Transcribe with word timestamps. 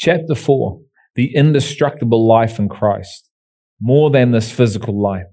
Chapter 0.00 0.34
4 0.34 0.80
The 1.14 1.36
indestructible 1.36 2.26
life 2.26 2.58
in 2.58 2.70
Christ. 2.70 3.28
More 3.82 4.08
than 4.08 4.30
this 4.30 4.50
physical 4.50 4.98
life. 4.98 5.26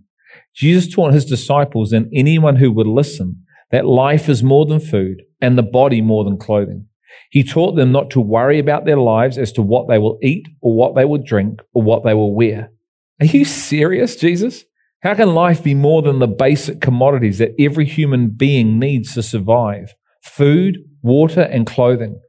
Jesus 0.54 0.94
taught 0.94 1.14
his 1.14 1.24
disciples 1.24 1.94
and 1.94 2.12
anyone 2.14 2.58
who 2.58 2.74
would 2.74 2.86
listen 2.86 3.46
that 3.72 3.86
life 3.86 4.28
is 4.28 4.44
more 4.44 4.66
than 4.66 4.82
food 4.82 5.22
and 5.40 5.58
the 5.58 5.64
body 5.64 6.02
more 6.02 6.26
than 6.26 6.38
clothing. 6.38 6.86
He 7.32 7.46
taught 7.46 7.78
them 7.78 7.94
not 7.94 8.10
to 8.10 8.20
worry 8.20 8.60
about 8.60 8.84
their 8.84 8.98
lives 8.98 9.38
as 9.38 9.54
to 9.54 9.62
what 9.62 9.88
they 9.88 10.00
will 10.00 10.20
eat 10.22 10.46
or 10.60 10.76
what 10.76 10.96
they 10.96 11.06
will 11.06 11.24
drink 11.24 11.62
or 11.74 11.82
what 11.82 12.04
they 12.04 12.14
will 12.14 12.36
wear. 12.36 12.70
Are 13.22 13.26
you 13.26 13.46
serious, 13.46 14.18
Jesus? 14.18 14.66
How 15.02 15.14
can 15.14 15.34
life 15.34 15.64
be 15.64 15.76
more 15.76 16.02
than 16.02 16.20
the 16.20 16.28
basic 16.28 16.82
commodities 16.82 17.38
that 17.38 17.56
every 17.58 17.86
human 17.86 18.32
being 18.32 18.80
needs 18.80 19.14
to 19.14 19.24
survive? 19.24 19.94
Food, 20.24 20.80
water, 21.02 21.44
and 21.44 21.66
clothing. 21.66 22.20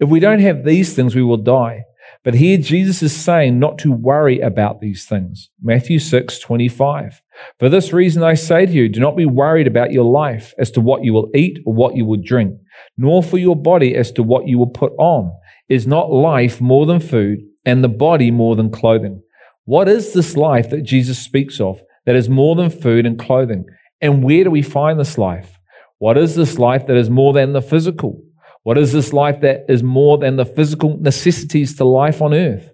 If 0.00 0.08
we 0.08 0.18
don't 0.18 0.40
have 0.40 0.64
these 0.64 0.94
things, 0.94 1.14
we 1.14 1.22
will 1.22 1.36
die. 1.36 1.84
But 2.24 2.34
here 2.34 2.58
Jesus 2.58 3.02
is 3.02 3.14
saying 3.14 3.58
not 3.58 3.78
to 3.78 3.92
worry 3.92 4.40
about 4.40 4.80
these 4.80 5.04
things. 5.06 5.50
Matthew 5.62 5.98
6, 5.98 6.38
25. 6.38 7.22
For 7.58 7.68
this 7.68 7.92
reason 7.92 8.22
I 8.22 8.34
say 8.34 8.66
to 8.66 8.72
you, 8.72 8.88
do 8.88 8.98
not 8.98 9.16
be 9.16 9.26
worried 9.26 9.66
about 9.66 9.92
your 9.92 10.04
life 10.04 10.54
as 10.58 10.70
to 10.72 10.80
what 10.80 11.04
you 11.04 11.12
will 11.12 11.30
eat 11.34 11.58
or 11.64 11.74
what 11.74 11.96
you 11.96 12.04
will 12.04 12.20
drink, 12.22 12.58
nor 12.96 13.22
for 13.22 13.38
your 13.38 13.56
body 13.56 13.94
as 13.94 14.10
to 14.12 14.22
what 14.22 14.46
you 14.46 14.58
will 14.58 14.70
put 14.70 14.92
on. 14.98 15.32
Is 15.68 15.86
not 15.86 16.10
life 16.10 16.60
more 16.60 16.84
than 16.84 16.98
food 16.98 17.40
and 17.64 17.84
the 17.84 17.88
body 17.88 18.30
more 18.30 18.56
than 18.56 18.70
clothing? 18.70 19.22
What 19.64 19.88
is 19.88 20.12
this 20.12 20.36
life 20.36 20.70
that 20.70 20.82
Jesus 20.82 21.18
speaks 21.18 21.60
of 21.60 21.80
that 22.06 22.16
is 22.16 22.28
more 22.28 22.56
than 22.56 22.70
food 22.70 23.06
and 23.06 23.18
clothing? 23.18 23.66
And 24.00 24.24
where 24.24 24.44
do 24.44 24.50
we 24.50 24.62
find 24.62 24.98
this 24.98 25.16
life? 25.16 25.58
What 25.98 26.18
is 26.18 26.34
this 26.34 26.58
life 26.58 26.86
that 26.86 26.96
is 26.96 27.08
more 27.08 27.32
than 27.32 27.52
the 27.52 27.62
physical? 27.62 28.22
What 28.62 28.78
is 28.78 28.92
this 28.92 29.12
life 29.12 29.40
that 29.40 29.64
is 29.68 29.82
more 29.82 30.18
than 30.18 30.36
the 30.36 30.44
physical 30.44 30.98
necessities 30.98 31.76
to 31.76 31.84
life 31.84 32.20
on 32.20 32.34
earth? 32.34 32.70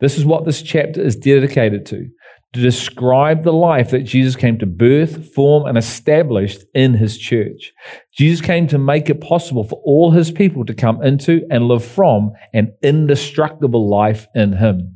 This 0.00 0.16
is 0.16 0.24
what 0.24 0.44
this 0.44 0.62
chapter 0.62 1.02
is 1.02 1.16
dedicated 1.16 1.86
to 1.86 2.08
to 2.56 2.62
describe 2.62 3.42
the 3.42 3.52
life 3.52 3.90
that 3.90 4.04
Jesus 4.04 4.34
came 4.34 4.58
to 4.58 4.66
birth, 4.66 5.34
form, 5.34 5.66
and 5.66 5.76
establish 5.76 6.56
in 6.74 6.94
his 6.94 7.18
church. 7.18 7.72
Jesus 8.16 8.44
came 8.44 8.66
to 8.68 8.78
make 8.78 9.10
it 9.10 9.20
possible 9.20 9.62
for 9.62 9.80
all 9.84 10.10
his 10.10 10.30
people 10.30 10.64
to 10.64 10.72
come 10.72 11.02
into 11.02 11.42
and 11.50 11.68
live 11.68 11.84
from 11.84 12.32
an 12.54 12.72
indestructible 12.82 13.90
life 13.90 14.26
in 14.34 14.54
him. 14.54 14.95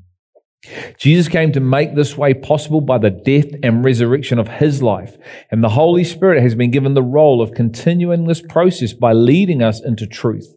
Jesus 0.99 1.29
came 1.29 1.53
to 1.53 1.61
make 1.61 1.95
this 1.95 2.17
way 2.17 2.35
possible 2.35 2.81
by 2.81 2.99
the 2.99 3.11
death 3.11 3.47
and 3.63 3.85
resurrection 3.85 4.39
of 4.39 4.49
his 4.49 4.83
life. 4.83 5.17
And 5.51 5.65
the 5.65 5.71
Holy 5.71 6.05
Spirit 6.05 6.43
has 6.43 6.55
been 6.55 6.71
given 6.71 6.95
the 6.95 7.03
role 7.03 7.41
of 7.41 7.55
continuing 7.55 8.27
this 8.27 8.43
process 8.43 8.93
by 8.93 9.13
leading 9.13 9.63
us 9.63 9.81
into 9.81 10.07
truth. 10.07 10.55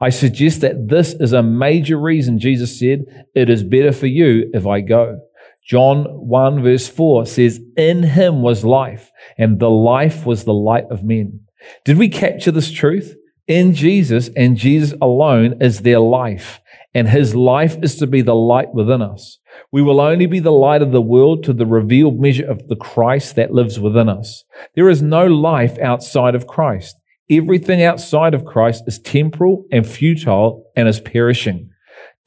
I 0.00 0.10
suggest 0.10 0.60
that 0.62 0.88
this 0.88 1.14
is 1.14 1.32
a 1.32 1.42
major 1.42 1.98
reason 1.98 2.38
Jesus 2.38 2.78
said, 2.78 3.04
It 3.34 3.48
is 3.48 3.62
better 3.62 3.92
for 3.92 4.06
you 4.06 4.50
if 4.52 4.66
I 4.66 4.80
go. 4.80 5.20
John 5.64 6.04
1 6.04 6.62
verse 6.62 6.88
4 6.88 7.26
says, 7.26 7.60
In 7.76 8.02
him 8.02 8.42
was 8.42 8.64
life, 8.64 9.10
and 9.38 9.58
the 9.58 9.70
life 9.70 10.26
was 10.26 10.44
the 10.44 10.52
light 10.52 10.84
of 10.90 11.04
men. 11.04 11.40
Did 11.84 11.96
we 11.96 12.08
capture 12.08 12.50
this 12.50 12.70
truth? 12.70 13.16
In 13.46 13.74
Jesus 13.74 14.30
and 14.36 14.56
Jesus 14.56 14.96
alone 15.00 15.62
is 15.62 15.80
there 15.80 16.00
life, 16.00 16.60
and 16.94 17.08
his 17.08 17.34
life 17.34 17.76
is 17.82 17.96
to 17.96 18.06
be 18.06 18.22
the 18.22 18.34
light 18.34 18.72
within 18.72 19.02
us. 19.02 19.38
We 19.72 19.82
will 19.82 20.00
only 20.00 20.26
be 20.26 20.38
the 20.38 20.52
light 20.52 20.80
of 20.80 20.92
the 20.92 21.02
world 21.02 21.42
to 21.44 21.52
the 21.52 21.66
revealed 21.66 22.20
measure 22.20 22.48
of 22.48 22.68
the 22.68 22.76
Christ 22.76 23.34
that 23.36 23.52
lives 23.52 23.80
within 23.80 24.08
us. 24.08 24.44
There 24.74 24.88
is 24.88 25.02
no 25.02 25.26
life 25.26 25.76
outside 25.78 26.34
of 26.34 26.46
Christ. 26.46 26.96
Everything 27.28 27.82
outside 27.82 28.34
of 28.34 28.44
Christ 28.44 28.84
is 28.86 29.00
temporal 29.00 29.64
and 29.72 29.86
futile 29.86 30.70
and 30.76 30.86
is 30.86 31.00
perishing. 31.00 31.70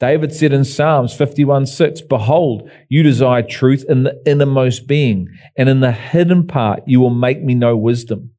David 0.00 0.32
said 0.32 0.52
in 0.52 0.64
Psalms 0.64 1.14
51 1.14 1.66
6, 1.66 2.02
Behold, 2.02 2.70
you 2.88 3.02
desire 3.02 3.42
truth 3.42 3.84
in 3.88 4.04
the 4.04 4.20
innermost 4.26 4.86
being, 4.86 5.28
and 5.56 5.68
in 5.68 5.80
the 5.80 5.92
hidden 5.92 6.46
part 6.46 6.82
you 6.86 7.00
will 7.00 7.10
make 7.10 7.42
me 7.42 7.54
know 7.54 7.76
wisdom. 7.76 8.30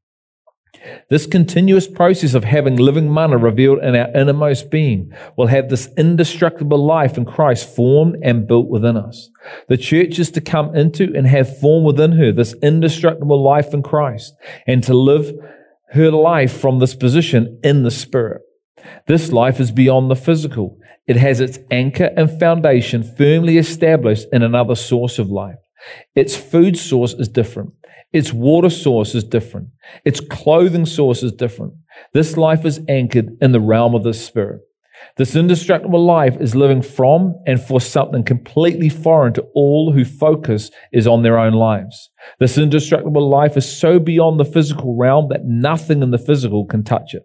This 1.09 1.25
continuous 1.25 1.87
process 1.87 2.33
of 2.33 2.43
having 2.43 2.75
living 2.75 3.13
manna 3.13 3.37
revealed 3.37 3.79
in 3.79 3.95
our 3.95 4.09
innermost 4.15 4.69
being 4.69 5.11
will 5.35 5.47
have 5.47 5.69
this 5.69 5.89
indestructible 5.97 6.83
life 6.83 7.17
in 7.17 7.25
Christ 7.25 7.75
formed 7.75 8.17
and 8.23 8.47
built 8.47 8.69
within 8.69 8.95
us. 8.95 9.29
The 9.67 9.77
church 9.77 10.19
is 10.19 10.31
to 10.31 10.41
come 10.41 10.75
into 10.75 11.13
and 11.15 11.27
have 11.27 11.59
formed 11.59 11.85
within 11.85 12.13
her 12.13 12.31
this 12.31 12.53
indestructible 12.61 13.41
life 13.41 13.73
in 13.73 13.83
Christ 13.83 14.33
and 14.67 14.83
to 14.83 14.93
live 14.93 15.33
her 15.91 16.11
life 16.11 16.57
from 16.57 16.79
this 16.79 16.95
position 16.95 17.59
in 17.63 17.83
the 17.83 17.91
Spirit. 17.91 18.41
This 19.07 19.31
life 19.31 19.59
is 19.59 19.71
beyond 19.71 20.09
the 20.09 20.15
physical. 20.15 20.77
It 21.07 21.17
has 21.17 21.41
its 21.41 21.59
anchor 21.71 22.11
and 22.15 22.39
foundation 22.39 23.03
firmly 23.03 23.57
established 23.57 24.27
in 24.31 24.43
another 24.43 24.75
source 24.75 25.19
of 25.19 25.29
life. 25.29 25.57
Its 26.15 26.35
food 26.35 26.77
source 26.77 27.13
is 27.13 27.27
different. 27.27 27.73
Its 28.11 28.33
water 28.33 28.69
source 28.69 29.13
is 29.13 29.23
different. 29.23 29.67
Its 30.03 30.19
clothing 30.19 30.85
source 30.85 31.21
is 31.21 31.31
different. 31.31 31.73
This 32.13 32.37
life 32.37 32.65
is 32.65 32.81
anchored 32.87 33.37
in 33.41 33.51
the 33.51 33.59
realm 33.59 33.93
of 33.93 34.03
the 34.03 34.13
Spirit. 34.13 34.61
This 35.15 35.35
indestructible 35.35 36.03
life 36.03 36.37
is 36.39 36.55
living 36.55 36.81
from 36.81 37.35
and 37.45 37.61
for 37.61 37.79
something 37.79 38.23
completely 38.23 38.89
foreign 38.89 39.33
to 39.33 39.45
all 39.53 39.93
who 39.93 40.03
focus 40.03 40.71
is 40.91 41.07
on 41.07 41.23
their 41.23 41.37
own 41.37 41.53
lives. 41.53 42.09
This 42.39 42.57
indestructible 42.57 43.29
life 43.29 43.55
is 43.55 43.77
so 43.79 43.99
beyond 43.99 44.39
the 44.39 44.45
physical 44.45 44.97
realm 44.97 45.27
that 45.29 45.45
nothing 45.45 46.01
in 46.03 46.11
the 46.11 46.17
physical 46.17 46.65
can 46.65 46.83
touch 46.83 47.13
it. 47.13 47.23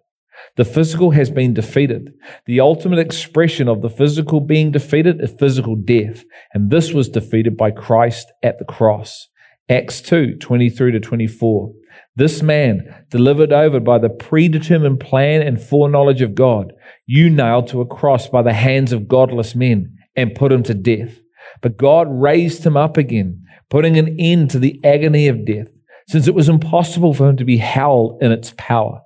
The 0.57 0.65
physical 0.65 1.11
has 1.11 1.29
been 1.29 1.53
defeated. 1.53 2.13
The 2.45 2.61
ultimate 2.61 2.99
expression 2.99 3.67
of 3.67 3.81
the 3.81 3.89
physical 3.89 4.39
being 4.39 4.71
defeated 4.71 5.21
is 5.21 5.35
physical 5.37 5.75
death. 5.75 6.23
And 6.53 6.71
this 6.71 6.93
was 6.93 7.09
defeated 7.09 7.57
by 7.57 7.71
Christ 7.71 8.31
at 8.41 8.57
the 8.57 8.65
cross. 8.65 9.27
Acts 9.67 10.01
2 10.01 10.37
23 10.37 10.91
to 10.93 10.99
24. 10.99 11.73
This 12.15 12.41
man, 12.41 13.05
delivered 13.09 13.51
over 13.51 13.81
by 13.81 13.97
the 13.97 14.09
predetermined 14.09 15.01
plan 15.01 15.41
and 15.41 15.61
foreknowledge 15.61 16.21
of 16.21 16.35
God, 16.35 16.71
you 17.05 17.29
nailed 17.29 17.67
to 17.69 17.81
a 17.81 17.85
cross 17.85 18.29
by 18.29 18.41
the 18.41 18.53
hands 18.53 18.93
of 18.93 19.07
godless 19.07 19.55
men 19.55 19.97
and 20.15 20.35
put 20.35 20.51
him 20.51 20.63
to 20.63 20.73
death. 20.73 21.19
But 21.61 21.77
God 21.77 22.07
raised 22.09 22.65
him 22.65 22.77
up 22.77 22.95
again, 22.95 23.43
putting 23.69 23.97
an 23.97 24.15
end 24.19 24.51
to 24.51 24.59
the 24.59 24.79
agony 24.85 25.27
of 25.27 25.45
death, 25.45 25.67
since 26.07 26.27
it 26.27 26.35
was 26.35 26.47
impossible 26.47 27.13
for 27.13 27.29
him 27.29 27.37
to 27.37 27.45
be 27.45 27.57
held 27.57 28.21
in 28.21 28.31
its 28.31 28.53
power. 28.57 29.01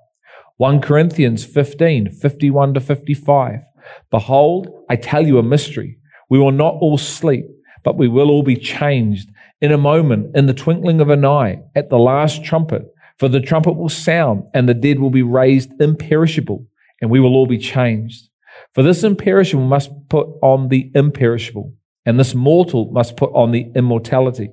1 0.60 0.82
Corinthians 0.82 1.42
15, 1.42 2.10
51 2.10 2.74
to 2.74 2.80
55. 2.80 3.60
Behold, 4.10 4.68
I 4.90 4.96
tell 4.96 5.26
you 5.26 5.38
a 5.38 5.42
mystery. 5.42 5.96
We 6.28 6.38
will 6.38 6.52
not 6.52 6.74
all 6.74 6.98
sleep, 6.98 7.46
but 7.82 7.96
we 7.96 8.08
will 8.08 8.28
all 8.28 8.42
be 8.42 8.56
changed 8.56 9.30
in 9.62 9.72
a 9.72 9.78
moment, 9.78 10.36
in 10.36 10.44
the 10.44 10.52
twinkling 10.52 11.00
of 11.00 11.08
an 11.08 11.24
eye, 11.24 11.62
at 11.74 11.88
the 11.88 11.98
last 11.98 12.44
trumpet. 12.44 12.82
For 13.18 13.26
the 13.26 13.40
trumpet 13.40 13.72
will 13.72 13.88
sound, 13.88 14.42
and 14.52 14.68
the 14.68 14.74
dead 14.74 14.98
will 14.98 15.08
be 15.08 15.22
raised 15.22 15.80
imperishable, 15.80 16.66
and 17.00 17.10
we 17.10 17.20
will 17.20 17.36
all 17.36 17.46
be 17.46 17.56
changed. 17.56 18.28
For 18.74 18.82
this 18.82 19.02
imperishable 19.02 19.64
must 19.64 19.90
put 20.10 20.28
on 20.42 20.68
the 20.68 20.92
imperishable, 20.94 21.72
and 22.04 22.20
this 22.20 22.34
mortal 22.34 22.90
must 22.92 23.16
put 23.16 23.32
on 23.32 23.52
the 23.52 23.72
immortality. 23.74 24.50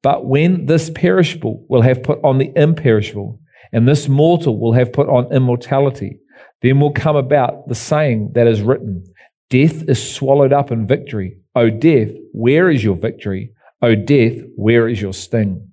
But 0.00 0.24
when 0.24 0.64
this 0.64 0.88
perishable 0.88 1.66
will 1.68 1.82
have 1.82 2.02
put 2.02 2.24
on 2.24 2.38
the 2.38 2.50
imperishable, 2.56 3.38
and 3.72 3.86
this 3.86 4.08
mortal 4.08 4.58
will 4.58 4.72
have 4.72 4.92
put 4.92 5.08
on 5.08 5.32
immortality. 5.32 6.18
Then 6.62 6.80
will 6.80 6.92
come 6.92 7.16
about 7.16 7.68
the 7.68 7.74
saying 7.74 8.32
that 8.34 8.46
is 8.46 8.62
written 8.62 9.04
Death 9.48 9.88
is 9.88 10.14
swallowed 10.14 10.52
up 10.52 10.70
in 10.70 10.86
victory. 10.86 11.38
O 11.56 11.70
death, 11.70 12.10
where 12.32 12.70
is 12.70 12.84
your 12.84 12.94
victory? 12.94 13.52
O 13.82 13.96
death, 13.96 14.36
where 14.54 14.88
is 14.88 15.02
your 15.02 15.12
sting? 15.12 15.68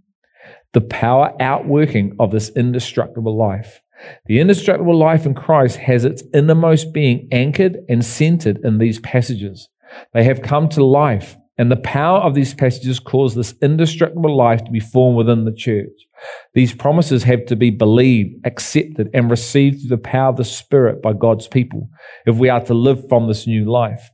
The 0.73 0.81
power 0.81 1.35
outworking 1.39 2.15
of 2.19 2.31
this 2.31 2.49
indestructible 2.49 3.37
life. 3.37 3.81
The 4.25 4.39
indestructible 4.39 4.97
life 4.97 5.25
in 5.25 5.33
Christ 5.33 5.77
has 5.77 6.05
its 6.05 6.23
innermost 6.33 6.93
being 6.93 7.27
anchored 7.31 7.77
and 7.87 8.03
centered 8.03 8.59
in 8.63 8.77
these 8.77 8.99
passages. 8.99 9.69
They 10.13 10.23
have 10.23 10.41
come 10.41 10.69
to 10.69 10.83
life, 10.83 11.35
and 11.57 11.71
the 11.71 11.77
power 11.77 12.19
of 12.19 12.33
these 12.33 12.53
passages 12.53 12.99
cause 12.99 13.35
this 13.35 13.55
indestructible 13.61 14.35
life 14.35 14.63
to 14.65 14.71
be 14.71 14.79
formed 14.79 15.17
within 15.17 15.45
the 15.45 15.53
church. 15.53 16.06
These 16.53 16.73
promises 16.73 17.23
have 17.23 17.45
to 17.47 17.55
be 17.55 17.69
believed, 17.69 18.45
accepted, 18.45 19.09
and 19.13 19.29
received 19.29 19.81
through 19.81 19.95
the 19.95 20.01
power 20.01 20.29
of 20.29 20.37
the 20.37 20.45
Spirit 20.45 21.01
by 21.01 21.13
God's 21.13 21.47
people 21.47 21.89
if 22.25 22.37
we 22.37 22.49
are 22.49 22.63
to 22.65 22.73
live 22.73 23.07
from 23.09 23.27
this 23.27 23.47
new 23.47 23.65
life. 23.65 24.09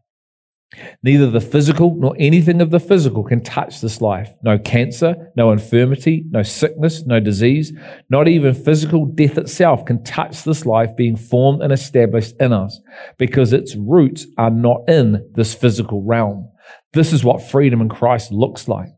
Neither 1.03 1.29
the 1.29 1.41
physical 1.41 1.95
nor 1.95 2.15
anything 2.19 2.61
of 2.61 2.71
the 2.71 2.79
physical 2.79 3.23
can 3.23 3.43
touch 3.43 3.81
this 3.81 4.01
life. 4.01 4.29
No 4.43 4.57
cancer, 4.57 5.31
no 5.35 5.51
infirmity, 5.51 6.25
no 6.29 6.43
sickness, 6.43 7.05
no 7.05 7.19
disease, 7.19 7.73
not 8.09 8.27
even 8.27 8.53
physical 8.53 9.05
death 9.05 9.37
itself 9.37 9.85
can 9.85 10.03
touch 10.03 10.43
this 10.43 10.65
life 10.65 10.95
being 10.95 11.15
formed 11.15 11.61
and 11.61 11.71
established 11.71 12.33
in 12.39 12.53
us 12.53 12.79
because 13.17 13.53
its 13.53 13.75
roots 13.75 14.25
are 14.37 14.49
not 14.49 14.81
in 14.87 15.29
this 15.35 15.53
physical 15.53 16.03
realm. 16.03 16.49
This 16.93 17.13
is 17.13 17.23
what 17.23 17.41
freedom 17.41 17.81
in 17.81 17.89
Christ 17.89 18.31
looks 18.31 18.67
like. 18.67 18.89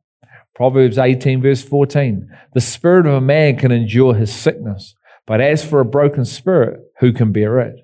Proverbs 0.56 0.98
18, 0.98 1.42
verse 1.42 1.62
14. 1.62 2.30
The 2.54 2.62
spirit 2.62 3.06
of 3.06 3.13
a 3.13 3.22
man 3.22 3.57
can 3.57 3.72
endure 3.72 4.13
his 4.13 4.34
sickness, 4.34 4.96
but 5.28 5.42
as 5.42 5.66
for 5.66 5.81
a 5.81 5.86
broken 5.86 6.24
spirit, 6.24 6.80
who 7.00 7.12
can 7.12 7.31
bear 7.31 7.60
it? 7.60 7.75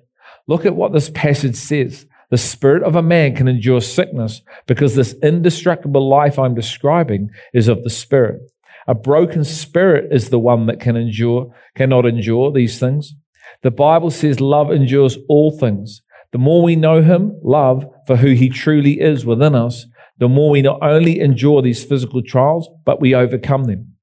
Look 0.46 0.64
at 0.64 0.74
what 0.74 0.92
this 0.92 1.10
passage 1.10 1.56
says. 1.56 2.06
The 2.30 2.38
spirit 2.38 2.82
of 2.82 2.96
a 2.96 3.02
man 3.02 3.36
can 3.36 3.46
endure 3.46 3.82
sickness 3.82 4.40
because 4.66 4.94
this 4.94 5.14
indestructible 5.22 6.08
life 6.08 6.38
I'm 6.38 6.54
describing 6.54 7.30
is 7.52 7.68
of 7.68 7.84
the 7.84 7.90
spirit. 7.90 8.40
A 8.86 8.94
broken 8.94 9.44
spirit 9.44 10.10
is 10.10 10.30
the 10.30 10.38
one 10.38 10.64
that 10.66 10.80
can 10.80 10.96
endure, 10.96 11.54
cannot 11.74 12.06
endure 12.06 12.50
these 12.50 12.80
things. 12.80 13.14
The 13.62 13.70
Bible 13.70 14.10
says 14.10 14.40
love 14.40 14.72
endures 14.72 15.18
all 15.28 15.56
things. 15.56 16.00
The 16.32 16.38
more 16.38 16.62
we 16.62 16.74
know 16.74 17.02
him, 17.02 17.38
love, 17.42 17.84
for 18.06 18.16
who 18.16 18.28
he 18.28 18.48
truly 18.48 18.98
is 18.98 19.26
within 19.26 19.54
us, 19.54 19.84
the 20.22 20.28
more 20.28 20.50
we 20.50 20.62
not 20.62 20.78
only 20.82 21.18
endure 21.18 21.62
these 21.62 21.84
physical 21.84 22.22
trials, 22.22 22.68
but 22.86 23.00
we 23.00 23.12
overcome 23.12 23.64
them. 23.64 23.94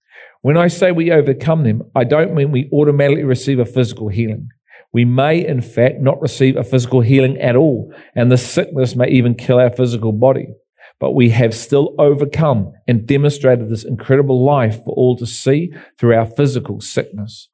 When 0.41 0.57
I 0.57 0.67
say 0.67 0.91
we 0.91 1.13
overcome 1.13 1.63
them, 1.63 1.81
I 1.95 2.03
don't 2.03 2.35
mean 2.35 2.51
we 2.51 2.69
automatically 2.73 3.23
receive 3.23 3.57
a 3.57 3.63
physical 3.63 4.09
healing. 4.09 4.49
We 4.91 5.05
may, 5.05 5.47
in 5.47 5.61
fact, 5.61 6.01
not 6.01 6.21
receive 6.21 6.57
a 6.57 6.65
physical 6.65 6.99
healing 6.99 7.37
at 7.37 7.55
all, 7.55 7.93
and 8.15 8.29
the 8.29 8.37
sickness 8.37 8.97
may 8.97 9.07
even 9.07 9.33
kill 9.33 9.59
our 9.59 9.69
physical 9.69 10.11
body. 10.11 10.47
But 10.99 11.11
we 11.11 11.29
have 11.29 11.55
still 11.55 11.95
overcome 11.97 12.73
and 12.85 13.07
demonstrated 13.07 13.69
this 13.69 13.85
incredible 13.85 14.43
life 14.43 14.75
for 14.83 14.93
all 14.95 15.15
to 15.19 15.25
see 15.25 15.71
through 15.97 16.15
our 16.15 16.25
physical 16.25 16.81
sickness. 16.81 17.47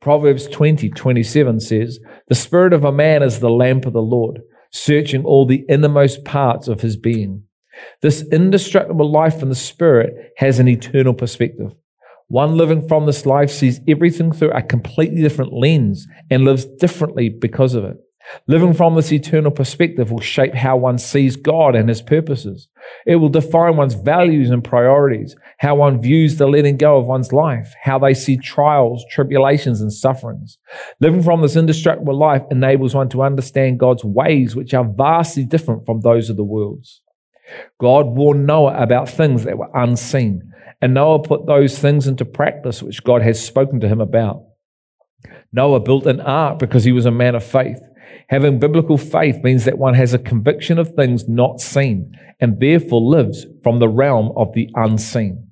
Proverbs 0.00 0.46
20, 0.46 0.90
27 0.90 1.58
says, 1.58 1.98
The 2.28 2.36
spirit 2.36 2.72
of 2.72 2.84
a 2.84 2.92
man 2.92 3.24
is 3.24 3.40
the 3.40 3.50
lamp 3.50 3.84
of 3.84 3.94
the 3.94 4.00
Lord, 4.00 4.42
searching 4.70 5.24
all 5.24 5.44
the 5.44 5.64
innermost 5.68 6.24
parts 6.24 6.68
of 6.68 6.82
his 6.82 6.96
being. 6.96 7.42
This 8.02 8.22
indestructible 8.32 9.10
life 9.10 9.42
in 9.42 9.48
the 9.48 9.54
spirit 9.54 10.32
has 10.38 10.58
an 10.58 10.68
eternal 10.68 11.14
perspective. 11.14 11.72
One 12.28 12.56
living 12.56 12.86
from 12.88 13.06
this 13.06 13.24
life 13.24 13.50
sees 13.50 13.80
everything 13.86 14.32
through 14.32 14.50
a 14.50 14.62
completely 14.62 15.22
different 15.22 15.52
lens 15.52 16.06
and 16.30 16.44
lives 16.44 16.64
differently 16.64 17.28
because 17.28 17.74
of 17.74 17.84
it. 17.84 17.98
Living 18.48 18.74
from 18.74 18.94
this 18.94 19.12
eternal 19.12 19.50
perspective 19.50 20.10
will 20.10 20.20
shape 20.20 20.54
how 20.54 20.76
one 20.76 20.98
sees 20.98 21.36
God 21.36 21.76
and 21.76 21.88
his 21.88 22.02
purposes. 22.02 22.68
It 23.06 23.16
will 23.16 23.28
define 23.28 23.76
one's 23.76 23.94
values 23.94 24.50
and 24.50 24.64
priorities, 24.64 25.36
how 25.58 25.76
one 25.76 26.00
views 26.00 26.36
the 26.36 26.48
letting 26.48 26.76
go 26.76 26.98
of 26.98 27.06
one's 27.06 27.32
life, 27.32 27.72
how 27.82 28.00
they 28.00 28.14
see 28.14 28.36
trials, 28.36 29.04
tribulations, 29.10 29.80
and 29.80 29.92
sufferings. 29.92 30.58
Living 31.00 31.22
from 31.22 31.40
this 31.40 31.56
indestructible 31.56 32.18
life 32.18 32.42
enables 32.50 32.94
one 32.94 33.08
to 33.10 33.22
understand 33.22 33.78
God's 33.78 34.04
ways, 34.04 34.56
which 34.56 34.74
are 34.74 34.84
vastly 34.84 35.44
different 35.44 35.86
from 35.86 36.00
those 36.00 36.28
of 36.28 36.36
the 36.36 36.44
world's. 36.44 37.02
God 37.80 38.06
warned 38.06 38.46
Noah 38.46 38.76
about 38.82 39.08
things 39.08 39.44
that 39.44 39.58
were 39.58 39.70
unseen, 39.74 40.52
and 40.80 40.94
Noah 40.94 41.22
put 41.22 41.46
those 41.46 41.78
things 41.78 42.06
into 42.06 42.24
practice 42.24 42.82
which 42.82 43.04
God 43.04 43.22
had 43.22 43.36
spoken 43.36 43.80
to 43.80 43.88
him 43.88 44.00
about. 44.00 44.44
Noah 45.52 45.80
built 45.80 46.06
an 46.06 46.20
ark 46.20 46.58
because 46.58 46.84
he 46.84 46.92
was 46.92 47.06
a 47.06 47.10
man 47.10 47.34
of 47.34 47.44
faith. 47.44 47.80
Having 48.28 48.58
biblical 48.58 48.98
faith 48.98 49.42
means 49.42 49.64
that 49.64 49.78
one 49.78 49.94
has 49.94 50.12
a 50.12 50.18
conviction 50.18 50.78
of 50.78 50.94
things 50.94 51.28
not 51.28 51.60
seen 51.60 52.12
and 52.40 52.60
therefore 52.60 53.00
lives 53.00 53.46
from 53.62 53.78
the 53.78 53.88
realm 53.88 54.32
of 54.36 54.52
the 54.52 54.68
unseen. 54.74 55.48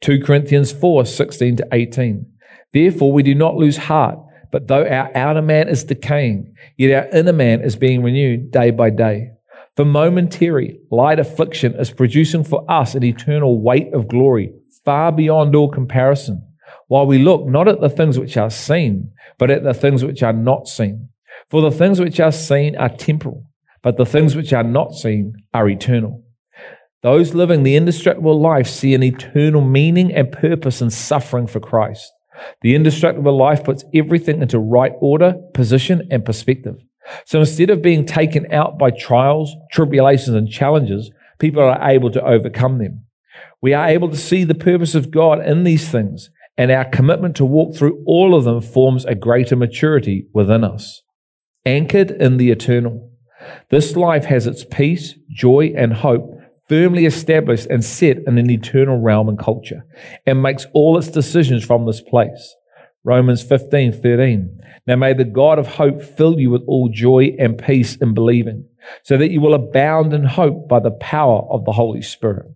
2 0.00 0.20
Corinthians 0.20 0.72
4 0.72 1.04
16 1.04 1.56
to 1.56 1.68
18. 1.72 2.26
Therefore, 2.72 3.12
we 3.12 3.22
do 3.22 3.34
not 3.34 3.56
lose 3.56 3.76
heart, 3.76 4.18
but 4.50 4.68
though 4.68 4.86
our 4.86 5.10
outer 5.14 5.42
man 5.42 5.68
is 5.68 5.84
decaying, 5.84 6.54
yet 6.76 7.04
our 7.04 7.18
inner 7.18 7.32
man 7.32 7.60
is 7.60 7.76
being 7.76 8.02
renewed 8.02 8.50
day 8.50 8.70
by 8.70 8.90
day. 8.90 9.31
For 9.76 9.86
momentary, 9.86 10.80
light 10.90 11.18
affliction 11.18 11.74
is 11.76 11.90
producing 11.90 12.44
for 12.44 12.70
us 12.70 12.94
an 12.94 13.04
eternal 13.04 13.60
weight 13.60 13.94
of 13.94 14.06
glory 14.06 14.52
far 14.84 15.12
beyond 15.12 15.54
all 15.54 15.70
comparison, 15.70 16.46
while 16.88 17.06
we 17.06 17.18
look 17.18 17.46
not 17.46 17.68
at 17.68 17.80
the 17.80 17.88
things 17.88 18.18
which 18.18 18.36
are 18.36 18.50
seen, 18.50 19.12
but 19.38 19.50
at 19.50 19.62
the 19.62 19.72
things 19.72 20.04
which 20.04 20.22
are 20.22 20.32
not 20.32 20.68
seen. 20.68 21.08
For 21.48 21.62
the 21.62 21.70
things 21.70 22.00
which 22.00 22.20
are 22.20 22.32
seen 22.32 22.76
are 22.76 22.88
temporal, 22.88 23.44
but 23.82 23.96
the 23.96 24.04
things 24.04 24.36
which 24.36 24.52
are 24.52 24.62
not 24.62 24.94
seen 24.94 25.34
are 25.54 25.68
eternal. 25.68 26.22
Those 27.02 27.34
living 27.34 27.62
the 27.62 27.76
indestructible 27.76 28.40
life 28.40 28.68
see 28.68 28.94
an 28.94 29.02
eternal 29.02 29.62
meaning 29.62 30.12
and 30.12 30.30
purpose 30.30 30.82
in 30.82 30.90
suffering 30.90 31.46
for 31.46 31.60
Christ. 31.60 32.12
The 32.60 32.74
indestructible 32.74 33.36
life 33.36 33.64
puts 33.64 33.84
everything 33.94 34.42
into 34.42 34.58
right 34.58 34.92
order, 35.00 35.34
position, 35.54 36.08
and 36.10 36.24
perspective. 36.24 36.76
So 37.24 37.40
instead 37.40 37.70
of 37.70 37.82
being 37.82 38.04
taken 38.06 38.52
out 38.52 38.78
by 38.78 38.90
trials, 38.90 39.54
tribulations, 39.72 40.36
and 40.36 40.48
challenges, 40.48 41.10
people 41.38 41.62
are 41.62 41.88
able 41.88 42.10
to 42.10 42.24
overcome 42.24 42.78
them. 42.78 43.04
We 43.60 43.74
are 43.74 43.88
able 43.88 44.08
to 44.10 44.16
see 44.16 44.44
the 44.44 44.54
purpose 44.54 44.94
of 44.94 45.10
God 45.10 45.44
in 45.44 45.64
these 45.64 45.88
things, 45.88 46.30
and 46.56 46.70
our 46.70 46.84
commitment 46.84 47.36
to 47.36 47.44
walk 47.44 47.76
through 47.76 48.02
all 48.06 48.34
of 48.34 48.44
them 48.44 48.60
forms 48.60 49.04
a 49.04 49.14
greater 49.14 49.56
maturity 49.56 50.26
within 50.32 50.64
us. 50.64 51.02
Anchored 51.64 52.10
in 52.10 52.36
the 52.36 52.50
eternal. 52.50 53.10
This 53.70 53.96
life 53.96 54.24
has 54.26 54.46
its 54.46 54.64
peace, 54.64 55.14
joy, 55.30 55.72
and 55.76 55.92
hope 55.92 56.38
firmly 56.68 57.04
established 57.04 57.66
and 57.66 57.84
set 57.84 58.18
in 58.26 58.38
an 58.38 58.48
eternal 58.48 58.98
realm 58.98 59.28
and 59.28 59.38
culture, 59.38 59.84
and 60.26 60.42
makes 60.42 60.66
all 60.72 60.96
its 60.96 61.08
decisions 61.08 61.64
from 61.64 61.86
this 61.86 62.00
place. 62.00 62.56
Romans 63.04 63.42
15, 63.42 63.92
13. 63.92 64.60
Now 64.86 64.96
may 64.96 65.12
the 65.12 65.24
God 65.24 65.58
of 65.58 65.66
hope 65.66 66.02
fill 66.02 66.38
you 66.38 66.50
with 66.50 66.62
all 66.66 66.88
joy 66.88 67.34
and 67.38 67.58
peace 67.58 67.96
in 67.96 68.14
believing, 68.14 68.66
so 69.02 69.16
that 69.16 69.30
you 69.30 69.40
will 69.40 69.54
abound 69.54 70.12
in 70.12 70.24
hope 70.24 70.68
by 70.68 70.80
the 70.80 70.90
power 70.90 71.42
of 71.50 71.64
the 71.64 71.72
Holy 71.72 72.02
Spirit. 72.02 72.46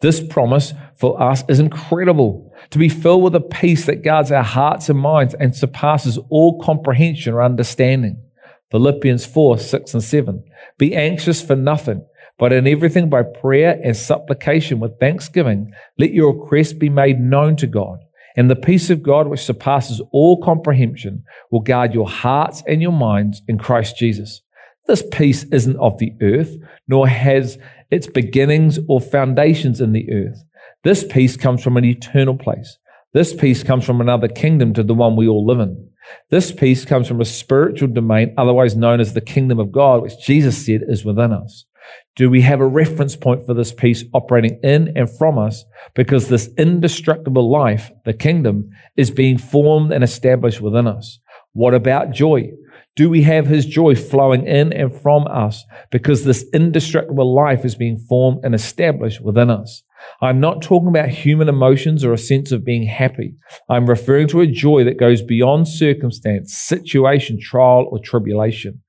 This 0.00 0.22
promise 0.22 0.74
for 0.96 1.20
us 1.20 1.44
is 1.48 1.60
incredible 1.60 2.52
to 2.70 2.78
be 2.78 2.88
filled 2.88 3.22
with 3.22 3.34
a 3.34 3.40
peace 3.40 3.86
that 3.86 4.02
guards 4.02 4.30
our 4.30 4.42
hearts 4.42 4.88
and 4.88 4.98
minds 4.98 5.34
and 5.34 5.54
surpasses 5.54 6.18
all 6.28 6.60
comprehension 6.60 7.32
or 7.32 7.42
understanding. 7.42 8.22
Philippians 8.70 9.24
4 9.24 9.58
6 9.58 9.94
and 9.94 10.02
7. 10.02 10.44
Be 10.78 10.94
anxious 10.94 11.42
for 11.42 11.56
nothing, 11.56 12.04
but 12.38 12.52
in 12.52 12.66
everything 12.66 13.08
by 13.08 13.22
prayer 13.22 13.78
and 13.82 13.96
supplication 13.96 14.80
with 14.80 14.98
thanksgiving, 14.98 15.72
let 15.98 16.12
your 16.12 16.34
requests 16.34 16.72
be 16.72 16.88
made 16.88 17.20
known 17.20 17.56
to 17.56 17.66
God. 17.66 17.98
And 18.36 18.50
the 18.50 18.56
peace 18.56 18.90
of 18.90 19.02
God, 19.02 19.28
which 19.28 19.40
surpasses 19.40 20.00
all 20.10 20.42
comprehension, 20.42 21.24
will 21.50 21.60
guard 21.60 21.94
your 21.94 22.08
hearts 22.08 22.62
and 22.66 22.80
your 22.80 22.92
minds 22.92 23.42
in 23.46 23.58
Christ 23.58 23.96
Jesus. 23.96 24.42
This 24.86 25.02
peace 25.12 25.44
isn't 25.44 25.76
of 25.76 25.98
the 25.98 26.14
earth, 26.20 26.56
nor 26.88 27.06
has 27.08 27.58
its 27.90 28.06
beginnings 28.06 28.78
or 28.88 29.00
foundations 29.00 29.80
in 29.80 29.92
the 29.92 30.10
earth. 30.12 30.42
This 30.82 31.04
peace 31.04 31.36
comes 31.36 31.62
from 31.62 31.76
an 31.76 31.84
eternal 31.84 32.36
place. 32.36 32.78
This 33.12 33.34
peace 33.34 33.62
comes 33.62 33.84
from 33.84 34.00
another 34.00 34.28
kingdom 34.28 34.72
to 34.74 34.82
the 34.82 34.94
one 34.94 35.14
we 35.14 35.28
all 35.28 35.46
live 35.46 35.60
in. 35.60 35.90
This 36.30 36.50
peace 36.50 36.84
comes 36.84 37.06
from 37.06 37.20
a 37.20 37.26
spiritual 37.26 37.88
domain, 37.88 38.34
otherwise 38.36 38.74
known 38.74 39.00
as 39.00 39.12
the 39.12 39.20
kingdom 39.20 39.58
of 39.58 39.70
God, 39.70 40.02
which 40.02 40.18
Jesus 40.18 40.64
said 40.64 40.82
is 40.88 41.04
within 41.04 41.32
us. 41.32 41.66
Do 42.14 42.28
we 42.28 42.42
have 42.42 42.60
a 42.60 42.66
reference 42.66 43.16
point 43.16 43.46
for 43.46 43.54
this 43.54 43.72
peace 43.72 44.04
operating 44.12 44.60
in 44.62 44.92
and 44.96 45.08
from 45.08 45.38
us? 45.38 45.64
Because 45.94 46.28
this 46.28 46.50
indestructible 46.58 47.50
life, 47.50 47.90
the 48.04 48.12
kingdom, 48.12 48.70
is 48.96 49.10
being 49.10 49.38
formed 49.38 49.92
and 49.92 50.04
established 50.04 50.60
within 50.60 50.86
us. 50.86 51.20
What 51.54 51.74
about 51.74 52.10
joy? 52.10 52.50
Do 52.94 53.08
we 53.08 53.22
have 53.22 53.46
his 53.46 53.64
joy 53.64 53.94
flowing 53.94 54.46
in 54.46 54.72
and 54.74 54.94
from 54.94 55.26
us 55.26 55.64
because 55.90 56.24
this 56.24 56.44
indestructible 56.52 57.34
life 57.34 57.64
is 57.64 57.74
being 57.74 57.96
formed 57.96 58.40
and 58.44 58.54
established 58.54 59.22
within 59.22 59.48
us? 59.48 59.82
I'm 60.20 60.40
not 60.40 60.60
talking 60.60 60.88
about 60.88 61.08
human 61.08 61.48
emotions 61.48 62.04
or 62.04 62.12
a 62.12 62.18
sense 62.18 62.52
of 62.52 62.64
being 62.64 62.86
happy. 62.86 63.36
I'm 63.70 63.88
referring 63.88 64.28
to 64.28 64.40
a 64.40 64.46
joy 64.46 64.84
that 64.84 64.98
goes 64.98 65.22
beyond 65.22 65.68
circumstance, 65.68 66.54
situation, 66.54 67.40
trial, 67.40 67.88
or 67.90 67.98
tribulation. 67.98 68.82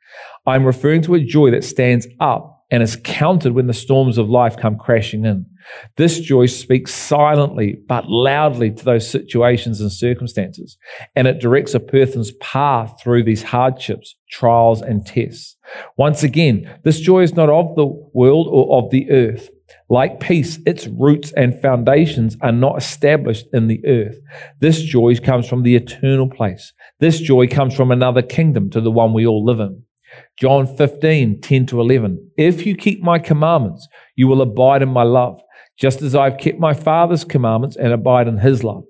I'm 0.45 0.65
referring 0.65 1.01
to 1.03 1.15
a 1.15 1.23
joy 1.23 1.51
that 1.51 1.63
stands 1.63 2.07
up 2.19 2.52
and 2.73 2.81
is 2.81 2.99
counted 3.03 3.53
when 3.53 3.67
the 3.67 3.73
storms 3.73 4.17
of 4.17 4.31
life 4.31 4.57
come 4.57 4.79
crashing 4.79 5.25
in. 5.25 5.45
This 5.95 6.19
joy 6.19 6.47
speaks 6.47 6.91
silently 6.91 7.77
but 7.87 8.09
loudly 8.09 8.71
to 8.71 8.83
those 8.83 9.07
situations 9.07 9.79
and 9.79 9.91
circumstances, 9.91 10.75
and 11.15 11.27
it 11.27 11.39
directs 11.39 11.75
a 11.75 11.79
person's 11.79 12.31
path 12.41 12.95
through 12.99 13.25
these 13.25 13.43
hardships, 13.43 14.15
trials, 14.31 14.81
and 14.81 15.05
tests. 15.05 15.55
Once 15.97 16.23
again, 16.23 16.79
this 16.83 16.99
joy 16.99 17.21
is 17.21 17.35
not 17.35 17.47
of 17.47 17.75
the 17.75 17.85
world 17.85 18.47
or 18.49 18.83
of 18.83 18.89
the 18.89 19.07
earth. 19.11 19.49
Like 19.87 20.19
peace, 20.19 20.57
its 20.65 20.87
roots 20.87 21.31
and 21.33 21.61
foundations 21.61 22.37
are 22.41 22.51
not 22.51 22.79
established 22.79 23.45
in 23.53 23.67
the 23.67 23.85
earth. 23.85 24.17
This 24.61 24.81
joy 24.81 25.15
comes 25.17 25.47
from 25.47 25.61
the 25.61 25.75
eternal 25.75 26.27
place. 26.27 26.73
This 26.99 27.19
joy 27.19 27.47
comes 27.47 27.75
from 27.75 27.91
another 27.91 28.23
kingdom 28.23 28.71
to 28.71 28.81
the 28.81 28.91
one 28.91 29.13
we 29.13 29.27
all 29.27 29.45
live 29.45 29.59
in. 29.59 29.82
John 30.39 30.65
15, 30.65 31.41
10 31.41 31.65
to 31.67 31.79
11. 31.79 32.31
If 32.37 32.65
you 32.65 32.75
keep 32.75 33.01
my 33.01 33.19
commandments, 33.19 33.87
you 34.15 34.27
will 34.27 34.41
abide 34.41 34.81
in 34.81 34.89
my 34.89 35.03
love, 35.03 35.41
just 35.77 36.01
as 36.01 36.15
I 36.15 36.29
have 36.29 36.39
kept 36.39 36.59
my 36.59 36.73
Father's 36.73 37.23
commandments 37.23 37.75
and 37.75 37.93
abide 37.93 38.27
in 38.27 38.37
his 38.37 38.63
love. 38.63 38.83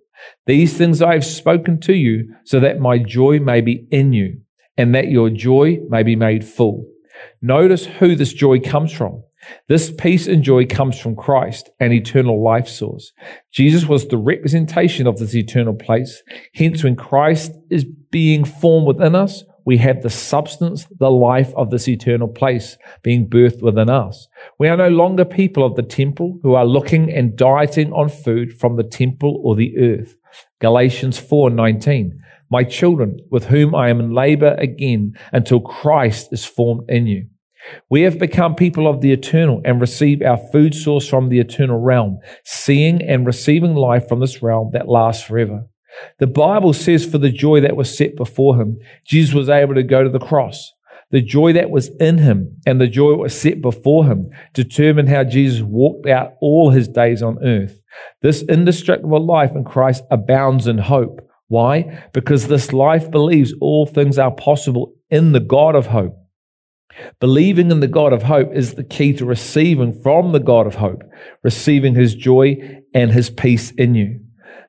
These 0.46 0.78
things 0.78 1.02
I 1.02 1.14
have 1.14 1.26
spoken 1.26 1.80
to 1.82 1.94
you, 1.94 2.34
so 2.46 2.60
that 2.62 2.80
my 2.80 2.98
joy 2.98 3.40
may 3.40 3.62
be 3.62 3.88
in 3.92 4.14
you, 4.14 4.40
and 4.78 4.96
that 4.96 5.10
your 5.10 5.30
joy 5.30 5.80
may 5.90 6.04
be 6.04 6.16
made 6.16 6.46
full. 6.46 6.86
Notice 7.42 7.86
who 7.86 8.16
this 8.16 8.34
joy 8.34 8.60
comes 8.60 8.92
from. 8.92 9.24
This 9.68 9.92
peace 9.92 10.28
and 10.28 10.42
joy 10.44 10.66
comes 10.66 10.98
from 10.98 11.18
Christ, 11.18 11.70
an 11.80 11.92
eternal 11.92 12.42
life 12.42 12.68
source. 12.68 13.12
Jesus 13.52 13.86
was 13.86 14.08
the 14.08 14.18
representation 14.18 15.06
of 15.06 15.18
this 15.18 15.36
eternal 15.36 15.74
place. 15.74 16.24
Hence, 16.54 16.84
when 16.84 16.96
Christ 16.96 17.52
is 17.70 17.84
being 17.84 18.46
formed 18.46 18.88
within 18.88 19.16
us, 19.16 19.44
we 19.66 19.78
have 19.78 20.02
the 20.02 20.10
substance, 20.10 20.88
the 21.00 21.12
life 21.12 21.54
of 21.56 21.70
this 21.70 21.88
eternal 21.88 22.28
place 22.28 22.78
being 23.02 23.30
birthed 23.30 23.62
within 23.62 23.90
us. 23.90 24.28
We 24.60 24.68
are 24.68 24.78
no 24.78 24.90
longer 24.90 25.26
people 25.26 25.66
of 25.66 25.76
the 25.76 25.84
temple 25.84 26.40
who 26.44 26.54
are 26.54 26.66
looking 26.66 27.12
and 27.12 27.36
dieting 27.36 27.94
on 27.94 28.10
food 28.10 28.54
from 28.54 28.76
the 28.76 28.84
temple 28.84 29.42
or 29.44 29.56
the 29.56 29.78
earth. 29.78 30.16
Galatians 30.60 31.20
4:19. 31.20 32.20
My 32.50 32.64
children, 32.64 33.18
with 33.32 33.46
whom 33.46 33.74
I 33.74 33.90
am 33.90 34.00
in 34.00 34.14
labor 34.14 34.56
again 34.60 35.14
until 35.32 35.60
Christ 35.60 36.32
is 36.32 36.46
formed 36.46 36.90
in 36.90 37.08
you. 37.08 37.28
We 37.90 38.02
have 38.02 38.20
become 38.20 38.56
people 38.56 38.88
of 38.88 39.02
the 39.02 39.12
eternal 39.12 39.62
and 39.64 39.80
receive 39.80 40.22
our 40.22 40.38
food 40.52 40.76
source 40.76 41.08
from 41.08 41.30
the 41.30 41.40
eternal 41.40 41.80
realm, 41.80 42.20
seeing 42.44 43.02
and 43.02 43.26
receiving 43.26 43.76
life 43.76 44.08
from 44.08 44.20
this 44.20 44.44
realm 44.44 44.72
that 44.74 44.90
lasts 44.90 45.24
forever. 45.24 45.66
The 46.20 46.28
Bible 46.28 46.74
says, 46.74 47.06
for 47.06 47.18
the 47.18 47.32
joy 47.32 47.62
that 47.62 47.76
was 47.76 47.96
set 47.96 48.16
before 48.16 48.60
him, 48.60 48.80
Jesus 49.06 49.34
was 49.34 49.50
able 49.50 49.76
to 49.76 49.84
go 49.84 50.04
to 50.04 50.10
the 50.10 50.20
cross. 50.20 50.72
The 51.12 51.22
joy 51.22 51.54
that 51.54 51.70
was 51.70 51.90
in 52.00 52.18
him 52.18 52.58
and 52.66 52.82
the 52.82 52.88
joy 52.88 53.12
that 53.12 53.18
was 53.18 53.40
set 53.40 53.62
before 53.62 54.06
him 54.06 54.32
determined 54.54 55.10
how 55.10 55.24
Jesus 55.24 55.62
walked 55.62 56.08
out 56.08 56.34
all 56.42 56.72
his 56.72 56.88
days 56.88 57.22
on 57.22 57.44
earth. 57.44 57.80
This 58.24 58.42
indestructible 58.42 59.24
life 59.24 59.52
in 59.52 59.64
Christ 59.64 60.04
abounds 60.10 60.66
in 60.66 60.80
hope. 60.80 61.22
Why? 61.50 62.04
Because 62.14 62.48
this 62.48 62.74
life 62.74 63.12
believes 63.12 63.54
all 63.62 63.86
things 63.86 64.18
are 64.18 64.32
possible 64.32 64.96
in 65.12 65.34
the 65.34 65.40
God 65.40 65.76
of 65.76 65.88
hope. 65.88 66.18
Believing 67.20 67.70
in 67.70 67.80
the 67.80 67.88
God 67.88 68.14
of 68.14 68.24
hope 68.24 68.52
is 68.54 68.74
the 68.74 68.84
key 68.84 69.14
to 69.14 69.26
receiving 69.26 69.94
from 70.02 70.32
the 70.32 70.40
God 70.40 70.66
of 70.66 70.76
hope, 70.76 71.04
receiving 71.44 71.94
his 71.94 72.16
joy 72.16 72.56
and 72.94 73.12
his 73.12 73.30
peace 73.30 73.72
in 73.72 73.94
you. 73.94 74.20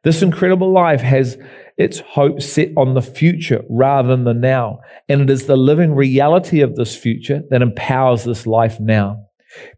This 0.05 0.23
incredible 0.23 0.71
life 0.71 1.01
has 1.01 1.39
its 1.77 2.01
hope 2.01 2.41
set 2.41 2.71
on 2.77 2.95
the 2.95 3.03
future 3.03 3.63
rather 3.69 4.09
than 4.09 4.25
the 4.25 4.35
now. 4.35 4.81
And 5.09 5.23
it 5.23 5.31
is 5.31 5.47
the 5.47 5.57
living 5.57 5.95
reality 5.95 6.61
of 6.61 6.77
this 6.77 6.97
future 6.97 7.43
that 7.51 7.63
empowers 7.63 8.25
this 8.25 8.47
life 8.47 8.79
now. 8.79 9.27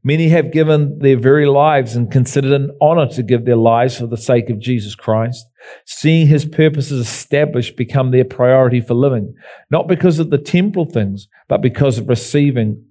Many 0.03 0.29
have 0.31 0.53
given 0.53 0.99
their 1.01 1.19
very 1.19 1.47
lives 1.47 1.97
and 1.97 2.11
considered 2.11 2.53
an 2.53 2.77
honor 2.81 3.07
to 3.09 3.23
give 3.23 3.45
their 3.45 3.57
lives 3.57 3.99
for 3.99 4.07
the 4.07 4.17
sake 4.17 4.49
of 4.51 4.59
Jesus 4.59 4.95
Christ. 4.95 5.47
Seeing 5.85 6.27
his 6.27 6.45
purposes 6.45 7.07
established 7.07 7.77
become 7.77 8.11
their 8.11 8.25
priority 8.25 8.81
for 8.81 8.95
living, 8.95 9.35
not 9.71 9.87
because 9.87 10.19
of 10.19 10.31
the 10.31 10.39
temporal 10.39 10.87
things, 10.87 11.29
but 11.49 11.61
because 11.61 11.99
of 11.99 12.09
receiving 12.09 12.85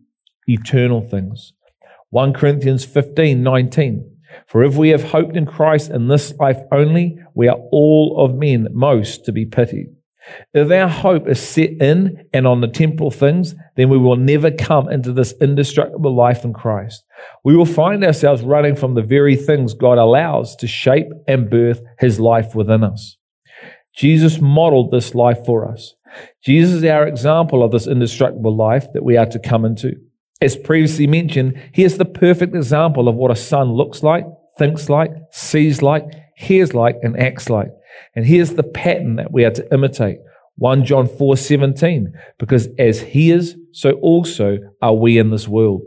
eternal 0.47 1.01
things. 1.01 1.53
1 2.11 2.33
Corinthians 2.33 2.85
15 2.85 3.41
19. 3.41 4.14
For 4.47 4.63
if 4.63 4.75
we 4.75 4.89
have 4.89 5.03
hoped 5.03 5.35
in 5.35 5.45
Christ 5.45 5.89
in 5.89 6.07
this 6.07 6.33
life 6.35 6.59
only, 6.71 7.17
we 7.33 7.47
are 7.47 7.59
all 7.71 8.23
of 8.23 8.35
men 8.35 8.67
most 8.71 9.25
to 9.25 9.31
be 9.31 9.45
pitied. 9.45 9.87
If 10.53 10.71
our 10.71 10.87
hope 10.87 11.27
is 11.27 11.39
set 11.39 11.71
in 11.81 12.25
and 12.33 12.47
on 12.47 12.61
the 12.61 12.67
temporal 12.67 13.11
things, 13.11 13.55
then 13.75 13.89
we 13.89 13.97
will 13.97 14.15
never 14.15 14.49
come 14.49 14.89
into 14.89 15.11
this 15.11 15.33
indestructible 15.39 16.15
life 16.15 16.43
in 16.43 16.53
Christ. 16.53 17.03
We 17.43 17.55
will 17.55 17.65
find 17.65 18.03
ourselves 18.03 18.41
running 18.41 18.75
from 18.75 18.95
the 18.95 19.03
very 19.03 19.35
things 19.35 19.73
God 19.73 19.97
allows 19.97 20.55
to 20.57 20.67
shape 20.67 21.07
and 21.27 21.49
birth 21.49 21.81
his 21.99 22.19
life 22.19 22.55
within 22.55 22.83
us. 22.83 23.17
Jesus 23.95 24.41
modeled 24.41 24.91
this 24.91 25.13
life 25.13 25.45
for 25.45 25.69
us. 25.69 25.93
Jesus 26.43 26.75
is 26.75 26.83
our 26.85 27.07
example 27.07 27.63
of 27.63 27.71
this 27.71 27.87
indestructible 27.87 28.55
life 28.55 28.87
that 28.93 29.03
we 29.03 29.17
are 29.17 29.25
to 29.27 29.39
come 29.39 29.63
into. 29.63 29.93
As 30.45 30.55
previously 30.55 31.07
mentioned, 31.07 31.59
he 31.73 31.83
is 31.83 31.97
the 31.97 32.05
perfect 32.05 32.55
example 32.55 33.09
of 33.09 33.15
what 33.15 33.31
a 33.31 33.35
son 33.35 33.73
looks 33.73 34.03
like, 34.03 34.25
thinks 34.59 34.89
like, 34.89 35.09
sees 35.31 35.81
like, 35.81 36.05
hears 36.37 36.75
like, 36.75 36.97
and 37.01 37.19
acts 37.19 37.49
like. 37.49 37.69
And 38.15 38.27
here's 38.27 38.53
the 38.53 38.61
pattern 38.61 39.15
that 39.15 39.31
we 39.31 39.43
are 39.43 39.49
to 39.49 39.73
imitate. 39.73 40.19
1 40.57 40.85
John 40.85 41.07
4 41.07 41.35
17, 41.35 42.13
because 42.37 42.67
as 42.77 43.01
he 43.01 43.31
is, 43.31 43.55
so 43.71 43.93
also 43.93 44.59
are 44.83 44.93
we 44.93 45.17
in 45.17 45.31
this 45.31 45.47
world. 45.47 45.81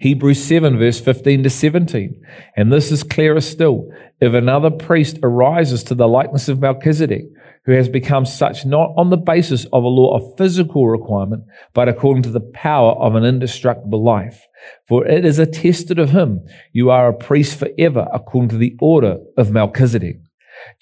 Hebrews 0.00 0.42
7, 0.42 0.76
verse 0.76 1.00
15 1.00 1.44
to 1.44 1.50
17. 1.50 2.20
And 2.56 2.72
this 2.72 2.90
is 2.90 3.04
clearer 3.04 3.40
still. 3.40 3.88
If 4.20 4.34
another 4.34 4.70
priest 4.70 5.18
arises 5.22 5.84
to 5.84 5.94
the 5.94 6.08
likeness 6.08 6.48
of 6.48 6.60
Melchizedek, 6.60 7.26
who 7.68 7.74
has 7.74 7.86
become 7.86 8.24
such 8.24 8.64
not 8.64 8.94
on 8.96 9.10
the 9.10 9.16
basis 9.18 9.66
of 9.74 9.84
a 9.84 9.88
law 9.88 10.16
of 10.16 10.38
physical 10.38 10.88
requirement, 10.88 11.44
but 11.74 11.86
according 11.86 12.22
to 12.22 12.30
the 12.30 12.40
power 12.54 12.92
of 12.92 13.14
an 13.14 13.24
indestructible 13.24 14.02
life. 14.02 14.46
For 14.88 15.06
it 15.06 15.26
is 15.26 15.38
attested 15.38 15.98
of 15.98 16.08
him, 16.08 16.46
you 16.72 16.88
are 16.88 17.08
a 17.08 17.14
priest 17.14 17.58
forever, 17.58 18.08
according 18.10 18.48
to 18.48 18.56
the 18.56 18.74
order 18.80 19.18
of 19.36 19.50
Melchizedek. 19.50 20.16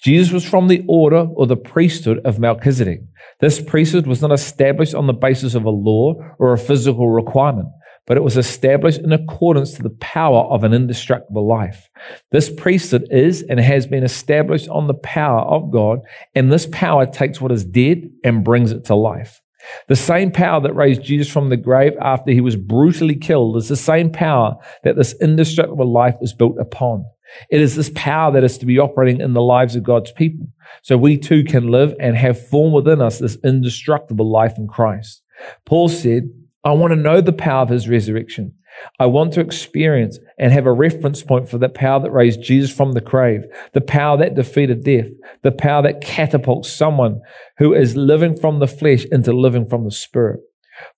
Jesus 0.01 0.31
was 0.31 0.45
from 0.45 0.69
the 0.69 0.85
order 0.87 1.27
or 1.35 1.45
the 1.45 1.57
priesthood 1.57 2.21
of 2.23 2.39
Melchizedek. 2.39 3.01
This 3.41 3.61
priesthood 3.61 4.07
was 4.07 4.21
not 4.21 4.31
established 4.31 4.95
on 4.95 5.07
the 5.07 5.13
basis 5.13 5.55
of 5.55 5.65
a 5.65 5.69
law 5.69 6.13
or 6.39 6.53
a 6.53 6.57
physical 6.57 7.09
requirement, 7.09 7.67
but 8.07 8.17
it 8.17 8.23
was 8.23 8.37
established 8.37 8.99
in 8.99 9.11
accordance 9.11 9.73
to 9.73 9.83
the 9.83 9.95
power 9.99 10.45
of 10.45 10.63
an 10.63 10.73
indestructible 10.73 11.45
life. 11.45 11.89
This 12.31 12.49
priesthood 12.49 13.05
is 13.11 13.43
and 13.43 13.59
has 13.59 13.85
been 13.85 14.03
established 14.03 14.69
on 14.69 14.87
the 14.87 14.93
power 14.95 15.41
of 15.41 15.69
God, 15.71 15.99
and 16.33 16.51
this 16.51 16.67
power 16.71 17.05
takes 17.05 17.39
what 17.39 17.51
is 17.51 17.63
dead 17.65 18.09
and 18.23 18.43
brings 18.43 18.71
it 18.71 18.85
to 18.85 18.95
life. 18.95 19.41
The 19.89 19.95
same 19.95 20.31
power 20.31 20.61
that 20.61 20.73
raised 20.73 21.03
Jesus 21.03 21.31
from 21.31 21.49
the 21.49 21.57
grave 21.57 21.93
after 22.01 22.31
he 22.31 22.41
was 22.41 22.55
brutally 22.55 23.15
killed 23.15 23.57
is 23.57 23.67
the 23.67 23.75
same 23.75 24.11
power 24.11 24.55
that 24.83 24.95
this 24.95 25.13
indestructible 25.21 25.91
life 25.91 26.15
is 26.21 26.33
built 26.33 26.57
upon. 26.57 27.05
It 27.49 27.61
is 27.61 27.75
this 27.75 27.91
power 27.93 28.31
that 28.31 28.45
is 28.45 28.57
to 28.59 28.65
be 28.65 28.79
operating 28.79 29.19
in 29.19 29.33
the 29.33 29.41
lives 29.41 29.75
of 29.75 29.83
God's 29.83 30.13
people. 30.13 30.47
So 30.83 30.97
we 30.97 31.17
too 31.17 31.43
can 31.43 31.69
live 31.69 31.93
and 31.99 32.15
have 32.15 32.47
formed 32.47 32.73
within 32.73 33.01
us 33.01 33.19
this 33.19 33.37
indestructible 33.43 34.31
life 34.31 34.57
in 34.57 34.67
Christ. 34.67 35.21
Paul 35.65 35.89
said, 35.89 36.29
I 36.67 36.71
want 36.71 36.91
to 36.91 36.97
know 36.97 37.21
the 37.21 37.31
power 37.31 37.61
of 37.61 37.69
his 37.69 37.87
resurrection. 37.87 38.53
I 38.99 39.05
want 39.05 39.31
to 39.33 39.39
experience 39.39 40.19
and 40.37 40.51
have 40.51 40.65
a 40.65 40.73
reference 40.73 41.23
point 41.23 41.47
for 41.47 41.57
the 41.57 41.69
power 41.69 42.01
that 42.01 42.11
raised 42.11 42.43
Jesus 42.43 42.75
from 42.75 42.91
the 42.91 42.99
grave, 42.99 43.43
the 43.71 43.79
power 43.79 44.17
that 44.17 44.35
defeated 44.35 44.83
death, 44.83 45.05
the 45.43 45.53
power 45.53 45.81
that 45.83 46.01
catapults 46.01 46.69
someone 46.69 47.21
who 47.57 47.73
is 47.73 47.95
living 47.95 48.37
from 48.37 48.59
the 48.59 48.67
flesh 48.67 49.05
into 49.13 49.31
living 49.31 49.65
from 49.65 49.85
the 49.85 49.91
spirit. 49.91 50.41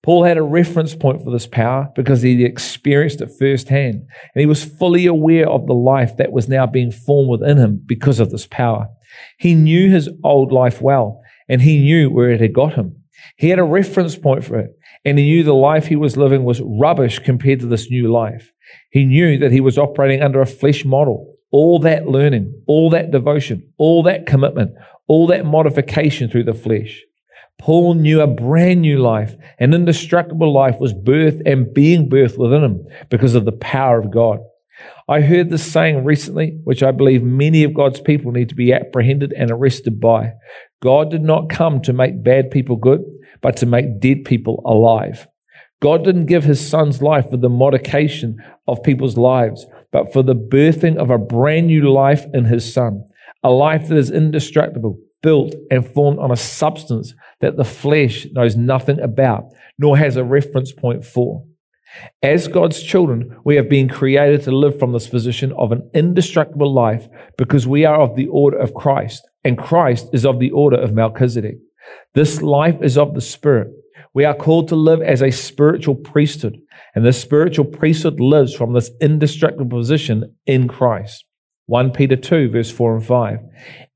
Paul 0.02 0.24
had 0.24 0.38
a 0.38 0.42
reference 0.42 0.96
point 0.96 1.22
for 1.22 1.30
this 1.30 1.46
power 1.46 1.88
because 1.94 2.20
he 2.20 2.44
experienced 2.44 3.20
it 3.20 3.30
firsthand, 3.38 4.08
and 4.34 4.40
he 4.40 4.46
was 4.46 4.64
fully 4.64 5.06
aware 5.06 5.48
of 5.48 5.68
the 5.68 5.72
life 5.72 6.16
that 6.16 6.32
was 6.32 6.48
now 6.48 6.66
being 6.66 6.90
formed 6.90 7.30
within 7.30 7.58
him 7.58 7.80
because 7.86 8.18
of 8.18 8.32
this 8.32 8.48
power. 8.48 8.88
He 9.38 9.54
knew 9.54 9.88
his 9.88 10.10
old 10.24 10.50
life 10.50 10.82
well, 10.82 11.22
and 11.48 11.62
he 11.62 11.78
knew 11.78 12.10
where 12.10 12.30
it 12.30 12.40
had 12.40 12.54
got 12.54 12.74
him. 12.74 12.99
He 13.36 13.48
had 13.48 13.58
a 13.58 13.64
reference 13.64 14.16
point 14.16 14.44
for 14.44 14.58
it, 14.58 14.70
and 15.04 15.18
he 15.18 15.24
knew 15.24 15.42
the 15.42 15.54
life 15.54 15.86
he 15.86 15.96
was 15.96 16.16
living 16.16 16.44
was 16.44 16.60
rubbish 16.60 17.18
compared 17.18 17.60
to 17.60 17.66
this 17.66 17.90
new 17.90 18.10
life. 18.12 18.52
He 18.90 19.04
knew 19.04 19.38
that 19.38 19.52
he 19.52 19.60
was 19.60 19.78
operating 19.78 20.22
under 20.22 20.40
a 20.40 20.46
flesh 20.46 20.84
model. 20.84 21.36
All 21.52 21.80
that 21.80 22.06
learning, 22.06 22.62
all 22.66 22.90
that 22.90 23.10
devotion, 23.10 23.72
all 23.76 24.02
that 24.04 24.26
commitment, 24.26 24.72
all 25.08 25.26
that 25.28 25.44
modification 25.44 26.30
through 26.30 26.44
the 26.44 26.54
flesh. 26.54 27.02
Paul 27.58 27.94
knew 27.94 28.20
a 28.20 28.26
brand 28.26 28.80
new 28.80 28.98
life, 28.98 29.36
an 29.58 29.74
indestructible 29.74 30.52
life 30.52 30.78
was 30.80 30.94
birthed 30.94 31.42
and 31.44 31.74
being 31.74 32.08
birthed 32.08 32.38
within 32.38 32.64
him 32.64 32.86
because 33.10 33.34
of 33.34 33.44
the 33.44 33.52
power 33.52 33.98
of 33.98 34.10
God. 34.10 34.38
I 35.08 35.20
heard 35.20 35.50
this 35.50 35.70
saying 35.70 36.04
recently, 36.04 36.58
which 36.64 36.82
I 36.82 36.92
believe 36.92 37.22
many 37.22 37.64
of 37.64 37.74
God's 37.74 38.00
people 38.00 38.32
need 38.32 38.48
to 38.48 38.54
be 38.54 38.72
apprehended 38.72 39.34
and 39.36 39.50
arrested 39.50 40.00
by. 40.00 40.32
God 40.82 41.10
did 41.10 41.22
not 41.22 41.50
come 41.50 41.80
to 41.82 41.92
make 41.92 42.22
bad 42.22 42.50
people 42.50 42.76
good, 42.76 43.02
but 43.42 43.56
to 43.58 43.66
make 43.66 44.00
dead 44.00 44.24
people 44.24 44.62
alive. 44.64 45.28
God 45.80 46.04
didn't 46.04 46.26
give 46.26 46.44
his 46.44 46.66
son's 46.66 47.02
life 47.02 47.30
for 47.30 47.36
the 47.36 47.48
modification 47.48 48.36
of 48.66 48.82
people's 48.82 49.16
lives, 49.16 49.66
but 49.92 50.12
for 50.12 50.22
the 50.22 50.34
birthing 50.34 50.96
of 50.96 51.10
a 51.10 51.18
brand 51.18 51.68
new 51.68 51.90
life 51.90 52.26
in 52.34 52.44
his 52.44 52.72
son, 52.72 53.04
a 53.42 53.50
life 53.50 53.88
that 53.88 53.96
is 53.96 54.10
indestructible, 54.10 54.98
built 55.22 55.54
and 55.70 55.86
formed 55.86 56.18
on 56.18 56.30
a 56.30 56.36
substance 56.36 57.14
that 57.40 57.56
the 57.56 57.64
flesh 57.64 58.26
knows 58.32 58.56
nothing 58.56 59.00
about, 59.00 59.44
nor 59.78 59.96
has 59.96 60.16
a 60.16 60.24
reference 60.24 60.72
point 60.72 61.04
for. 61.04 61.44
As 62.22 62.46
God's 62.46 62.82
children, 62.82 63.36
we 63.44 63.56
have 63.56 63.68
been 63.68 63.88
created 63.88 64.42
to 64.42 64.52
live 64.52 64.78
from 64.78 64.92
this 64.92 65.08
position 65.08 65.52
of 65.58 65.72
an 65.72 65.90
indestructible 65.92 66.72
life 66.72 67.08
because 67.36 67.66
we 67.66 67.84
are 67.84 68.00
of 68.00 68.16
the 68.16 68.28
order 68.28 68.58
of 68.58 68.74
Christ, 68.74 69.28
and 69.44 69.58
Christ 69.58 70.08
is 70.12 70.26
of 70.26 70.38
the 70.38 70.50
order 70.50 70.76
of 70.76 70.92
Melchizedek. 70.92 71.58
This 72.14 72.42
life 72.42 72.76
is 72.82 72.98
of 72.98 73.14
the 73.14 73.20
Spirit. 73.20 73.68
We 74.12 74.24
are 74.24 74.34
called 74.34 74.68
to 74.68 74.76
live 74.76 75.02
as 75.02 75.22
a 75.22 75.30
spiritual 75.30 75.94
priesthood, 75.94 76.58
and 76.94 77.04
the 77.04 77.12
spiritual 77.12 77.64
priesthood 77.64 78.18
lives 78.18 78.54
from 78.54 78.72
this 78.72 78.90
indestructible 79.00 79.78
position 79.78 80.34
in 80.46 80.66
Christ. 80.66 81.24
1 81.66 81.92
Peter 81.92 82.16
2, 82.16 82.50
verse 82.50 82.70
4 82.70 82.96
and 82.96 83.06
5. 83.06 83.38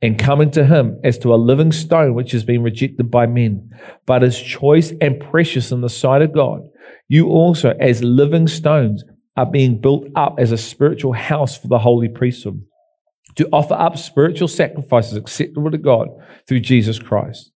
And 0.00 0.18
coming 0.18 0.52
to 0.52 0.64
him 0.64 1.00
as 1.02 1.18
to 1.18 1.34
a 1.34 1.36
living 1.36 1.72
stone 1.72 2.14
which 2.14 2.30
has 2.30 2.44
been 2.44 2.62
rejected 2.62 3.10
by 3.10 3.26
men, 3.26 3.68
but 4.06 4.22
is 4.22 4.40
choice 4.40 4.92
and 5.00 5.18
precious 5.18 5.72
in 5.72 5.80
the 5.80 5.88
sight 5.88 6.22
of 6.22 6.32
God, 6.32 6.60
you 7.08 7.28
also, 7.28 7.74
as 7.80 8.04
living 8.04 8.46
stones, 8.46 9.02
are 9.36 9.50
being 9.50 9.80
built 9.80 10.06
up 10.14 10.36
as 10.38 10.52
a 10.52 10.56
spiritual 10.56 11.12
house 11.14 11.58
for 11.58 11.66
the 11.66 11.80
holy 11.80 12.08
priesthood, 12.08 12.64
to 13.37 13.49
offer 13.53 13.75
up 13.75 13.97
spiritual 13.97 14.49
sacrifices 14.49 15.17
acceptable 15.17 15.71
to 15.71 15.79
God 15.79 16.09
through 16.47 16.61
Jesus 16.61 16.99
Christ. 16.99 17.50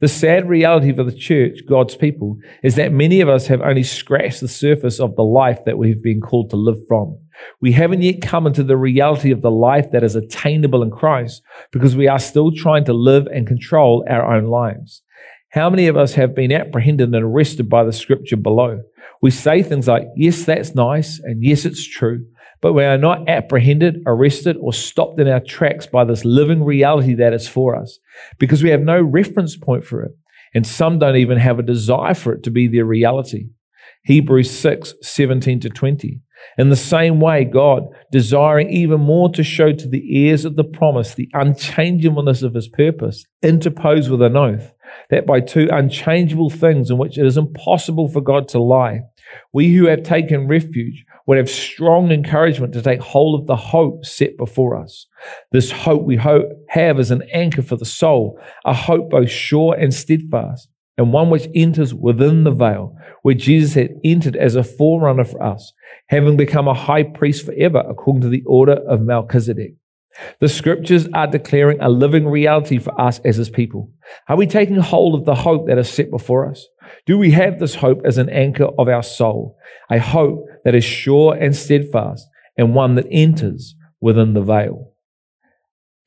The 0.00 0.08
sad 0.08 0.48
reality 0.48 0.92
for 0.92 1.02
the 1.02 1.12
church, 1.12 1.60
God's 1.68 1.96
people, 1.96 2.38
is 2.62 2.76
that 2.76 2.92
many 2.92 3.20
of 3.20 3.28
us 3.28 3.48
have 3.48 3.60
only 3.60 3.82
scratched 3.82 4.40
the 4.40 4.48
surface 4.48 5.00
of 5.00 5.16
the 5.16 5.24
life 5.24 5.64
that 5.64 5.76
we've 5.76 6.02
been 6.02 6.20
called 6.20 6.50
to 6.50 6.56
live 6.56 6.78
from. 6.86 7.18
We 7.60 7.72
haven't 7.72 8.02
yet 8.02 8.22
come 8.22 8.46
into 8.46 8.62
the 8.62 8.76
reality 8.76 9.32
of 9.32 9.42
the 9.42 9.50
life 9.50 9.90
that 9.90 10.04
is 10.04 10.14
attainable 10.14 10.82
in 10.82 10.90
Christ 10.90 11.42
because 11.72 11.96
we 11.96 12.06
are 12.06 12.20
still 12.20 12.52
trying 12.52 12.84
to 12.84 12.92
live 12.92 13.26
and 13.26 13.46
control 13.46 14.04
our 14.08 14.36
own 14.36 14.46
lives. 14.46 15.02
How 15.50 15.68
many 15.68 15.86
of 15.88 15.96
us 15.96 16.14
have 16.14 16.34
been 16.34 16.52
apprehended 16.52 17.12
and 17.12 17.24
arrested 17.24 17.68
by 17.68 17.82
the 17.82 17.92
scripture 17.92 18.36
below? 18.36 18.82
We 19.20 19.30
say 19.32 19.62
things 19.62 19.88
like, 19.88 20.04
yes, 20.14 20.44
that's 20.44 20.74
nice, 20.74 21.18
and 21.20 21.42
yes, 21.42 21.64
it's 21.64 21.84
true, 21.84 22.24
but 22.60 22.72
we 22.72 22.84
are 22.84 22.98
not 22.98 23.28
apprehended, 23.28 24.02
arrested, 24.06 24.56
or 24.60 24.72
stopped 24.72 25.20
in 25.20 25.28
our 25.28 25.40
tracks 25.40 25.86
by 25.86 26.04
this 26.04 26.24
living 26.24 26.64
reality 26.64 27.14
that 27.14 27.32
is 27.32 27.48
for 27.48 27.76
us 27.76 27.98
because 28.38 28.62
we 28.62 28.70
have 28.70 28.80
no 28.80 29.00
reference 29.00 29.56
point 29.56 29.84
for 29.84 30.02
it. 30.02 30.12
And 30.54 30.66
some 30.66 30.98
don't 30.98 31.16
even 31.16 31.38
have 31.38 31.58
a 31.58 31.62
desire 31.62 32.14
for 32.14 32.32
it 32.32 32.42
to 32.44 32.50
be 32.50 32.68
their 32.68 32.84
reality. 32.84 33.48
Hebrews 34.08 34.50
6, 34.50 34.94
17 35.02 35.60
to 35.60 35.68
20. 35.68 36.22
In 36.56 36.70
the 36.70 36.76
same 36.76 37.20
way, 37.20 37.44
God, 37.44 37.82
desiring 38.10 38.70
even 38.70 39.02
more 39.02 39.30
to 39.32 39.44
show 39.44 39.70
to 39.74 39.86
the 39.86 40.26
heirs 40.26 40.46
of 40.46 40.56
the 40.56 40.64
promise 40.64 41.14
the 41.14 41.28
unchangeableness 41.34 42.42
of 42.42 42.54
his 42.54 42.68
purpose, 42.68 43.26
interposed 43.42 44.10
with 44.10 44.22
an 44.22 44.34
oath, 44.34 44.72
that 45.10 45.26
by 45.26 45.40
two 45.40 45.68
unchangeable 45.70 46.48
things 46.48 46.90
in 46.90 46.96
which 46.96 47.18
it 47.18 47.26
is 47.26 47.36
impossible 47.36 48.08
for 48.08 48.22
God 48.22 48.48
to 48.48 48.58
lie, 48.58 49.02
we 49.52 49.74
who 49.74 49.88
have 49.88 50.04
taken 50.04 50.48
refuge 50.48 51.04
would 51.26 51.36
have 51.36 51.50
strong 51.50 52.10
encouragement 52.10 52.72
to 52.72 52.80
take 52.80 53.02
hold 53.02 53.38
of 53.38 53.46
the 53.46 53.56
hope 53.56 54.06
set 54.06 54.38
before 54.38 54.74
us. 54.74 55.04
This 55.52 55.70
hope 55.70 56.04
we 56.04 56.16
hope 56.16 56.46
have 56.70 56.98
as 56.98 57.10
an 57.10 57.24
anchor 57.34 57.60
for 57.60 57.76
the 57.76 57.84
soul, 57.84 58.40
a 58.64 58.72
hope 58.72 59.10
both 59.10 59.28
sure 59.28 59.74
and 59.74 59.92
steadfast, 59.92 60.70
and 60.98 61.12
one 61.12 61.30
which 61.30 61.48
enters 61.54 61.94
within 61.94 62.44
the 62.44 62.50
veil, 62.50 62.94
where 63.22 63.34
Jesus 63.34 63.74
had 63.74 63.94
entered 64.04 64.36
as 64.36 64.56
a 64.56 64.64
forerunner 64.64 65.24
for 65.24 65.42
us, 65.42 65.72
having 66.08 66.36
become 66.36 66.68
a 66.68 66.74
high 66.74 67.04
priest 67.04 67.46
forever 67.46 67.82
according 67.88 68.22
to 68.22 68.28
the 68.28 68.42
order 68.44 68.74
of 68.74 69.00
Melchizedek. 69.00 69.74
The 70.40 70.48
scriptures 70.48 71.06
are 71.14 71.28
declaring 71.28 71.80
a 71.80 71.88
living 71.88 72.26
reality 72.26 72.78
for 72.78 73.00
us 73.00 73.20
as 73.20 73.36
his 73.36 73.48
people. 73.48 73.92
Are 74.28 74.36
we 74.36 74.46
taking 74.46 74.76
hold 74.76 75.14
of 75.14 75.24
the 75.24 75.36
hope 75.36 75.68
that 75.68 75.78
is 75.78 75.88
set 75.88 76.10
before 76.10 76.50
us? 76.50 76.66
Do 77.06 77.16
we 77.16 77.30
have 77.30 77.60
this 77.60 77.76
hope 77.76 78.00
as 78.04 78.18
an 78.18 78.28
anchor 78.28 78.68
of 78.78 78.88
our 78.88 79.02
soul? 79.02 79.56
A 79.90 80.00
hope 80.00 80.46
that 80.64 80.74
is 80.74 80.84
sure 80.84 81.34
and 81.34 81.54
steadfast 81.54 82.26
and 82.56 82.74
one 82.74 82.96
that 82.96 83.06
enters 83.10 83.76
within 84.00 84.34
the 84.34 84.42
veil. 84.42 84.92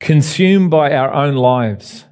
Consumed 0.00 0.70
by 0.70 0.92
our 0.92 1.12
own 1.12 1.36
lives. 1.36 2.04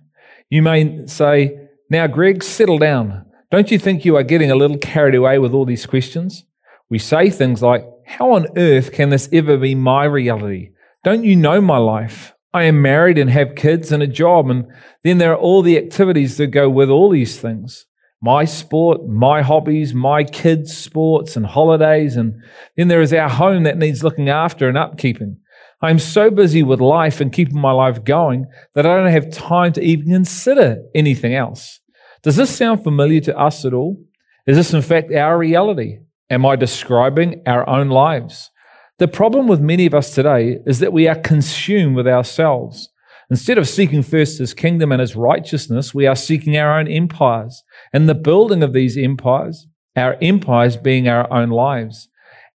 You 0.48 0.62
may 0.62 1.06
say, 1.06 1.59
now, 1.90 2.06
Greg, 2.06 2.42
settle 2.42 2.78
down. 2.78 3.26
Don't 3.50 3.70
you 3.70 3.78
think 3.78 4.04
you 4.04 4.16
are 4.16 4.22
getting 4.22 4.50
a 4.50 4.56
little 4.56 4.78
carried 4.78 5.14
away 5.14 5.38
with 5.38 5.52
all 5.52 5.64
these 5.64 5.86
questions? 5.86 6.44
We 6.88 6.98
say 6.98 7.30
things 7.30 7.62
like, 7.62 7.84
How 8.06 8.32
on 8.32 8.46
earth 8.56 8.92
can 8.92 9.10
this 9.10 9.28
ever 9.32 9.56
be 9.56 9.74
my 9.74 10.04
reality? 10.04 10.70
Don't 11.02 11.24
you 11.24 11.34
know 11.34 11.60
my 11.60 11.78
life? 11.78 12.32
I 12.52 12.64
am 12.64 12.82
married 12.82 13.18
and 13.18 13.30
have 13.30 13.54
kids 13.54 13.92
and 13.92 14.02
a 14.02 14.06
job, 14.06 14.50
and 14.50 14.66
then 15.04 15.18
there 15.18 15.32
are 15.32 15.38
all 15.38 15.62
the 15.62 15.78
activities 15.78 16.36
that 16.36 16.48
go 16.48 16.68
with 16.70 16.90
all 16.90 17.10
these 17.10 17.40
things 17.40 17.86
my 18.22 18.44
sport, 18.44 19.08
my 19.08 19.40
hobbies, 19.40 19.94
my 19.94 20.22
kids' 20.22 20.76
sports 20.76 21.36
and 21.36 21.46
holidays, 21.46 22.16
and 22.16 22.34
then 22.76 22.88
there 22.88 23.00
is 23.00 23.14
our 23.14 23.30
home 23.30 23.62
that 23.62 23.78
needs 23.78 24.04
looking 24.04 24.28
after 24.28 24.68
and 24.68 24.76
upkeeping. 24.76 25.36
I'm 25.80 25.98
so 25.98 26.30
busy 26.30 26.62
with 26.62 26.80
life 26.80 27.20
and 27.20 27.32
keeping 27.32 27.58
my 27.58 27.72
life 27.72 28.04
going 28.04 28.46
that 28.74 28.84
I 28.84 28.96
don't 28.96 29.10
have 29.10 29.32
time 29.32 29.72
to 29.72 29.82
even 29.82 30.10
consider 30.10 30.82
anything 30.94 31.34
else. 31.34 31.79
Does 32.22 32.36
this 32.36 32.54
sound 32.54 32.84
familiar 32.84 33.20
to 33.20 33.38
us 33.38 33.64
at 33.64 33.72
all? 33.72 33.98
Is 34.46 34.56
this 34.56 34.74
in 34.74 34.82
fact 34.82 35.12
our 35.12 35.38
reality? 35.38 36.00
Am 36.28 36.44
I 36.44 36.56
describing 36.56 37.42
our 37.46 37.68
own 37.68 37.88
lives? 37.88 38.50
The 38.98 39.08
problem 39.08 39.46
with 39.46 39.60
many 39.60 39.86
of 39.86 39.94
us 39.94 40.14
today 40.14 40.58
is 40.66 40.80
that 40.80 40.92
we 40.92 41.08
are 41.08 41.14
consumed 41.14 41.96
with 41.96 42.06
ourselves. 42.06 42.90
Instead 43.30 43.56
of 43.56 43.68
seeking 43.68 44.02
first 44.02 44.38
his 44.38 44.52
kingdom 44.52 44.92
and 44.92 45.00
his 45.00 45.16
righteousness, 45.16 45.94
we 45.94 46.06
are 46.06 46.16
seeking 46.16 46.58
our 46.58 46.78
own 46.78 46.88
empires 46.88 47.62
and 47.92 48.06
the 48.06 48.14
building 48.14 48.62
of 48.62 48.74
these 48.74 48.98
empires, 48.98 49.66
our 49.96 50.18
empires 50.20 50.76
being 50.76 51.08
our 51.08 51.32
own 51.32 51.48
lives. 51.48 52.08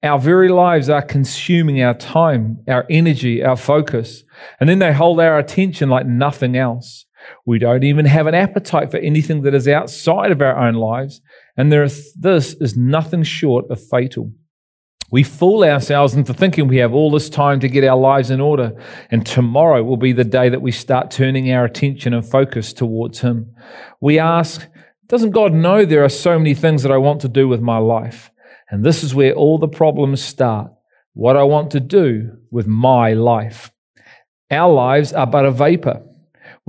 Our 0.01 0.17
very 0.17 0.49
lives 0.49 0.89
are 0.89 1.03
consuming 1.03 1.83
our 1.83 1.93
time, 1.93 2.63
our 2.67 2.87
energy, 2.89 3.43
our 3.43 3.55
focus, 3.55 4.23
and 4.59 4.67
then 4.67 4.79
they 4.79 4.93
hold 4.93 5.19
our 5.19 5.37
attention 5.37 5.89
like 5.89 6.07
nothing 6.07 6.57
else. 6.57 7.05
We 7.45 7.59
don't 7.59 7.83
even 7.83 8.05
have 8.05 8.27
an 8.27 8.35
appetite 8.35 8.91
for 8.91 8.97
anything 8.97 9.41
that 9.43 9.53
is 9.53 9.67
outside 9.67 10.31
of 10.31 10.41
our 10.41 10.57
own 10.57 10.75
lives, 10.75 11.21
and 11.57 11.73
is, 11.73 12.13
this 12.13 12.53
is 12.55 12.77
nothing 12.77 13.23
short 13.23 13.69
of 13.69 13.81
fatal. 13.89 14.31
We 15.11 15.23
fool 15.23 15.65
ourselves 15.65 16.13
into 16.13 16.33
thinking 16.33 16.67
we 16.67 16.77
have 16.77 16.93
all 16.93 17.11
this 17.11 17.29
time 17.29 17.59
to 17.59 17.67
get 17.67 17.83
our 17.83 17.97
lives 17.97 18.31
in 18.31 18.39
order, 18.39 18.81
and 19.11 19.25
tomorrow 19.25 19.83
will 19.83 19.97
be 19.97 20.13
the 20.13 20.23
day 20.23 20.47
that 20.47 20.61
we 20.61 20.71
start 20.71 21.11
turning 21.11 21.51
our 21.51 21.65
attention 21.65 22.13
and 22.13 22.25
focus 22.25 22.71
towards 22.71 23.19
Him. 23.19 23.53
We 23.99 24.19
ask, 24.19 24.65
Doesn't 25.07 25.31
God 25.31 25.53
know 25.53 25.83
there 25.83 26.05
are 26.05 26.09
so 26.09 26.37
many 26.37 26.53
things 26.53 26.83
that 26.83 26.93
I 26.93 26.97
want 26.97 27.21
to 27.21 27.27
do 27.27 27.49
with 27.49 27.59
my 27.59 27.77
life? 27.77 28.31
And 28.69 28.85
this 28.85 29.03
is 29.03 29.13
where 29.13 29.33
all 29.33 29.57
the 29.57 29.67
problems 29.67 30.23
start. 30.23 30.71
What 31.13 31.35
I 31.35 31.43
want 31.43 31.71
to 31.71 31.81
do 31.81 32.37
with 32.49 32.67
my 32.67 33.11
life. 33.11 33.69
Our 34.49 34.71
lives 34.71 35.11
are 35.11 35.27
but 35.27 35.45
a 35.45 35.51
vapor. 35.51 36.03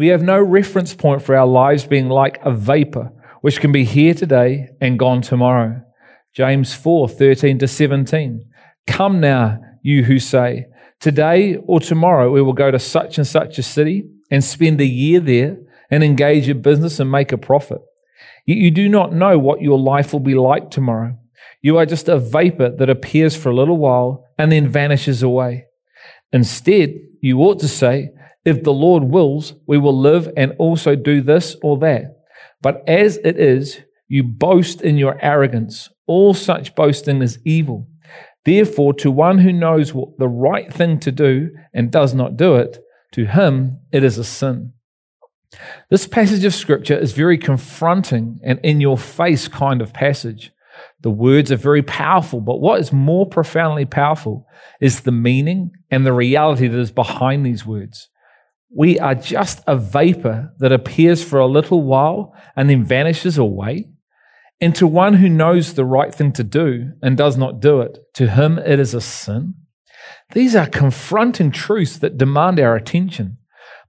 We 0.03 0.09
have 0.09 0.25
no 0.25 0.43
reference 0.43 0.95
point 0.95 1.23
for 1.23 1.37
our 1.37 1.47
lives 1.47 1.87
being 1.87 2.09
like 2.09 2.41
a 2.43 2.51
vapor, 2.51 3.13
which 3.41 3.61
can 3.61 3.71
be 3.71 3.85
here 3.85 4.15
today 4.15 4.71
and 4.81 4.99
gone 4.99 5.23
tomorrow. 5.23 5.81
James 6.35 6.75
4 6.75 7.09
13 7.09 7.61
to 7.61 7.69
17. 7.69 8.45
Come 8.89 9.21
now, 9.21 9.61
you 9.81 10.03
who 10.03 10.19
say, 10.19 10.67
Today 10.99 11.55
or 11.69 11.79
tomorrow 11.79 12.33
we 12.33 12.43
will 12.43 12.53
go 12.53 12.73
to 12.73 12.81
such 12.81 13.17
and 13.17 13.25
such 13.25 13.59
a 13.59 13.63
city 13.63 14.03
and 14.29 14.43
spend 14.43 14.81
a 14.81 14.85
year 14.85 15.21
there 15.21 15.59
and 15.89 16.03
engage 16.03 16.49
in 16.49 16.63
business 16.63 16.99
and 16.99 17.09
make 17.09 17.31
a 17.31 17.39
profit. 17.39 17.79
Yet 18.45 18.59
you 18.59 18.73
do 18.73 18.89
not 18.89 19.13
know 19.13 19.39
what 19.39 19.63
your 19.63 19.79
life 19.79 20.13
will 20.13 20.19
be 20.19 20.35
like 20.35 20.73
tomorrow. 20.73 21.17
You 21.61 21.79
are 21.79 21.87
just 21.87 22.09
a 22.09 22.19
vapor 22.19 22.71
that 22.71 22.91
appears 22.91 23.37
for 23.37 23.51
a 23.51 23.55
little 23.55 23.79
while 23.79 24.25
and 24.37 24.51
then 24.51 24.67
vanishes 24.67 25.23
away. 25.23 25.67
Instead, 26.33 26.91
you 27.21 27.39
ought 27.39 27.61
to 27.61 27.69
say, 27.69 28.11
If 28.45 28.63
the 28.63 28.73
Lord 28.73 29.05
wills, 29.05 29.55
we 29.67 29.79
will 29.79 29.99
live 29.99 30.29
and 30.37 30.55
also 30.59 30.97
do 30.97 31.21
this 31.21 31.57
or 31.63 31.79
that. 31.79 32.19
But 32.61 32.83
as 32.89 33.19
it 33.19 33.39
is, 33.39 33.81
you 34.09 34.23
boast 34.23 34.83
in 34.83 34.99
your 34.99 35.17
arrogance. 35.23 35.89
All 36.07 36.35
such 36.35 36.75
boasting 36.75 37.23
is 37.23 37.39
evil. 37.45 37.89
Therefore, 38.45 38.93
to 38.95 39.11
one 39.11 39.39
who 39.39 39.53
knows 39.53 39.95
what 39.95 40.19
the 40.19 40.29
right 40.29 40.73
thing 40.73 40.99
to 41.01 41.13
do 41.13 41.51
and 41.73 41.91
does 41.91 42.13
not 42.13 42.37
do 42.37 42.57
it, 42.57 42.79
to 43.13 43.27
him 43.27 43.79
it 43.93 44.03
is 44.03 44.19
a 44.19 44.25
sin. 44.25 44.73
This 45.91 46.07
passage 46.07 46.45
of 46.45 46.55
scripture 46.55 46.99
is 46.99 47.13
very 47.13 47.39
confronting 47.39 48.41
and 48.43 48.59
in 48.63 48.81
your 48.81 48.99
face 48.99 49.49
kind 49.49 49.81
of 49.81 49.93
passage. 49.93 50.51
The 51.03 51.11
words 51.11 51.53
are 51.53 51.57
very 51.57 51.83
powerful, 51.83 52.41
but 52.41 52.61
what 52.61 52.81
is 52.81 52.93
more 52.93 53.27
profoundly 53.27 53.85
powerful 53.85 54.47
is 54.81 55.01
the 55.01 55.13
meaning 55.13 55.73
and 55.91 56.05
the 56.05 56.13
reality 56.13 56.69
that 56.69 56.79
is 56.79 56.91
behind 56.91 57.45
these 57.45 57.67
words. 57.67 58.09
We 58.75 58.99
are 58.99 59.15
just 59.15 59.61
a 59.67 59.77
vapor 59.77 60.55
that 60.59 60.73
appears 60.73 61.23
for 61.23 61.39
a 61.39 61.47
little 61.47 61.83
while 61.83 62.35
and 62.57 62.71
then 62.71 62.85
vanishes 62.85 63.37
away. 63.37 63.91
And 64.61 64.75
to 64.77 64.87
one 64.87 65.15
who 65.15 65.29
knows 65.29 65.75
the 65.75 65.85
right 65.85 66.15
thing 66.15 66.33
to 66.33 66.45
do 66.45 66.93
and 67.03 67.17
does 67.17 67.37
not 67.37 67.61
do 67.61 67.81
it, 67.81 67.99
to 68.15 68.31
him 68.31 68.59
it 68.59 68.79
is 68.79 68.95
a 68.95 69.01
sin. 69.01 69.55
These 70.33 70.57
are 70.57 70.67
confronting 70.67 71.51
truths 71.51 71.99
that 71.99 72.17
demand 72.17 72.59
our 72.61 72.75
attention. 72.75 73.39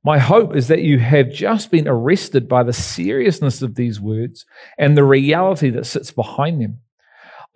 My 0.03 0.17
hope 0.19 0.53
is 0.53 0.67
that 0.67 0.81
you 0.81 0.99
have 0.99 1.31
just 1.31 1.71
been 1.71 1.87
arrested 1.87 2.49
by 2.49 2.63
the 2.63 2.73
seriousness 2.73 3.61
of 3.61 3.75
these 3.75 4.01
words 4.01 4.45
and 4.77 4.97
the 4.97 5.05
reality 5.05 5.69
that 5.69 5.85
sits 5.85 6.11
behind 6.11 6.61
them. 6.61 6.79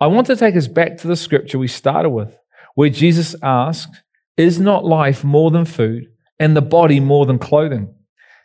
I 0.00 0.06
want 0.06 0.28
to 0.28 0.36
take 0.36 0.56
us 0.56 0.68
back 0.68 0.96
to 0.98 1.08
the 1.08 1.16
scripture 1.16 1.58
we 1.58 1.68
started 1.68 2.10
with, 2.10 2.38
where 2.74 2.88
Jesus 2.88 3.34
asked, 3.42 4.02
Is 4.38 4.58
not 4.58 4.84
life 4.84 5.24
more 5.24 5.50
than 5.50 5.66
food 5.66 6.06
and 6.38 6.56
the 6.56 6.62
body 6.62 7.00
more 7.00 7.26
than 7.26 7.38
clothing? 7.38 7.94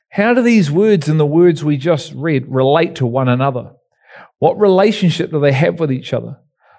How 0.10 0.34
do 0.34 0.42
these 0.42 0.70
words 0.70 1.10
and 1.10 1.20
the 1.20 1.26
words 1.26 1.64
we 1.64 1.78
just 1.78 2.14
read 2.14 2.46
relate 2.48 2.96
to 2.98 3.06
one 3.06 3.30
another? 3.30 3.72
What 4.40 4.60
relationship 4.60 5.32
do 5.32 5.40
they 5.40 5.54
have 5.54 5.80
with 5.80 5.92
each 5.92 6.14
other? 6.14 6.38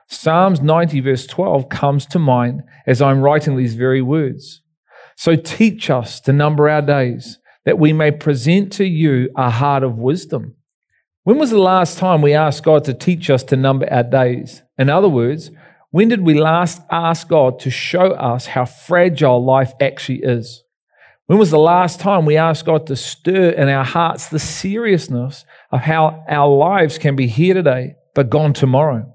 Psalms 0.08 0.60
90, 0.60 1.00
verse 1.00 1.26
12, 1.26 1.68
comes 1.68 2.06
to 2.06 2.18
mind 2.18 2.62
as 2.86 3.00
I'm 3.00 3.22
writing 3.22 3.56
these 3.56 3.74
very 3.74 4.02
words. 4.02 4.60
So 5.16 5.36
teach 5.36 5.90
us 5.90 6.20
to 6.20 6.32
number 6.32 6.68
our 6.68 6.82
days, 6.82 7.38
that 7.64 7.78
we 7.78 7.92
may 7.92 8.10
present 8.10 8.72
to 8.74 8.84
you 8.84 9.30
a 9.36 9.50
heart 9.50 9.82
of 9.82 9.96
wisdom. 9.96 10.56
When 11.22 11.38
was 11.38 11.50
the 11.50 11.58
last 11.58 11.96
time 11.96 12.20
we 12.20 12.34
asked 12.34 12.64
God 12.64 12.84
to 12.84 12.92
teach 12.92 13.30
us 13.30 13.42
to 13.44 13.56
number 13.56 13.90
our 13.90 14.02
days? 14.02 14.62
In 14.76 14.90
other 14.90 15.08
words, 15.08 15.50
when 15.90 16.08
did 16.08 16.20
we 16.20 16.34
last 16.34 16.82
ask 16.90 17.28
God 17.28 17.60
to 17.60 17.70
show 17.70 18.10
us 18.10 18.46
how 18.46 18.64
fragile 18.66 19.42
life 19.42 19.72
actually 19.80 20.20
is? 20.22 20.63
When 21.26 21.38
was 21.38 21.50
the 21.50 21.58
last 21.58 22.00
time 22.00 22.26
we 22.26 22.36
asked 22.36 22.66
God 22.66 22.86
to 22.86 22.96
stir 22.96 23.50
in 23.50 23.70
our 23.70 23.84
hearts 23.84 24.28
the 24.28 24.38
seriousness 24.38 25.46
of 25.72 25.80
how 25.80 26.22
our 26.28 26.54
lives 26.54 26.98
can 26.98 27.16
be 27.16 27.26
here 27.26 27.54
today 27.54 27.94
but 28.14 28.28
gone 28.28 28.52
tomorrow. 28.52 29.10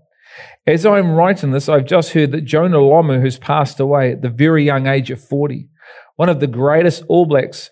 As 0.66 0.86
I'm 0.86 1.12
writing 1.12 1.52
this, 1.52 1.70
I've 1.70 1.86
just 1.86 2.14
heard 2.14 2.32
that 2.32 2.46
Jonah 2.46 2.78
Lomu, 2.78 3.22
who's 3.22 3.38
passed 3.38 3.80
away 3.80 4.12
at 4.12 4.22
the 4.24 4.30
very 4.30 4.66
young 4.66 4.88
age 4.88 5.12
of 5.12 5.24
40, 5.24 5.70
one 6.16 6.30
of 6.30 6.40
the 6.40 6.48
greatest 6.48 7.04
All 7.08 7.26
Blacks 7.26 7.70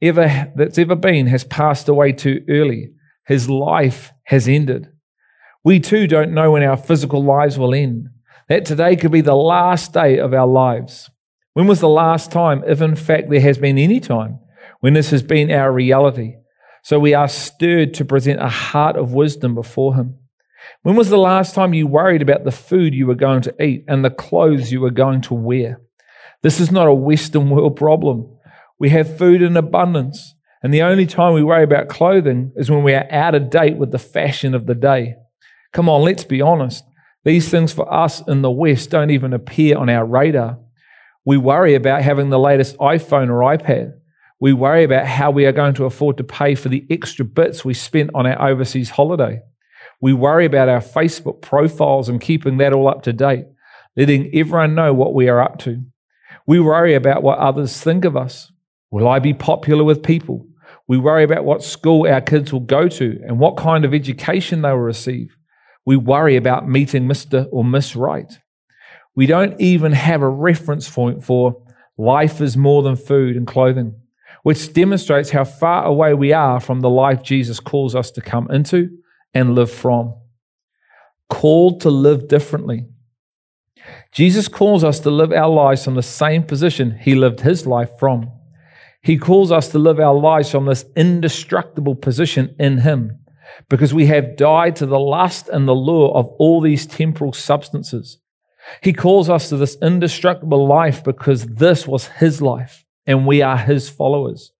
ever 0.00 0.52
that's 0.54 0.78
ever 0.78 0.94
been, 0.94 1.26
has 1.26 1.44
passed 1.44 1.88
away 1.88 2.12
too 2.12 2.44
early. 2.48 2.92
His 3.26 3.50
life 3.50 4.12
has 4.24 4.48
ended. 4.48 4.88
We 5.64 5.80
too 5.80 6.06
don't 6.06 6.32
know 6.32 6.52
when 6.52 6.62
our 6.62 6.76
physical 6.76 7.24
lives 7.24 7.58
will 7.58 7.74
end. 7.74 8.08
That 8.48 8.64
today 8.64 8.96
could 8.96 9.12
be 9.12 9.20
the 9.20 9.34
last 9.34 9.92
day 9.92 10.18
of 10.18 10.32
our 10.32 10.46
lives. 10.46 11.10
When 11.60 11.68
was 11.68 11.80
the 11.80 11.90
last 11.90 12.32
time, 12.32 12.64
if 12.66 12.80
in 12.80 12.96
fact 12.96 13.28
there 13.28 13.38
has 13.42 13.58
been 13.58 13.76
any 13.76 14.00
time, 14.00 14.38
when 14.80 14.94
this 14.94 15.10
has 15.10 15.22
been 15.22 15.50
our 15.50 15.70
reality? 15.70 16.36
So 16.82 16.98
we 16.98 17.12
are 17.12 17.28
stirred 17.28 17.92
to 17.94 18.04
present 18.06 18.40
a 18.40 18.48
heart 18.48 18.96
of 18.96 19.12
wisdom 19.12 19.54
before 19.54 19.94
Him. 19.94 20.14
When 20.84 20.96
was 20.96 21.10
the 21.10 21.18
last 21.18 21.54
time 21.54 21.74
you 21.74 21.86
worried 21.86 22.22
about 22.22 22.44
the 22.44 22.50
food 22.50 22.94
you 22.94 23.06
were 23.06 23.14
going 23.14 23.42
to 23.42 23.62
eat 23.62 23.84
and 23.88 24.02
the 24.02 24.08
clothes 24.08 24.72
you 24.72 24.80
were 24.80 24.90
going 24.90 25.20
to 25.20 25.34
wear? 25.34 25.82
This 26.40 26.60
is 26.60 26.72
not 26.72 26.88
a 26.88 26.94
Western 26.94 27.50
world 27.50 27.76
problem. 27.76 28.38
We 28.78 28.88
have 28.88 29.18
food 29.18 29.42
in 29.42 29.54
abundance, 29.54 30.34
and 30.62 30.72
the 30.72 30.80
only 30.80 31.04
time 31.04 31.34
we 31.34 31.44
worry 31.44 31.64
about 31.64 31.90
clothing 31.90 32.52
is 32.56 32.70
when 32.70 32.84
we 32.84 32.94
are 32.94 33.06
out 33.12 33.34
of 33.34 33.50
date 33.50 33.76
with 33.76 33.90
the 33.90 33.98
fashion 33.98 34.54
of 34.54 34.64
the 34.64 34.74
day. 34.74 35.16
Come 35.74 35.90
on, 35.90 36.04
let's 36.04 36.24
be 36.24 36.40
honest. 36.40 36.84
These 37.26 37.50
things 37.50 37.74
for 37.74 37.92
us 37.92 38.26
in 38.26 38.40
the 38.40 38.50
West 38.50 38.88
don't 38.88 39.10
even 39.10 39.34
appear 39.34 39.76
on 39.76 39.90
our 39.90 40.06
radar. 40.06 40.58
We 41.30 41.36
worry 41.36 41.76
about 41.76 42.02
having 42.02 42.30
the 42.30 42.40
latest 42.40 42.76
iPhone 42.78 43.28
or 43.28 43.56
iPad. 43.56 43.92
We 44.40 44.52
worry 44.52 44.82
about 44.82 45.06
how 45.06 45.30
we 45.30 45.46
are 45.46 45.52
going 45.52 45.74
to 45.74 45.84
afford 45.84 46.16
to 46.16 46.24
pay 46.24 46.56
for 46.56 46.68
the 46.68 46.84
extra 46.90 47.24
bits 47.24 47.64
we 47.64 47.72
spent 47.72 48.10
on 48.16 48.26
our 48.26 48.48
overseas 48.48 48.90
holiday. 48.90 49.40
We 50.00 50.12
worry 50.12 50.44
about 50.44 50.68
our 50.68 50.80
Facebook 50.80 51.40
profiles 51.40 52.08
and 52.08 52.20
keeping 52.20 52.56
that 52.56 52.72
all 52.72 52.88
up 52.88 53.04
to 53.04 53.12
date, 53.12 53.44
letting 53.96 54.28
everyone 54.34 54.74
know 54.74 54.92
what 54.92 55.14
we 55.14 55.28
are 55.28 55.40
up 55.40 55.60
to. 55.60 55.84
We 56.48 56.58
worry 56.58 56.94
about 56.94 57.22
what 57.22 57.38
others 57.38 57.80
think 57.80 58.04
of 58.04 58.16
us. 58.16 58.50
Will 58.90 59.06
I 59.06 59.20
be 59.20 59.32
popular 59.32 59.84
with 59.84 60.02
people? 60.02 60.48
We 60.88 60.98
worry 60.98 61.22
about 61.22 61.44
what 61.44 61.62
school 61.62 62.08
our 62.08 62.20
kids 62.20 62.52
will 62.52 62.58
go 62.58 62.88
to 62.88 63.20
and 63.24 63.38
what 63.38 63.56
kind 63.56 63.84
of 63.84 63.94
education 63.94 64.62
they 64.62 64.70
will 64.70 64.78
receive. 64.78 65.36
We 65.86 65.94
worry 65.94 66.34
about 66.34 66.68
meeting 66.68 67.04
Mr. 67.04 67.46
or 67.52 67.64
Miss 67.64 67.94
Right. 67.94 68.39
We 69.20 69.26
don't 69.26 69.60
even 69.60 69.92
have 69.92 70.22
a 70.22 70.28
reference 70.30 70.88
point 70.88 71.22
for 71.22 71.62
life 71.98 72.40
is 72.40 72.56
more 72.56 72.82
than 72.82 72.96
food 72.96 73.36
and 73.36 73.46
clothing, 73.46 73.94
which 74.44 74.72
demonstrates 74.72 75.28
how 75.28 75.44
far 75.44 75.84
away 75.84 76.14
we 76.14 76.32
are 76.32 76.58
from 76.58 76.80
the 76.80 76.88
life 76.88 77.22
Jesus 77.22 77.60
calls 77.60 77.94
us 77.94 78.10
to 78.12 78.22
come 78.22 78.50
into 78.50 78.88
and 79.34 79.54
live 79.54 79.70
from. 79.70 80.14
Called 81.28 81.82
to 81.82 81.90
live 81.90 82.28
differently. 82.28 82.86
Jesus 84.10 84.48
calls 84.48 84.84
us 84.84 85.00
to 85.00 85.10
live 85.10 85.32
our 85.32 85.50
lives 85.50 85.84
from 85.84 85.96
the 85.96 86.02
same 86.02 86.42
position 86.42 86.96
he 86.98 87.14
lived 87.14 87.40
his 87.42 87.66
life 87.66 87.90
from. 87.98 88.32
He 89.02 89.18
calls 89.18 89.52
us 89.52 89.68
to 89.72 89.78
live 89.78 90.00
our 90.00 90.14
lives 90.14 90.50
from 90.50 90.64
this 90.64 90.86
indestructible 90.96 91.94
position 91.94 92.56
in 92.58 92.78
him 92.78 93.18
because 93.68 93.92
we 93.92 94.06
have 94.06 94.38
died 94.38 94.76
to 94.76 94.86
the 94.86 94.98
lust 94.98 95.50
and 95.50 95.68
the 95.68 95.74
lure 95.74 96.10
of 96.12 96.26
all 96.38 96.62
these 96.62 96.86
temporal 96.86 97.34
substances. 97.34 98.16
He 98.82 98.92
calls 98.92 99.28
us 99.28 99.48
to 99.48 99.56
this 99.56 99.76
indestructible 99.82 100.66
life 100.66 101.02
because 101.04 101.46
this 101.46 101.86
was 101.86 102.06
his 102.06 102.40
life 102.40 102.84
and 103.06 103.26
we 103.26 103.42
are 103.42 103.56
his 103.56 103.88
followers. 103.88 104.52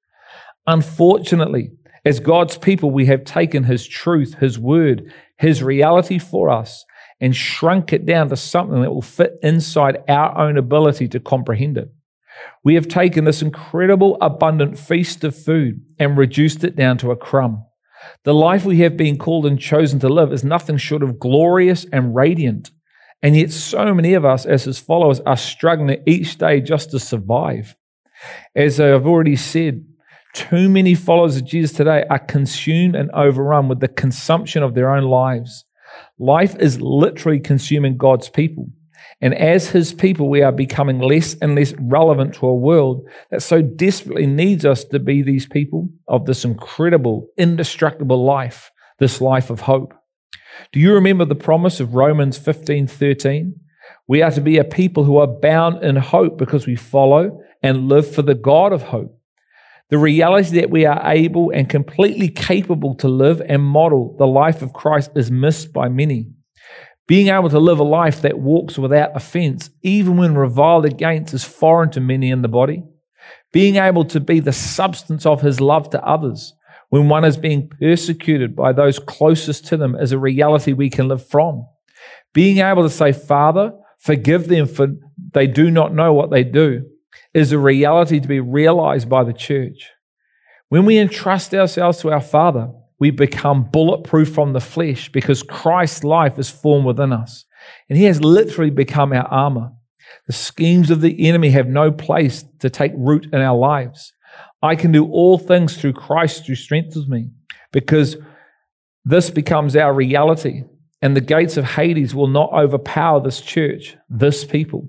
Unfortunately, 0.67 1.73
as 2.05 2.21
God's 2.21 2.57
people, 2.57 2.91
we 2.91 3.07
have 3.07 3.25
taken 3.25 3.65
His 3.65 3.87
truth, 3.87 4.35
His 4.35 4.59
word, 4.59 5.13
His 5.39 5.63
reality 5.63 6.19
for 6.19 6.49
us 6.49 6.85
and 7.21 7.37
shrunk 7.37 7.93
it 7.93 8.07
down 8.07 8.31
to 8.31 8.37
something 8.37 8.81
that 8.81 8.91
will 8.91 9.03
fit 9.03 9.35
inside 9.43 10.03
our 10.09 10.37
own 10.39 10.57
ability 10.57 11.09
to 11.09 11.21
comprehend 11.21 11.77
it. 11.77 11.93
We 12.65 12.75
have 12.77 12.89
taken 12.89 13.25
this 13.25 13.43
incredible, 13.43 14.17
abundant 14.23 14.79
feast 14.79 15.23
of 15.25 15.37
food 15.37 15.83
and 15.99 16.17
reduced 16.17 16.65
it 16.65 16.77
down 16.77 16.97
to 16.99 17.11
a 17.11 17.17
crumb. 17.17 17.67
The 18.25 18.33
life 18.33 18.65
we 18.65 18.79
have 18.79 18.97
been 18.97 19.19
called 19.19 19.45
and 19.45 19.61
chosen 19.61 20.01
to 20.01 20.09
live 20.09 20.33
is 20.33 20.43
nothing 20.43 20.79
short 20.79 21.03
of 21.03 21.19
glorious 21.19 21.85
and 21.93 22.15
radiant. 22.15 22.71
And 23.23 23.37
yet, 23.37 23.51
so 23.53 23.95
many 23.95 24.15
of 24.15 24.25
us 24.25 24.47
as 24.47 24.65
his 24.65 24.79
followers 24.79 25.21
are 25.21 25.37
struggling 25.37 26.03
each 26.07 26.39
day 26.39 26.61
just 26.61 26.91
to 26.91 26.99
survive. 26.99 27.77
As 28.55 28.81
I've 28.81 29.07
already 29.07 29.37
said, 29.37 29.85
too 30.35 30.69
many 30.69 30.95
followers 30.95 31.37
of 31.37 31.45
Jesus 31.45 31.73
today 31.73 32.05
are 32.09 32.19
consumed 32.19 32.95
and 32.95 33.11
overrun 33.11 33.69
with 33.69 33.81
the 33.81 33.89
consumption 33.89 34.63
of 34.63 34.75
their 34.75 34.95
own 34.95 35.05
lives. 35.05 35.65
Life 36.19 36.57
is 36.57 36.81
literally 36.81 37.41
consuming 37.41 37.97
God's 37.97 38.29
people. 38.29 38.69
And 39.21 39.35
as 39.35 39.69
his 39.69 39.93
people, 39.93 40.31
we 40.31 40.43
are 40.43 40.53
becoming 40.53 41.01
less 41.01 41.35
and 41.43 41.55
less 41.55 41.75
relevant 41.79 42.35
to 42.35 42.47
a 42.47 42.55
world 42.55 43.07
that 43.31 43.43
so 43.43 43.61
desperately 43.61 44.27
needs 44.27 44.65
us 44.65 44.85
to 44.85 44.99
be 44.99 45.23
these 45.23 45.47
people 45.47 45.91
of 46.09 46.25
this 46.25 46.45
incredible, 46.45 47.29
indestructible 47.37 48.25
life, 48.25 48.71
this 48.99 49.21
life 49.21 49.51
of 49.51 49.61
hope. 49.61 49.93
Do 50.73 50.81
you 50.81 50.95
remember 50.95 51.25
the 51.25 51.35
promise 51.35 51.81
of 51.81 51.95
Romans 51.95 52.39
15 52.39 52.87
13? 52.87 53.61
We 54.07 54.23
are 54.23 54.31
to 54.33 54.41
be 54.41 54.59
a 54.59 54.65
people 54.65 55.05
who 55.05 55.19
are 55.19 55.27
bound 55.27 55.85
in 55.85 55.97
hope 55.97 56.39
because 56.39 56.67
we 56.67 56.77
follow 56.77 57.41
and 57.63 57.89
live 57.89 58.13
for 58.13 58.23
the 58.23 58.35
God 58.35 58.73
of 58.73 58.83
hope. 58.83 59.17
The 59.91 59.99
reality 59.99 60.61
that 60.61 60.71
we 60.71 60.87
are 60.87 61.01
able 61.05 61.51
and 61.51 61.69
completely 61.69 62.29
capable 62.29 62.95
to 62.97 63.09
live 63.09 63.41
and 63.41 63.63
model 63.63 64.17
the 64.19 64.27
life 64.27 64.63
of 64.63 64.73
Christ 64.73 65.11
is 65.17 65.31
missed 65.31 65.73
by 65.73 65.89
many. 65.89 66.29
Being 67.09 67.29
able 67.29 67.51
to 67.51 67.59
live 67.59 67.81
a 67.81 67.85
life 67.85 68.23
that 68.23 68.39
walks 68.39 68.79
without 68.79 69.17
offense, 69.17 69.71
even 69.83 70.17
when 70.17 70.37
reviled 70.37 70.85
against, 70.85 71.35
is 71.35 71.43
foreign 71.43 71.91
to 71.91 72.01
many 72.01 72.31
in 72.31 72.43
the 72.43 72.49
body. 72.49 72.85
Being 73.53 73.77
able 73.77 74.05
to 74.07 74.21
be 74.21 74.39
the 74.39 74.53
substance 74.53 75.27
of 75.27 75.41
his 75.41 75.61
love 75.61 75.91
to 75.91 76.05
others 76.05 76.55
when 76.91 77.09
one 77.09 77.25
is 77.25 77.37
being 77.37 77.69
persecuted 77.69 78.55
by 78.55 78.73
those 78.73 78.99
closest 78.99 79.67
to 79.67 79.77
them 79.77 79.95
is 79.95 80.13
a 80.13 80.19
reality 80.19 80.73
we 80.73 80.91
can 80.91 81.09
live 81.09 81.27
from. 81.27 81.67
Being 82.33 82.59
able 82.59 82.83
to 82.83 82.91
say, 82.91 83.13
Father, 83.13 83.73
forgive 83.99 84.49
them 84.49 84.67
for 84.67 84.89
they 85.33 85.47
do 85.47 85.71
not 85.71 85.95
know 85.95 86.13
what 86.13 86.31
they 86.31 86.45
do 86.45 86.85
is 87.33 87.53
a 87.53 87.59
reality 87.59 88.21
to 88.21 88.29
be 88.29 88.41
realized 88.41 89.09
by 89.09 89.25
the 89.25 89.33
church. 89.33 89.91
When 90.69 90.85
we 90.85 90.99
entrust 90.99 91.55
ourselves 91.55 91.99
to 91.99 92.11
our 92.11 92.21
Father, 92.21 92.71
we 92.99 93.11
become 93.11 93.71
bulletproof 93.71 94.33
from 94.33 94.53
the 94.53 94.61
flesh 94.61 95.11
because 95.11 95.43
Christ's 95.43 96.05
life 96.05 96.39
is 96.39 96.51
formed 96.51 96.87
within 96.87 97.13
us. 97.13 97.45
And 97.89 97.99
He 97.99 98.05
has 98.05 98.23
literally 98.23 98.71
become 98.71 99.13
our 99.13 99.27
armor. 99.27 99.73
The 100.27 100.33
schemes 100.33 100.91
of 100.91 101.01
the 101.01 101.29
enemy 101.29 101.51
have 101.51 101.69
no 101.69 101.93
place 101.93 102.45
to 102.61 102.71
take 102.71 102.93
root 102.95 103.27
in 103.33 103.41
our 103.41 103.57
lives. 103.57 104.13
I 104.63 104.77
can 104.77 104.93
do 104.93 105.11
all 105.11 105.39
things 105.39 105.77
through 105.77 105.95
Christ 105.95 106.47
who 106.47 106.55
strengthens 106.55 107.09
me 107.09 107.31
because 107.73 108.17
this 109.05 109.31
becomes 109.31 109.77
our 109.77 109.93
reality. 109.93 110.65
And 111.03 111.17
the 111.17 111.23
gates 111.23 111.57
of 111.57 111.65
Hades 111.65 112.15
will 112.15 112.27
not 112.27 112.53
overpower 112.53 113.21
this 113.21 113.41
church, 113.41 113.97
this 114.11 114.45
people. 114.45 114.87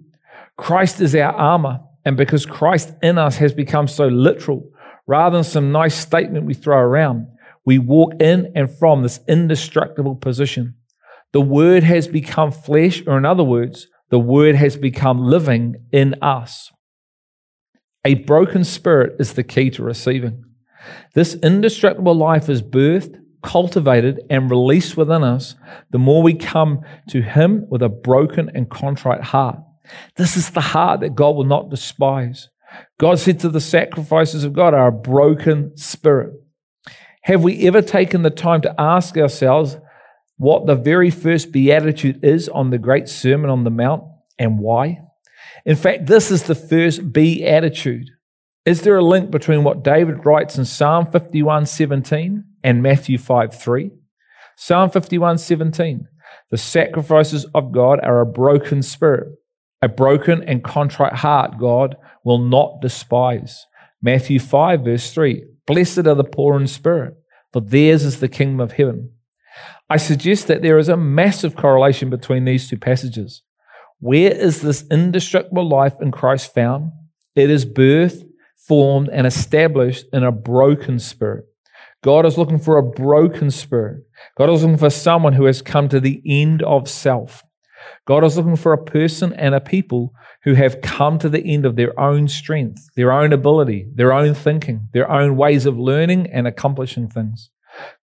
Christ 0.57 0.99
is 0.99 1.15
our 1.15 1.33
armor. 1.33 1.79
And 2.03 2.17
because 2.17 2.45
Christ 2.45 2.93
in 3.01 3.17
us 3.17 3.37
has 3.37 3.53
become 3.53 3.87
so 3.87 4.07
literal, 4.07 4.69
rather 5.07 5.37
than 5.37 5.43
some 5.43 5.71
nice 5.71 5.95
statement 5.95 6.45
we 6.45 6.53
throw 6.53 6.77
around, 6.77 7.27
we 7.65 7.77
walk 7.77 8.13
in 8.19 8.51
and 8.55 8.69
from 8.77 9.03
this 9.03 9.19
indestructible 9.27 10.15
position. 10.15 10.75
The 11.31 11.41
Word 11.41 11.83
has 11.83 12.07
become 12.07 12.51
flesh, 12.51 13.03
or 13.07 13.17
in 13.17 13.25
other 13.25 13.43
words, 13.43 13.87
the 14.09 14.19
Word 14.19 14.55
has 14.55 14.75
become 14.75 15.23
living 15.23 15.75
in 15.91 16.15
us. 16.21 16.71
A 18.03 18.15
broken 18.15 18.63
spirit 18.63 19.15
is 19.19 19.33
the 19.33 19.43
key 19.43 19.69
to 19.71 19.83
receiving. 19.83 20.43
This 21.13 21.35
indestructible 21.35 22.15
life 22.15 22.49
is 22.49 22.63
birthed, 22.63 23.21
cultivated, 23.43 24.21
and 24.29 24.49
released 24.49 24.97
within 24.97 25.23
us 25.23 25.55
the 25.91 25.99
more 25.99 26.23
we 26.23 26.33
come 26.33 26.81
to 27.09 27.21
Him 27.21 27.67
with 27.69 27.83
a 27.83 27.89
broken 27.89 28.49
and 28.55 28.69
contrite 28.69 29.21
heart. 29.21 29.59
This 30.15 30.35
is 30.35 30.49
the 30.49 30.61
heart 30.61 31.01
that 31.01 31.15
God 31.15 31.35
will 31.35 31.43
not 31.43 31.69
despise. 31.69 32.49
God 32.99 33.19
said 33.19 33.39
to 33.41 33.49
the 33.49 33.61
sacrifices 33.61 34.43
of 34.43 34.53
God 34.53 34.73
are 34.73 34.87
a 34.87 34.91
broken 34.91 35.77
spirit. 35.77 36.33
Have 37.23 37.43
we 37.43 37.67
ever 37.67 37.83
taken 37.83 38.23
the 38.23 38.31
time 38.31 38.61
to 38.61 38.81
ask 38.81 39.15
ourselves 39.17 39.77
what 40.37 40.65
the 40.65 40.75
very 40.75 41.11
first 41.11 41.51
beatitude 41.51 42.23
is 42.23 42.49
on 42.49 42.71
the 42.71 42.79
great 42.79 43.07
Sermon 43.07 43.51
on 43.51 43.63
the 43.63 43.69
Mount 43.69 44.03
and 44.39 44.57
why? 44.57 45.01
In 45.65 45.75
fact, 45.75 46.07
this 46.07 46.31
is 46.31 46.43
the 46.43 46.55
first 46.55 47.13
beatitude. 47.13 48.09
Is 48.65 48.81
there 48.81 48.97
a 48.97 49.03
link 49.03 49.31
between 49.31 49.63
what 49.63 49.83
David 49.83 50.25
writes 50.25 50.57
in 50.57 50.65
Psalm 50.65 51.05
51 51.11 51.65
17 51.65 52.43
and 52.63 52.83
Matthew 52.83 53.17
5 53.17 53.59
3? 53.59 53.91
Psalm 54.55 54.89
51 54.89 55.37
17. 55.37 56.07
The 56.51 56.57
sacrifices 56.57 57.45
of 57.55 57.71
God 57.71 57.99
are 58.03 58.21
a 58.21 58.25
broken 58.25 58.81
spirit. 58.81 59.37
A 59.81 59.89
broken 59.89 60.43
and 60.43 60.63
contrite 60.63 61.13
heart, 61.13 61.57
God 61.57 61.95
will 62.23 62.37
not 62.37 62.81
despise. 62.81 63.65
Matthew 64.01 64.39
5, 64.39 64.81
verse 64.81 65.11
3 65.11 65.43
Blessed 65.65 65.99
are 65.99 66.15
the 66.15 66.23
poor 66.23 66.59
in 66.59 66.67
spirit, 66.67 67.15
for 67.51 67.61
theirs 67.61 68.03
is 68.03 68.19
the 68.19 68.27
kingdom 68.27 68.59
of 68.59 68.73
heaven. 68.73 69.11
I 69.89 69.97
suggest 69.97 70.47
that 70.47 70.61
there 70.61 70.77
is 70.77 70.89
a 70.89 70.97
massive 70.97 71.55
correlation 71.55 72.09
between 72.09 72.45
these 72.45 72.69
two 72.69 72.77
passages. 72.77 73.41
Where 74.01 74.31
is 74.31 74.61
this 74.61 74.83
indestructible 74.89 75.69
life 75.69 75.93
in 76.01 76.11
Christ 76.11 76.55
found? 76.55 76.91
It 77.35 77.51
is 77.51 77.67
birthed, 77.67 78.23
formed, 78.57 79.09
and 79.09 79.27
established 79.27 80.05
in 80.11 80.23
a 80.23 80.31
broken 80.31 80.97
spirit. 80.97 81.45
God 82.03 82.25
is 82.25 82.35
looking 82.35 82.57
for 82.57 82.79
a 82.79 82.83
broken 82.83 83.51
spirit. 83.51 84.03
God 84.35 84.49
is 84.49 84.63
looking 84.63 84.77
for 84.79 84.89
someone 84.89 85.33
who 85.33 85.45
has 85.45 85.61
come 85.61 85.87
to 85.89 85.99
the 85.99 86.19
end 86.25 86.63
of 86.63 86.89
self. 86.89 87.43
God 88.07 88.23
is 88.23 88.37
looking 88.37 88.55
for 88.55 88.73
a 88.73 88.83
person 88.83 89.33
and 89.33 89.53
a 89.53 89.61
people 89.61 90.15
who 90.45 90.55
have 90.55 90.81
come 90.81 91.19
to 91.19 91.29
the 91.29 91.53
end 91.53 91.67
of 91.67 91.75
their 91.75 91.97
own 91.99 92.27
strength, 92.27 92.89
their 92.95 93.11
own 93.11 93.31
ability, 93.31 93.85
their 93.93 94.13
own 94.13 94.33
thinking, 94.33 94.87
their 94.93 95.11
own 95.11 95.37
ways 95.37 95.67
of 95.67 95.77
learning 95.77 96.25
and 96.31 96.47
accomplishing 96.47 97.07
things. 97.07 97.51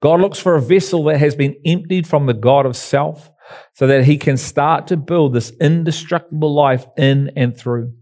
God 0.00 0.20
looks 0.20 0.38
for 0.38 0.56
a 0.56 0.62
vessel 0.62 1.04
that 1.04 1.18
has 1.18 1.34
been 1.34 1.56
emptied 1.64 2.06
from 2.06 2.26
the 2.26 2.34
God 2.34 2.66
of 2.66 2.76
self 2.76 3.30
so 3.74 3.86
that 3.86 4.04
he 4.04 4.18
can 4.18 4.36
start 4.36 4.86
to 4.88 4.96
build 4.96 5.32
this 5.32 5.52
indestructible 5.60 6.54
life 6.54 6.86
in 6.96 7.30
and 7.36 7.56
through. 7.56 7.94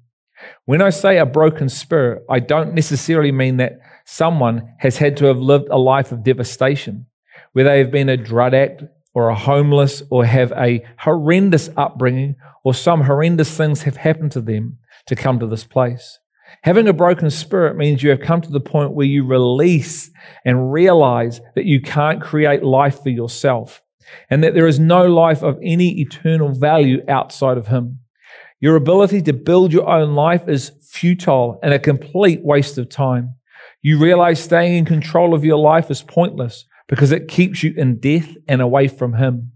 When 0.65 0.83
I 0.83 0.91
say 0.91 1.19
a 1.19 1.27
broken 1.27 1.69
spirit, 1.69 2.25
I 2.31 2.41
don't 2.41 2.75
necessarily 2.75 3.33
mean 3.33 3.57
that 3.59 3.79
someone 4.05 4.63
has 4.79 4.99
had 4.99 5.17
to 5.19 5.27
have 5.27 5.39
lived 5.39 5.69
a 5.71 5.79
life 5.79 6.13
of 6.13 6.25
devastation, 6.25 7.07
where 7.53 7.65
they 7.65 7.79
have 7.79 7.91
been 7.91 8.09
a 8.09 8.17
drug 8.17 8.55
addict 8.55 8.85
or 9.15 9.29
a 9.29 9.35
homeless 9.35 10.03
or 10.11 10.25
have 10.25 10.53
a 10.53 10.85
horrendous 10.99 11.71
upbringing 11.77 12.37
or 12.65 12.75
some 12.75 13.03
horrendous 13.03 13.57
things 13.57 13.83
have 13.83 13.97
happened 13.97 14.33
to 14.33 14.41
them 14.41 14.79
to 15.07 15.17
come 15.17 15.39
to 15.39 15.47
this 15.47 15.65
place. 15.65 16.19
Having 16.63 16.89
a 16.89 16.93
broken 16.93 17.31
spirit 17.31 17.77
means 17.77 18.03
you 18.03 18.11
have 18.11 18.21
come 18.21 18.41
to 18.41 18.51
the 18.51 18.61
point 18.61 18.93
where 18.93 19.07
you 19.07 19.25
release 19.25 20.11
and 20.45 20.73
realize 20.73 21.41
that 21.55 21.65
you 21.65 21.81
can't 21.81 22.21
create 22.21 22.65
life 22.65 23.03
for 23.03 23.11
yourself 23.11 23.83
and 24.31 24.43
that 24.43 24.55
there 24.55 24.67
is 24.67 24.79
no 24.79 25.07
life 25.07 25.43
of 25.43 25.59
any 25.63 26.01
eternal 26.01 26.53
value 26.53 27.03
outside 27.09 27.59
of 27.59 27.69
Him. 27.69 28.01
Your 28.61 28.77
ability 28.77 29.23
to 29.23 29.33
build 29.33 29.73
your 29.73 29.89
own 29.89 30.15
life 30.15 30.49
is 30.49 30.73
futile 30.83 31.59
and 31.63 31.75
a 31.75 31.79
complete 31.79 32.43
waste 32.43 32.79
of 32.79 32.89
time. 32.89 33.35
You 33.83 33.99
realize 33.99 34.43
staying 34.43 34.77
in 34.77 34.85
control 34.85 35.35
of 35.35 35.45
your 35.45 35.59
life 35.59 35.91
is 35.91 36.03
pointless 36.03 36.65
because 36.89 37.13
it 37.13 37.29
keeps 37.29 37.63
you 37.63 37.75
in 37.77 38.01
death 38.01 38.35
and 38.49 38.61
away 38.61 38.89
from 38.89 39.15
Him. 39.15 39.53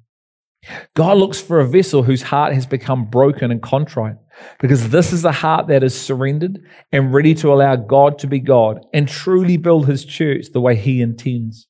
God 0.95 1.17
looks 1.17 1.41
for 1.41 1.61
a 1.61 1.67
vessel 1.67 2.03
whose 2.03 2.23
heart 2.23 2.53
has 2.53 2.67
become 2.67 3.07
broken 3.07 3.51
and 3.51 3.63
contrite 3.63 4.17
because 4.59 4.91
this 4.91 5.13
is 5.13 5.25
a 5.25 5.33
heart 5.33 5.69
that 5.69 5.83
is 5.83 5.99
surrendered 5.99 6.61
and 6.93 7.13
ready 7.13 7.35
to 7.37 7.53
allow 7.53 7.77
God 7.77 8.19
to 8.21 8.27
be 8.27 8.41
God 8.41 8.85
and 8.93 9.09
truly 9.09 9.57
build 9.57 9.87
His 9.87 10.05
church 10.05 10.47
the 10.53 10.61
way 10.61 10.77
He 10.77 11.01
intends. 11.01 11.67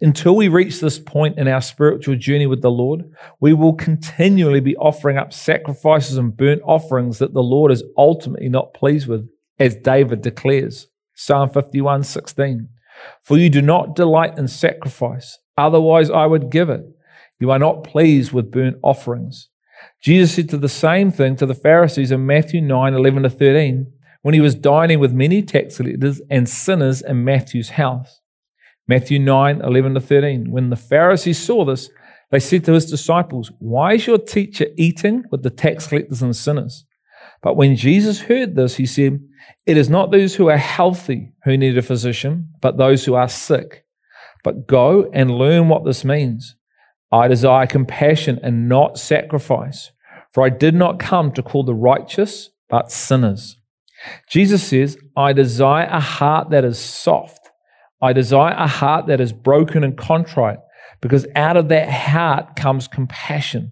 Until 0.00 0.36
we 0.36 0.48
reach 0.48 0.80
this 0.80 0.98
point 0.98 1.38
in 1.38 1.48
our 1.48 1.60
spiritual 1.60 2.16
journey 2.16 2.46
with 2.46 2.62
the 2.62 2.70
Lord, 2.70 3.10
we 3.40 3.52
will 3.52 3.74
continually 3.74 4.60
be 4.60 4.76
offering 4.76 5.18
up 5.18 5.32
sacrifices 5.32 6.16
and 6.16 6.36
burnt 6.36 6.62
offerings 6.64 7.18
that 7.18 7.34
the 7.34 7.42
Lord 7.42 7.72
is 7.72 7.82
ultimately 7.96 8.48
not 8.48 8.74
pleased 8.74 9.08
with, 9.08 9.28
as 9.58 9.74
David 9.76 10.22
declares. 10.22 10.86
Psalm 11.16 11.48
51 11.48 12.04
16. 12.04 12.68
For 13.22 13.36
you 13.36 13.50
do 13.50 13.62
not 13.62 13.96
delight 13.96 14.38
in 14.38 14.48
sacrifice, 14.48 15.38
otherwise 15.56 16.10
I 16.10 16.26
would 16.26 16.50
give 16.50 16.70
it. 16.70 16.84
You 17.40 17.50
are 17.50 17.58
not 17.58 17.84
pleased 17.84 18.32
with 18.32 18.50
burnt 18.50 18.78
offerings. 18.82 19.48
Jesus 20.02 20.34
said 20.34 20.48
to 20.50 20.58
the 20.58 20.68
same 20.68 21.10
thing 21.10 21.36
to 21.36 21.46
the 21.46 21.54
Pharisees 21.54 22.10
in 22.10 22.26
Matthew 22.26 22.60
9 22.60 22.94
11 22.94 23.22
to 23.22 23.30
13 23.30 23.92
when 24.22 24.34
he 24.34 24.40
was 24.40 24.54
dining 24.54 24.98
with 24.98 25.12
many 25.12 25.42
tax 25.42 25.76
collectors 25.76 26.20
and 26.30 26.48
sinners 26.48 27.02
in 27.02 27.24
Matthew's 27.24 27.70
house. 27.70 28.20
Matthew 28.86 29.18
9 29.18 29.60
11 29.62 29.94
to 29.94 30.00
13. 30.00 30.50
When 30.50 30.70
the 30.70 30.76
Pharisees 30.76 31.38
saw 31.38 31.64
this, 31.64 31.90
they 32.30 32.40
said 32.40 32.64
to 32.64 32.72
his 32.72 32.90
disciples, 32.90 33.50
Why 33.58 33.94
is 33.94 34.06
your 34.06 34.18
teacher 34.18 34.66
eating 34.76 35.24
with 35.30 35.42
the 35.42 35.50
tax 35.50 35.86
collectors 35.86 36.22
and 36.22 36.34
sinners? 36.34 36.84
But 37.42 37.56
when 37.56 37.76
Jesus 37.76 38.22
heard 38.22 38.56
this, 38.56 38.76
he 38.76 38.86
said, 38.86 39.20
It 39.66 39.76
is 39.76 39.90
not 39.90 40.10
those 40.10 40.34
who 40.34 40.48
are 40.48 40.56
healthy 40.56 41.32
who 41.44 41.56
need 41.56 41.78
a 41.78 41.82
physician, 41.82 42.48
but 42.60 42.76
those 42.76 43.04
who 43.04 43.14
are 43.14 43.28
sick. 43.28 43.84
But 44.42 44.66
go 44.66 45.10
and 45.12 45.30
learn 45.30 45.68
what 45.68 45.84
this 45.84 46.04
means. 46.04 46.56
I 47.14 47.28
desire 47.28 47.68
compassion 47.68 48.40
and 48.42 48.68
not 48.68 48.98
sacrifice, 48.98 49.92
for 50.32 50.44
I 50.44 50.48
did 50.48 50.74
not 50.74 50.98
come 50.98 51.30
to 51.34 51.44
call 51.44 51.62
the 51.62 51.72
righteous, 51.72 52.50
but 52.68 52.90
sinners. 52.90 53.56
Jesus 54.28 54.64
says, 54.64 54.98
I 55.16 55.32
desire 55.32 55.86
a 55.86 56.00
heart 56.00 56.50
that 56.50 56.64
is 56.64 56.76
soft. 56.76 57.50
I 58.02 58.12
desire 58.12 58.54
a 58.54 58.66
heart 58.66 59.06
that 59.06 59.20
is 59.20 59.32
broken 59.32 59.84
and 59.84 59.96
contrite, 59.96 60.58
because 61.00 61.24
out 61.36 61.56
of 61.56 61.68
that 61.68 61.88
heart 61.88 62.56
comes 62.56 62.88
compassion, 62.88 63.70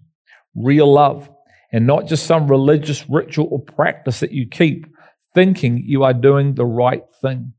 real 0.55 0.93
love 0.93 1.29
and 1.73 1.85
not 1.85 2.05
just 2.05 2.25
some 2.25 2.47
religious 2.47 3.09
ritual 3.09 3.49
or 3.51 3.59
practice 3.59 4.21
that 4.21 4.31
you 4.31 4.47
keep 4.47 4.85
thinking 5.33 5.83
you 5.85 6.03
are 6.03 6.13
doing 6.13 6.53
the 6.53 6.65
right 6.65 7.03
thing. 7.21 7.51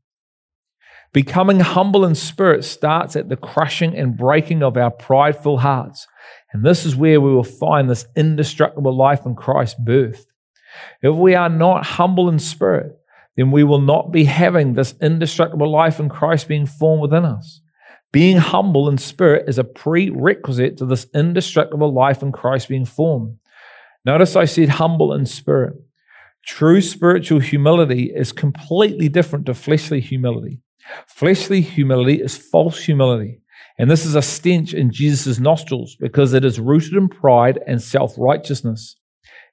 Becoming 1.15 1.61
humble 1.61 2.03
in 2.03 2.13
spirit 2.13 2.65
starts 2.65 3.15
at 3.15 3.29
the 3.29 3.37
crushing 3.37 3.95
and 3.95 4.17
breaking 4.17 4.61
of 4.61 4.75
our 4.75 4.91
prideful 4.91 5.59
hearts. 5.59 6.07
And 6.51 6.61
this 6.61 6.85
is 6.85 6.93
where 6.93 7.21
we 7.21 7.33
will 7.33 7.41
find 7.41 7.89
this 7.89 8.05
indestructible 8.17 8.93
life 8.93 9.25
in 9.25 9.33
Christ 9.33 9.77
birthed. 9.85 10.25
If 11.01 11.15
we 11.15 11.33
are 11.33 11.47
not 11.47 11.85
humble 11.85 12.27
in 12.27 12.37
spirit, 12.37 12.97
then 13.37 13.49
we 13.51 13.63
will 13.63 13.79
not 13.79 14.11
be 14.11 14.25
having 14.25 14.73
this 14.73 14.93
indestructible 15.01 15.71
life 15.71 16.01
in 16.01 16.09
Christ 16.09 16.49
being 16.49 16.65
formed 16.65 17.03
within 17.03 17.23
us. 17.23 17.61
Being 18.11 18.35
humble 18.35 18.89
in 18.89 18.97
spirit 18.97 19.47
is 19.47 19.57
a 19.57 19.63
prerequisite 19.63 20.75
to 20.79 20.85
this 20.85 21.07
indestructible 21.15 21.93
life 21.93 22.23
in 22.23 22.33
Christ 22.33 22.67
being 22.67 22.83
formed. 22.83 23.37
Notice 24.03 24.35
I 24.35 24.43
said 24.43 24.67
humble 24.67 25.13
in 25.13 25.25
spirit. 25.25 25.75
True 26.45 26.81
spiritual 26.81 27.39
humility 27.39 28.11
is 28.13 28.33
completely 28.33 29.07
different 29.07 29.45
to 29.45 29.53
fleshly 29.53 30.01
humility. 30.01 30.59
Fleshly 31.07 31.61
humility 31.61 32.21
is 32.21 32.37
false 32.37 32.83
humility. 32.83 33.41
And 33.77 33.91
this 33.91 34.05
is 34.05 34.15
a 34.15 34.21
stench 34.21 34.73
in 34.73 34.91
Jesus' 34.91 35.39
nostrils 35.39 35.97
because 35.99 36.33
it 36.33 36.45
is 36.45 36.59
rooted 36.59 36.93
in 36.93 37.09
pride 37.09 37.59
and 37.67 37.81
self 37.81 38.13
righteousness. 38.17 38.95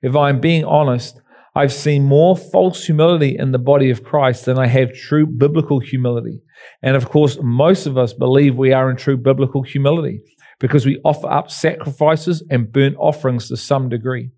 If 0.02 0.14
I'm 0.14 0.40
being 0.40 0.64
honest, 0.64 1.20
I've 1.54 1.72
seen 1.72 2.04
more 2.04 2.36
false 2.36 2.84
humility 2.84 3.36
in 3.38 3.52
the 3.52 3.58
body 3.58 3.90
of 3.90 4.04
Christ 4.04 4.46
than 4.46 4.58
I 4.58 4.66
have 4.68 4.94
true 4.94 5.26
biblical 5.26 5.80
humility. 5.80 6.40
And 6.82 6.96
of 6.96 7.08
course, 7.08 7.38
most 7.42 7.86
of 7.86 7.98
us 7.98 8.12
believe 8.12 8.56
we 8.56 8.72
are 8.72 8.90
in 8.90 8.96
true 8.96 9.16
biblical 9.16 9.62
humility 9.62 10.22
because 10.60 10.86
we 10.86 11.00
offer 11.04 11.28
up 11.28 11.50
sacrifices 11.50 12.42
and 12.50 12.72
burnt 12.72 12.96
offerings 12.98 13.48
to 13.48 13.56
some 13.56 13.88
degree. 13.88 14.30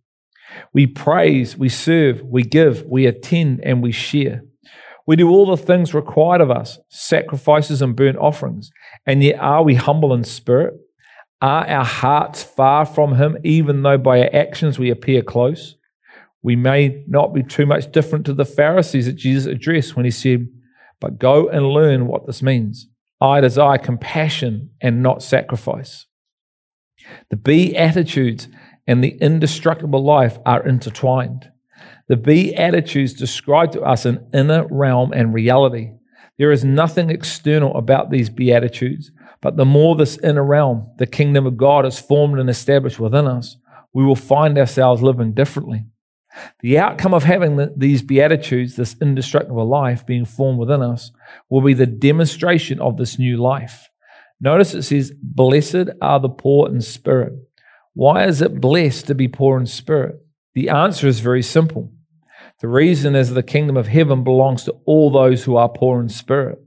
We 0.73 0.87
praise, 0.87 1.57
we 1.57 1.69
serve, 1.69 2.23
we 2.23 2.43
give, 2.43 2.85
we 2.85 3.07
attend, 3.07 3.61
and 3.63 3.83
we 3.83 3.93
share. 3.93 4.43
We 5.07 5.17
do 5.17 5.29
all 5.29 5.47
the 5.47 5.63
things 5.63 5.93
required 5.93 6.41
of 6.41 6.51
us, 6.51 6.79
sacrifices 6.89 7.83
and 7.83 7.95
burnt 7.95 8.17
offerings. 8.17 8.71
And 9.07 9.23
yet, 9.23 9.39
are 9.39 9.63
we 9.63 9.75
humble 9.75 10.15
in 10.15 10.25
spirit? 10.25 10.75
Are 11.43 11.67
our 11.67 11.85
hearts 11.85 12.43
far 12.43 12.87
from 12.87 13.17
Him, 13.17 13.37
even 13.45 13.83
though 13.83 13.99
by 13.99 14.21
our 14.21 14.31
actions 14.35 14.79
we 14.79 14.91
appear 14.91 15.23
close? 15.23 15.77
We 16.43 16.57
may 16.57 17.05
not 17.07 17.35
be 17.35 17.43
too 17.43 17.67
much 17.67 17.93
different 17.93 18.25
to 18.27 18.35
the 18.35 18.45
Pharisees 18.47 19.07
that 19.07 19.17
Jesus 19.17 19.47
addressed 19.47 19.95
when 19.95 20.07
He 20.07 20.11
said, 20.11 20.49
But 21.01 21.19
go 21.19 21.49
and 21.49 21.69
learn 21.69 22.07
what 22.07 22.27
this 22.27 22.43
means. 22.43 22.89
I 23.21 23.41
desire 23.41 23.79
compassion 23.79 24.71
and 24.81 25.03
not 25.03 25.23
sacrifice. 25.23 26.07
The 27.31 27.37
Beatitudes 27.37 28.49
and 28.87 29.03
the 29.03 29.17
indestructible 29.21 30.03
life 30.03 30.39
are 30.47 30.67
intertwined. 30.67 31.51
The 32.09 32.17
Beatitudes 32.17 33.15
describe 33.15 33.73
to 33.73 33.83
us 33.83 34.05
an 34.05 34.27
inner 34.33 34.67
realm 34.71 35.13
and 35.13 35.33
reality. 35.33 35.93
There 36.39 36.53
is 36.53 36.65
nothing 36.65 37.11
external 37.11 37.77
about 37.77 38.11
these 38.11 38.29
Beatitudes, 38.29 39.11
but 39.41 39.57
the 39.57 39.65
more 39.65 39.97
this 39.97 40.19
inner 40.19 40.45
realm, 40.45 40.91
the 40.99 41.07
kingdom 41.07 41.47
of 41.47 41.57
God, 41.57 41.87
is 41.87 41.99
formed 41.99 42.39
and 42.39 42.51
established 42.51 42.99
within 42.99 43.27
us, 43.27 43.57
we 43.93 44.05
will 44.05 44.17
find 44.17 44.59
ourselves 44.59 45.03
living 45.03 45.33
differently. 45.33 45.87
The 46.61 46.79
outcome 46.79 47.15
of 47.15 47.23
having 47.23 47.57
the, 47.57 47.73
these 47.77 48.03
Beatitudes, 48.03 48.75
this 48.75 48.97
indestructible 49.01 49.69
life 49.69 50.05
being 50.05 50.25
formed 50.25 50.59
within 50.59 50.83
us, 50.83 51.13
will 51.49 51.61
be 51.61 51.75
the 51.75 51.87
demonstration 51.87 52.81
of 52.81 52.97
this 52.97 53.19
new 53.19 53.37
life. 53.37 53.89
Notice 54.41 54.75
it 54.75 54.83
says, 54.83 55.13
Blessed 55.23 55.91
are 56.03 56.19
the 56.19 56.29
poor 56.29 56.69
in 56.69 56.81
spirit, 56.81 57.35
why 57.95 58.25
is 58.25 58.43
it 58.43 58.61
blessed 58.61 59.07
to 59.07 59.15
be 59.15 59.29
poor 59.29 59.59
in 59.59 59.67
spirit? 59.67 60.17
The 60.55 60.69
answer 60.69 61.07
is 61.09 61.21
very 61.21 61.43
simple. 61.43 61.93
The 62.61 62.69
reason 62.69 63.15
is 63.17 63.31
the 63.31 63.43
kingdom 63.43 63.77
of 63.77 63.89
heaven 63.89 64.23
belongs 64.23 64.65
to 64.65 64.77
all 64.87 65.11
those 65.11 65.45
who 65.45 65.57
are 65.57 65.69
poor 65.69 66.01
in 66.01 66.09
spirit. 66.09 66.59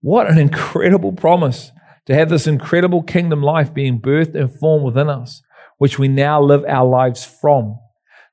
What 0.00 0.28
an 0.28 0.38
incredible 0.38 1.12
promise 1.12 1.72
to 2.06 2.14
have 2.14 2.28
this 2.28 2.46
incredible 2.46 3.02
kingdom 3.02 3.42
life 3.42 3.72
being 3.72 4.00
birthed 4.00 4.34
and 4.34 4.52
formed 4.52 4.84
within 4.84 5.08
us, 5.08 5.42
which 5.78 5.98
we 5.98 6.08
now 6.08 6.42
live 6.42 6.64
our 6.66 6.86
lives 6.86 7.24
from. 7.24 7.78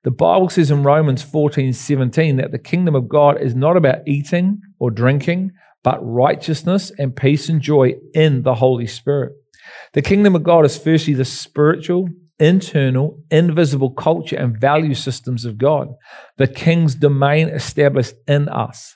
The 0.04 0.12
Bible 0.12 0.50
says 0.50 0.72
in 0.72 0.84
Romans 0.84 1.24
14 1.24 1.74
17 1.74 2.38
that 2.38 2.52
the 2.52 2.60
kingdom 2.60 2.96
of 2.96 3.10
God 3.10 3.42
is 3.42 3.56
not 3.56 3.76
about 3.76 4.08
eating 4.08 4.62
or 4.80 4.92
drinking, 4.92 5.52
but 5.84 6.00
righteousness 6.02 6.92
and 6.98 7.16
peace 7.16 7.50
and 7.50 7.62
joy 7.62 7.96
in 8.14 8.44
the 8.44 8.56
Holy 8.56 8.88
Spirit. 8.88 9.34
The 9.94 10.02
kingdom 10.02 10.36
of 10.36 10.44
God 10.44 10.66
is 10.66 10.78
firstly 10.78 11.14
the 11.14 11.26
spiritual, 11.26 12.10
internal, 12.40 13.20
invisible 13.32 13.92
culture 13.92 14.36
and 14.36 14.60
value 14.60 14.94
systems 14.94 15.46
of 15.46 15.58
God, 15.58 15.90
the 16.38 16.48
king's 16.48 16.96
domain 16.96 17.50
established 17.50 18.16
in 18.28 18.50
us. 18.50 18.96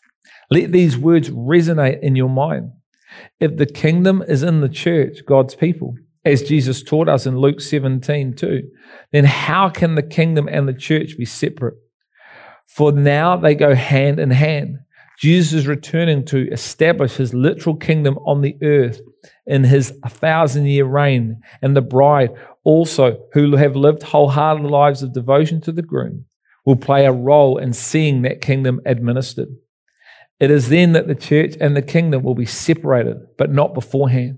Let 0.50 0.72
these 0.72 0.98
words 0.98 1.30
resonate 1.30 2.02
in 2.02 2.16
your 2.16 2.30
mind. 2.30 2.72
If 3.40 3.58
the 3.58 3.66
kingdom 3.66 4.24
is 4.28 4.44
in 4.44 4.62
the 4.62 4.70
church, 4.70 5.20
God's 5.26 5.56
people, 5.56 5.96
as 6.26 6.44
Jesus 6.44 6.84
taught 6.84 7.08
us 7.08 7.26
in 7.26 7.38
Luke 7.38 7.62
17 7.62 8.36
too, 8.36 8.64
then 9.12 9.26
how 9.26 9.70
can 9.70 9.96
the 9.96 10.04
kingdom 10.04 10.48
and 10.50 10.68
the 10.68 10.74
church 10.74 11.18
be 11.18 11.26
separate? 11.26 11.76
For 12.68 12.92
now 12.92 13.38
they 13.38 13.56
go 13.56 13.74
hand 13.74 14.20
in 14.20 14.32
hand. 14.32 14.80
Jesus 15.20 15.52
is 15.52 15.68
returning 15.68 16.24
to 16.26 16.50
establish 16.50 17.16
his 17.16 17.34
literal 17.34 17.76
kingdom 17.76 18.18
on 18.20 18.40
the 18.40 18.56
earth 18.64 19.02
in 19.46 19.66
his 19.66 19.92
thousand 20.08 20.68
year 20.68 20.86
reign, 20.86 21.42
and 21.62 21.76
the 21.76 21.82
bride 21.82 22.30
also, 22.64 23.22
who 23.34 23.58
have 23.58 23.76
lived 23.76 24.04
wholehearted 24.04 24.66
lives 24.66 25.04
of 25.04 25.14
devotion 25.14 25.60
to 25.62 25.74
the 25.74 25.82
groom, 25.82 26.26
will 26.66 26.78
play 26.78 27.06
a 27.06 27.12
role 27.12 27.58
in 27.58 27.74
seeing 27.74 28.22
that 28.22 28.40
kingdom 28.40 28.80
administered. 28.86 29.50
It 30.40 30.52
is 30.52 30.70
then 30.70 30.94
that 30.94 31.08
the 31.08 31.16
church 31.16 31.56
and 31.60 31.76
the 31.76 31.82
kingdom 31.82 32.24
will 32.24 32.36
be 32.36 32.46
separated, 32.46 33.18
but 33.38 33.52
not 33.52 33.74
beforehand. 33.74 34.38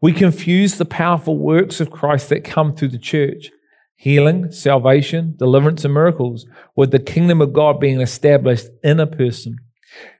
We 0.00 0.12
confuse 0.12 0.78
the 0.78 0.84
powerful 0.84 1.36
works 1.36 1.80
of 1.80 1.90
Christ 1.90 2.28
that 2.28 2.44
come 2.44 2.74
through 2.74 2.88
the 2.88 2.98
church 2.98 3.50
healing, 3.96 4.52
salvation, 4.52 5.34
deliverance, 5.36 5.84
and 5.84 5.92
miracles 5.92 6.46
with 6.76 6.92
the 6.92 7.00
kingdom 7.00 7.40
of 7.40 7.52
God 7.52 7.80
being 7.80 8.00
established 8.00 8.68
in 8.84 9.00
a 9.00 9.08
person. 9.08 9.56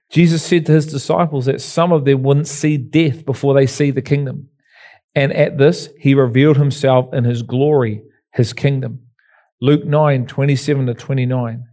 Jesus 0.09 0.43
said 0.43 0.65
to 0.65 0.71
his 0.71 0.87
disciples 0.87 1.45
that 1.45 1.61
some 1.61 1.91
of 1.91 2.05
them 2.05 2.23
wouldn't 2.23 2.47
see 2.47 2.77
death 2.77 3.25
before 3.25 3.53
they 3.53 3.67
see 3.67 3.91
the 3.91 4.01
kingdom. 4.01 4.49
And 5.13 5.31
at 5.33 5.57
this, 5.57 5.89
he 5.99 6.13
revealed 6.15 6.57
himself 6.57 7.13
in 7.13 7.23
his 7.23 7.41
glory, 7.43 8.03
his 8.33 8.53
kingdom. 8.53 9.01
Luke 9.61 9.85
9, 9.85 10.25
27 10.25 10.87
to 10.87 10.93
29. 10.93 11.65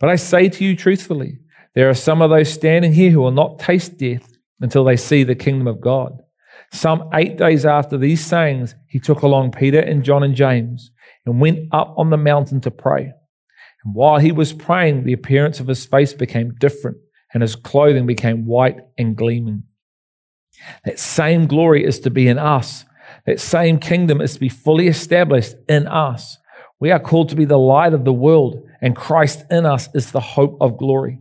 But 0.00 0.10
I 0.10 0.16
say 0.16 0.48
to 0.48 0.64
you 0.64 0.74
truthfully, 0.74 1.38
there 1.74 1.88
are 1.88 1.94
some 1.94 2.22
of 2.22 2.30
those 2.30 2.52
standing 2.52 2.92
here 2.92 3.10
who 3.10 3.20
will 3.20 3.30
not 3.30 3.58
taste 3.58 3.98
death 3.98 4.28
until 4.60 4.84
they 4.84 4.96
see 4.96 5.22
the 5.22 5.34
kingdom 5.34 5.66
of 5.66 5.80
God. 5.80 6.20
Some 6.72 7.08
eight 7.12 7.36
days 7.36 7.64
after 7.64 7.96
these 7.96 8.24
sayings, 8.24 8.74
he 8.88 8.98
took 8.98 9.22
along 9.22 9.52
Peter 9.52 9.80
and 9.80 10.02
John 10.02 10.22
and 10.22 10.34
James 10.34 10.90
and 11.26 11.40
went 11.40 11.68
up 11.72 11.94
on 11.96 12.10
the 12.10 12.16
mountain 12.16 12.60
to 12.62 12.70
pray. 12.70 13.12
And 13.84 13.94
while 13.94 14.18
he 14.18 14.32
was 14.32 14.52
praying, 14.52 15.04
the 15.04 15.12
appearance 15.12 15.60
of 15.60 15.68
his 15.68 15.84
face 15.84 16.12
became 16.12 16.54
different 16.58 16.96
and 17.34 17.42
his 17.42 17.56
clothing 17.56 18.06
became 18.06 18.46
white 18.46 18.78
and 18.96 19.16
gleaming. 19.16 19.64
That 20.84 20.98
same 20.98 21.46
glory 21.46 21.84
is 21.84 22.00
to 22.00 22.10
be 22.10 22.28
in 22.28 22.38
us. 22.38 22.84
That 23.26 23.40
same 23.40 23.78
kingdom 23.78 24.20
is 24.20 24.34
to 24.34 24.40
be 24.40 24.48
fully 24.48 24.86
established 24.88 25.56
in 25.68 25.86
us. 25.86 26.38
We 26.80 26.90
are 26.90 27.00
called 27.00 27.28
to 27.30 27.36
be 27.36 27.44
the 27.44 27.58
light 27.58 27.92
of 27.92 28.04
the 28.04 28.12
world, 28.12 28.66
and 28.80 28.96
Christ 28.96 29.44
in 29.50 29.66
us 29.66 29.88
is 29.94 30.12
the 30.12 30.20
hope 30.20 30.56
of 30.60 30.78
glory. 30.78 31.18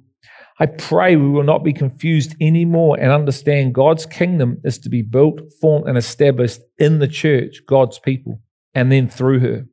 I 0.59 0.67
pray 0.67 1.15
we 1.15 1.29
will 1.29 1.43
not 1.43 1.63
be 1.63 1.73
confused 1.73 2.35
anymore 2.39 2.97
and 2.99 3.11
understand 3.11 3.73
God's 3.73 4.05
kingdom 4.05 4.59
is 4.63 4.77
to 4.79 4.89
be 4.89 5.01
built, 5.01 5.41
formed, 5.59 5.87
and 5.87 5.97
established 5.97 6.61
in 6.77 6.99
the 6.99 7.07
church, 7.07 7.61
God's 7.67 7.97
people, 7.97 8.39
and 8.75 8.91
then 8.91 9.09
through 9.09 9.39
her. 9.39 9.65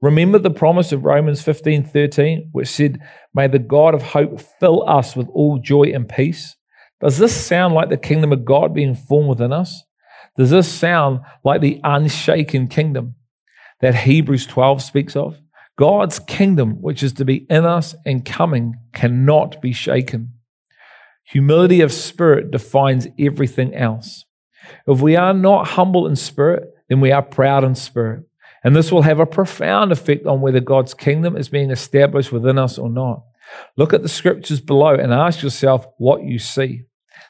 Remember 0.00 0.38
the 0.38 0.50
promise 0.50 0.92
of 0.92 1.04
Romans 1.04 1.42
15 1.42 1.84
13, 1.84 2.48
which 2.52 2.68
said, 2.68 2.98
May 3.34 3.46
the 3.46 3.58
God 3.58 3.94
of 3.94 4.02
hope 4.02 4.40
fill 4.60 4.88
us 4.88 5.16
with 5.16 5.28
all 5.28 5.58
joy 5.58 5.84
and 5.94 6.08
peace. 6.08 6.56
Does 7.00 7.18
this 7.18 7.34
sound 7.34 7.74
like 7.74 7.88
the 7.88 7.96
kingdom 7.96 8.32
of 8.32 8.44
God 8.44 8.74
being 8.74 8.94
formed 8.94 9.28
within 9.28 9.52
us? 9.52 9.82
Does 10.36 10.50
this 10.50 10.70
sound 10.70 11.20
like 11.44 11.60
the 11.60 11.80
unshaken 11.84 12.68
kingdom 12.68 13.14
that 13.80 13.94
Hebrews 13.94 14.46
12 14.46 14.82
speaks 14.82 15.16
of? 15.16 15.38
God's 15.76 16.18
kingdom, 16.18 16.80
which 16.80 17.02
is 17.02 17.12
to 17.14 17.24
be 17.24 17.46
in 17.50 17.64
us 17.64 17.94
and 18.06 18.24
coming, 18.24 18.76
cannot 18.92 19.60
be 19.60 19.72
shaken. 19.72 20.34
Humility 21.24 21.80
of 21.80 21.92
spirit 21.92 22.50
defines 22.50 23.08
everything 23.18 23.74
else. 23.74 24.24
If 24.86 25.00
we 25.00 25.16
are 25.16 25.34
not 25.34 25.68
humble 25.68 26.06
in 26.06 26.16
spirit, 26.16 26.72
then 26.88 27.00
we 27.00 27.10
are 27.10 27.22
proud 27.22 27.64
in 27.64 27.74
spirit. 27.74 28.24
And 28.64 28.74
this 28.74 28.90
will 28.90 29.02
have 29.02 29.20
a 29.20 29.26
profound 29.26 29.92
effect 29.92 30.26
on 30.26 30.40
whether 30.40 30.58
God's 30.58 30.94
kingdom 30.94 31.36
is 31.36 31.50
being 31.50 31.70
established 31.70 32.32
within 32.32 32.58
us 32.58 32.78
or 32.78 32.88
not. 32.88 33.22
Look 33.76 33.92
at 33.92 34.02
the 34.02 34.08
scriptures 34.08 34.60
below 34.60 34.94
and 34.94 35.12
ask 35.12 35.42
yourself 35.42 35.86
what 35.98 36.24
you 36.24 36.38
see. 36.38 36.84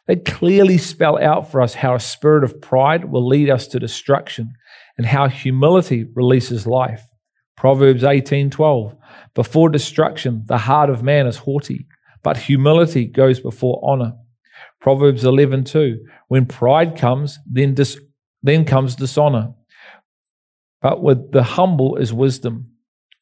They 0.06 0.16
clearly 0.16 0.78
spell 0.78 1.20
out 1.20 1.50
for 1.50 1.60
us 1.60 1.74
how 1.74 1.94
a 1.94 2.00
spirit 2.00 2.44
of 2.44 2.60
pride 2.60 3.06
will 3.06 3.26
lead 3.26 3.50
us 3.50 3.66
to 3.68 3.80
destruction 3.80 4.54
and 4.96 5.06
how 5.06 5.28
humility 5.28 6.06
releases 6.14 6.68
life. 6.68 7.02
Proverbs 7.56 8.04
18:12 8.04 8.96
Before 9.34 9.68
destruction 9.68 10.44
the 10.46 10.58
heart 10.58 10.88
of 10.88 11.02
man 11.02 11.26
is 11.26 11.38
haughty, 11.38 11.86
but 12.22 12.36
humility 12.36 13.06
goes 13.06 13.40
before 13.40 13.80
honor. 13.82 14.12
Proverbs 14.80 15.24
11:2 15.24 15.98
When 16.28 16.46
pride 16.46 16.96
comes, 16.96 17.38
then 17.50 17.74
dis- 17.74 18.00
then 18.42 18.64
comes 18.64 18.94
dishonor 18.94 19.54
but 20.84 21.02
with 21.02 21.32
the 21.32 21.42
humble 21.42 21.96
is 21.96 22.12
wisdom. 22.12 22.66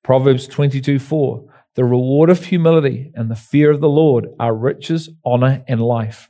Proverbs 0.02 0.48
22 0.48 0.98
4. 0.98 1.44
The 1.76 1.84
reward 1.84 2.28
of 2.28 2.46
humility 2.46 3.12
and 3.14 3.30
the 3.30 3.36
fear 3.36 3.70
of 3.70 3.80
the 3.80 3.88
Lord 3.88 4.26
are 4.40 4.52
riches, 4.52 5.08
honor, 5.24 5.62
and 5.68 5.80
life. 5.80 6.28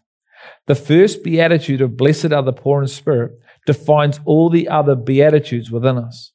The 0.66 0.74
first 0.74 1.24
beatitude 1.24 1.80
of 1.80 1.96
blessed 1.96 2.34
are 2.34 2.42
the 2.42 2.52
poor 2.52 2.82
in 2.82 2.88
spirit 2.88 3.32
defines 3.64 4.20
all 4.26 4.50
the 4.50 4.68
other 4.68 4.94
beatitudes 4.94 5.70
within 5.70 5.96
us. 5.96 6.32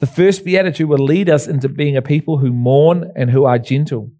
The 0.00 0.08
first 0.08 0.44
beatitude 0.44 0.88
will 0.88 0.98
lead 0.98 1.30
us 1.30 1.46
into 1.46 1.68
being 1.68 1.96
a 1.96 2.02
people 2.02 2.38
who 2.38 2.52
mourn 2.52 3.12
and 3.14 3.30
who 3.30 3.44
are 3.44 3.58
gentle. 3.58 4.10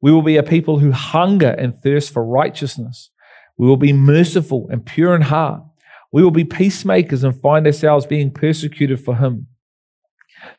We 0.00 0.12
will 0.12 0.22
be 0.22 0.36
a 0.36 0.44
people 0.44 0.78
who 0.78 0.92
hunger 0.92 1.56
and 1.58 1.82
thirst 1.82 2.12
for 2.12 2.24
righteousness. 2.24 3.10
We 3.58 3.66
will 3.66 3.76
be 3.76 3.92
merciful 3.92 4.68
and 4.70 4.86
pure 4.86 5.16
in 5.16 5.22
heart. 5.22 5.64
We 6.12 6.22
will 6.22 6.30
be 6.30 6.44
peacemakers 6.44 7.24
and 7.24 7.34
find 7.34 7.66
ourselves 7.66 8.06
being 8.06 8.30
persecuted 8.30 9.04
for 9.04 9.16
Him. 9.16 9.48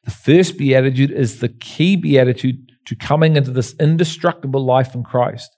The 0.03 0.11
first 0.11 0.57
beatitude 0.57 1.11
is 1.11 1.39
the 1.39 1.49
key 1.49 1.95
beatitude 1.95 2.71
to 2.85 2.95
coming 2.95 3.35
into 3.35 3.51
this 3.51 3.75
indestructible 3.79 4.63
life 4.63 4.93
in 4.95 5.03
Christ. 5.03 5.55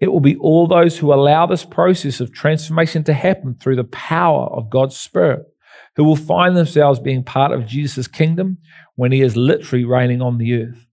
It 0.00 0.08
will 0.08 0.20
be 0.20 0.36
all 0.36 0.66
those 0.66 0.98
who 0.98 1.12
allow 1.12 1.46
this 1.46 1.64
process 1.64 2.20
of 2.20 2.32
transformation 2.32 3.04
to 3.04 3.14
happen 3.14 3.54
through 3.54 3.76
the 3.76 3.84
power 3.84 4.46
of 4.46 4.70
God's 4.70 4.96
Spirit 4.96 5.46
who 5.96 6.04
will 6.04 6.16
find 6.16 6.56
themselves 6.56 6.98
being 6.98 7.22
part 7.22 7.52
of 7.52 7.66
Jesus' 7.66 8.08
kingdom 8.08 8.58
when 8.96 9.12
he 9.12 9.20
is 9.20 9.36
literally 9.36 9.84
reigning 9.84 10.22
on 10.22 10.38
the 10.38 10.54
earth. 10.62 10.86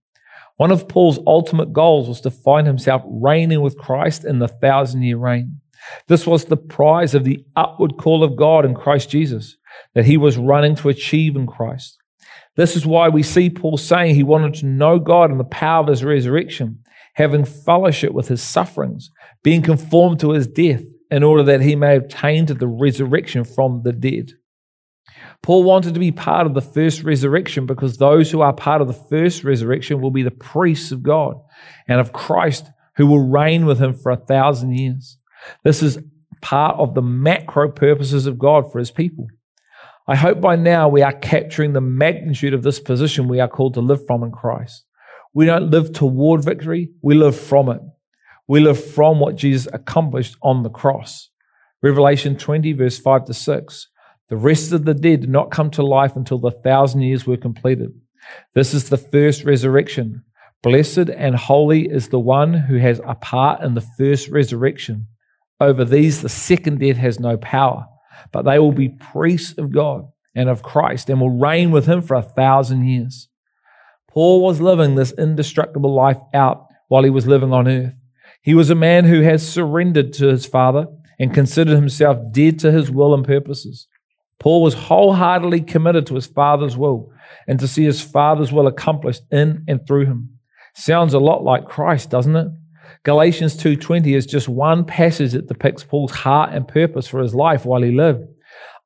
One 0.56 0.70
of 0.70 0.88
Paul's 0.88 1.18
ultimate 1.26 1.72
goals 1.72 2.06
was 2.06 2.20
to 2.20 2.30
find 2.30 2.66
himself 2.66 3.02
reigning 3.06 3.62
with 3.62 3.78
Christ 3.78 4.24
in 4.24 4.40
the 4.40 4.48
thousand 4.48 5.02
year 5.02 5.16
reign. 5.16 5.60
This 6.06 6.26
was 6.26 6.44
the 6.44 6.56
prize 6.56 7.14
of 7.14 7.24
the 7.24 7.44
upward 7.56 7.96
call 7.96 8.22
of 8.22 8.36
God 8.36 8.66
in 8.66 8.74
Christ 8.74 9.08
Jesus 9.08 9.56
that 9.94 10.04
he 10.04 10.18
was 10.18 10.36
running 10.36 10.74
to 10.76 10.90
achieve 10.90 11.34
in 11.34 11.46
Christ. 11.46 11.96
This 12.56 12.76
is 12.76 12.84
why 12.84 13.08
we 13.08 13.22
see 13.22 13.48
Paul 13.48 13.76
saying 13.76 14.14
he 14.14 14.22
wanted 14.22 14.54
to 14.54 14.66
know 14.66 14.98
God 14.98 15.30
and 15.30 15.40
the 15.40 15.44
power 15.44 15.82
of 15.82 15.88
his 15.88 16.04
resurrection, 16.04 16.80
having 17.14 17.44
fellowship 17.44 18.12
with 18.12 18.28
his 18.28 18.42
sufferings, 18.42 19.10
being 19.42 19.62
conformed 19.62 20.20
to 20.20 20.32
his 20.32 20.46
death, 20.46 20.82
in 21.10 21.22
order 21.22 21.42
that 21.42 21.60
he 21.60 21.74
may 21.74 21.96
obtain 21.96 22.46
to 22.46 22.54
the 22.54 22.68
resurrection 22.68 23.44
from 23.44 23.82
the 23.82 23.92
dead. 23.92 24.32
Paul 25.42 25.64
wanted 25.64 25.94
to 25.94 26.00
be 26.00 26.12
part 26.12 26.46
of 26.46 26.54
the 26.54 26.60
first 26.60 27.02
resurrection 27.02 27.66
because 27.66 27.96
those 27.96 28.30
who 28.30 28.40
are 28.42 28.52
part 28.52 28.80
of 28.80 28.86
the 28.86 28.92
first 28.92 29.42
resurrection 29.42 30.00
will 30.00 30.10
be 30.10 30.22
the 30.22 30.30
priests 30.30 30.92
of 30.92 31.02
God 31.02 31.34
and 31.88 32.00
of 32.00 32.12
Christ 32.12 32.66
who 32.96 33.06
will 33.06 33.26
reign 33.26 33.64
with 33.64 33.80
him 33.80 33.94
for 33.94 34.12
a 34.12 34.16
thousand 34.16 34.76
years. 34.76 35.18
This 35.64 35.82
is 35.82 35.98
part 36.42 36.78
of 36.78 36.94
the 36.94 37.02
macro 37.02 37.70
purposes 37.70 38.26
of 38.26 38.38
God 38.38 38.70
for 38.70 38.78
his 38.78 38.90
people. 38.90 39.26
I 40.10 40.16
hope 40.16 40.40
by 40.40 40.56
now 40.56 40.88
we 40.88 41.02
are 41.02 41.12
capturing 41.12 41.72
the 41.72 41.80
magnitude 41.80 42.52
of 42.52 42.64
this 42.64 42.80
position 42.80 43.28
we 43.28 43.38
are 43.38 43.46
called 43.46 43.74
to 43.74 43.80
live 43.80 44.04
from 44.08 44.24
in 44.24 44.32
Christ. 44.32 44.84
We 45.34 45.46
don't 45.46 45.70
live 45.70 45.92
toward 45.92 46.44
victory, 46.44 46.90
we 47.00 47.14
live 47.14 47.38
from 47.38 47.68
it. 47.68 47.80
We 48.48 48.58
live 48.58 48.84
from 48.84 49.20
what 49.20 49.36
Jesus 49.36 49.68
accomplished 49.72 50.36
on 50.42 50.64
the 50.64 50.68
cross. 50.68 51.30
Revelation 51.80 52.36
20, 52.36 52.72
verse 52.72 52.98
5 52.98 53.26
to 53.26 53.34
6. 53.34 53.88
The 54.30 54.36
rest 54.36 54.72
of 54.72 54.84
the 54.84 54.94
dead 54.94 55.20
did 55.20 55.30
not 55.30 55.52
come 55.52 55.70
to 55.70 55.84
life 55.84 56.16
until 56.16 56.40
the 56.40 56.50
thousand 56.50 57.02
years 57.02 57.24
were 57.24 57.36
completed. 57.36 57.92
This 58.52 58.74
is 58.74 58.88
the 58.88 58.96
first 58.96 59.44
resurrection. 59.44 60.24
Blessed 60.64 61.08
and 61.08 61.36
holy 61.36 61.86
is 61.88 62.08
the 62.08 62.18
one 62.18 62.52
who 62.52 62.78
has 62.78 63.00
a 63.06 63.14
part 63.14 63.62
in 63.62 63.74
the 63.74 63.86
first 63.96 64.28
resurrection. 64.28 65.06
Over 65.60 65.84
these, 65.84 66.20
the 66.20 66.28
second 66.28 66.80
death 66.80 66.96
has 66.96 67.20
no 67.20 67.36
power 67.36 67.86
but 68.32 68.42
they 68.44 68.58
will 68.58 68.72
be 68.72 68.88
priests 68.88 69.56
of 69.58 69.72
God 69.72 70.08
and 70.34 70.48
of 70.48 70.62
Christ 70.62 71.10
and 71.10 71.20
will 71.20 71.30
reign 71.38 71.70
with 71.70 71.86
him 71.86 72.02
for 72.02 72.14
a 72.14 72.22
thousand 72.22 72.86
years. 72.86 73.28
Paul 74.08 74.42
was 74.42 74.60
living 74.60 74.94
this 74.94 75.12
indestructible 75.12 75.94
life 75.94 76.18
out 76.34 76.66
while 76.88 77.04
he 77.04 77.10
was 77.10 77.26
living 77.26 77.52
on 77.52 77.68
earth. 77.68 77.94
He 78.42 78.54
was 78.54 78.70
a 78.70 78.74
man 78.74 79.04
who 79.04 79.22
has 79.22 79.46
surrendered 79.46 80.12
to 80.14 80.28
his 80.28 80.46
Father 80.46 80.86
and 81.18 81.34
considered 81.34 81.76
himself 81.76 82.18
dead 82.32 82.58
to 82.60 82.72
his 82.72 82.90
will 82.90 83.14
and 83.14 83.24
purposes. 83.24 83.86
Paul 84.38 84.62
was 84.62 84.74
wholeheartedly 84.74 85.60
committed 85.62 86.06
to 86.06 86.14
his 86.14 86.26
Father's 86.26 86.76
will 86.76 87.12
and 87.46 87.60
to 87.60 87.68
see 87.68 87.84
his 87.84 88.00
Father's 88.00 88.52
will 88.52 88.66
accomplished 88.66 89.22
in 89.30 89.64
and 89.68 89.86
through 89.86 90.06
him. 90.06 90.38
Sounds 90.74 91.12
a 91.12 91.18
lot 91.18 91.44
like 91.44 91.66
Christ, 91.66 92.10
doesn't 92.10 92.36
it? 92.36 92.48
Galatians 93.02 93.56
2:20 93.56 94.14
is 94.14 94.26
just 94.26 94.46
one 94.46 94.84
passage 94.84 95.32
that 95.32 95.48
depicts 95.48 95.82
Paul's 95.82 96.12
heart 96.12 96.50
and 96.52 96.68
purpose 96.68 97.08
for 97.08 97.20
his 97.20 97.34
life 97.34 97.64
while 97.64 97.80
he 97.80 97.90
lived. 97.90 98.28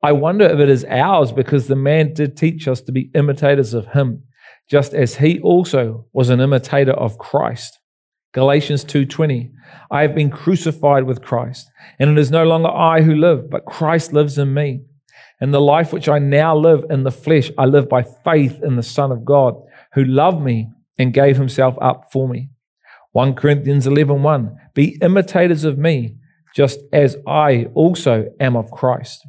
I 0.05 0.13
wonder 0.13 0.45
if 0.45 0.61
it 0.61 0.69
is 0.69 0.85
ours 0.85 1.33
because 1.33 1.67
the 1.67 1.75
man 1.75 2.15
did 2.15 2.37
teach 2.37 2.69
us 2.69 2.81
to 2.83 2.93
be 2.93 3.11
imitators 3.15 3.75
of 3.75 3.89
him, 3.89 4.23
just 4.71 4.95
as 4.95 5.17
he 5.17 5.41
also 5.41 6.07
was 6.13 6.31
an 6.31 6.41
imitator 6.41 6.93
of 6.93 7.19
Christ. 7.19 7.81
Galatians 8.33 8.85
2:20 8.85 9.51
I 9.91 10.03
have 10.03 10.15
been 10.15 10.31
crucified 10.31 11.05
with 11.05 11.23
Christ, 11.23 11.69
and 11.99 12.11
it 12.11 12.19
is 12.19 12.31
no 12.31 12.45
longer 12.45 12.69
I 12.69 13.03
who 13.03 13.17
live, 13.17 13.51
but 13.51 13.65
Christ 13.65 14.13
lives 14.13 14.39
in 14.39 14.55
me. 14.55 14.83
And 15.41 15.53
the 15.53 15.61
life 15.61 15.93
which 15.93 16.09
I 16.09 16.21
now 16.21 16.57
live 16.57 16.85
in 16.89 17.03
the 17.03 17.11
flesh, 17.11 17.51
I 17.59 17.65
live 17.65 17.89
by 17.89 18.05
faith 18.05 18.63
in 18.63 18.77
the 18.77 18.83
Son 18.85 19.11
of 19.11 19.25
God, 19.25 19.57
who 19.95 20.05
loved 20.05 20.41
me 20.41 20.69
and 21.01 21.13
gave 21.13 21.37
himself 21.37 21.77
up 21.81 22.13
for 22.13 22.29
me. 22.29 22.51
1 23.15 23.35
Corinthians 23.35 23.87
11:1 23.87 24.23
1, 24.23 24.57
Be 24.75 24.99
imitators 25.01 25.63
of 25.63 25.79
me, 25.79 26.17
just 26.53 26.81
as 26.93 27.17
I 27.29 27.67
also 27.73 28.27
am 28.41 28.57
of 28.57 28.73
Christ. 28.73 29.25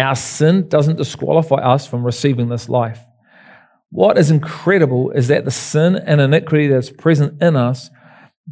Our 0.00 0.16
sin 0.16 0.68
doesn't 0.68 0.96
disqualify 0.96 1.58
us 1.58 1.86
from 1.86 2.02
receiving 2.02 2.48
this 2.48 2.68
life. 2.68 3.00
What 3.90 4.18
is 4.18 4.32
incredible 4.32 5.12
is 5.12 5.28
that 5.28 5.44
the 5.44 5.52
sin 5.52 5.94
and 5.94 6.20
iniquity 6.20 6.66
that's 6.66 6.90
present 6.90 7.40
in 7.40 7.54
us 7.54 7.90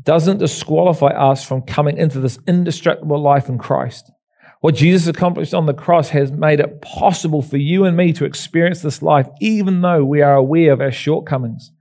doesn't 0.00 0.38
disqualify 0.38 1.08
us 1.08 1.44
from 1.44 1.62
coming 1.62 1.98
into 1.98 2.20
this 2.20 2.38
indestructible 2.46 3.20
life 3.20 3.48
in 3.48 3.58
Christ. 3.58 4.12
What 4.60 4.76
Jesus 4.76 5.08
accomplished 5.08 5.52
on 5.52 5.66
the 5.66 5.74
cross 5.74 6.10
has 6.10 6.30
made 6.30 6.60
it 6.60 6.80
possible 6.80 7.42
for 7.42 7.56
you 7.56 7.84
and 7.84 7.96
me 7.96 8.12
to 8.12 8.24
experience 8.24 8.82
this 8.82 9.02
life, 9.02 9.26
even 9.40 9.80
though 9.80 10.04
we 10.04 10.22
are 10.22 10.36
aware 10.36 10.72
of 10.72 10.80
our 10.80 10.92
shortcomings. 10.92 11.72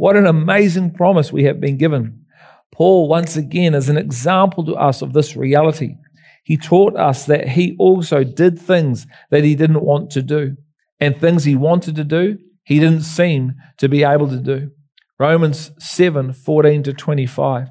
What 0.00 0.16
an 0.16 0.26
amazing 0.26 0.94
promise 0.94 1.30
we 1.30 1.44
have 1.44 1.60
been 1.60 1.76
given. 1.76 2.24
Paul, 2.72 3.06
once 3.06 3.36
again, 3.36 3.74
is 3.74 3.90
an 3.90 3.98
example 3.98 4.64
to 4.64 4.74
us 4.74 5.02
of 5.02 5.12
this 5.12 5.36
reality. 5.36 5.96
He 6.42 6.56
taught 6.56 6.96
us 6.96 7.26
that 7.26 7.48
he 7.48 7.76
also 7.78 8.24
did 8.24 8.58
things 8.58 9.06
that 9.30 9.44
he 9.44 9.54
didn't 9.54 9.82
want 9.82 10.08
to 10.12 10.22
do, 10.22 10.56
and 11.00 11.20
things 11.20 11.44
he 11.44 11.54
wanted 11.54 11.96
to 11.96 12.04
do, 12.04 12.38
he 12.64 12.78
didn't 12.78 13.02
seem 13.02 13.56
to 13.76 13.90
be 13.90 14.02
able 14.02 14.26
to 14.28 14.38
do. 14.38 14.70
Romans 15.18 15.70
7 15.78 16.32
14 16.32 16.82
to 16.84 16.94
25. 16.94 17.68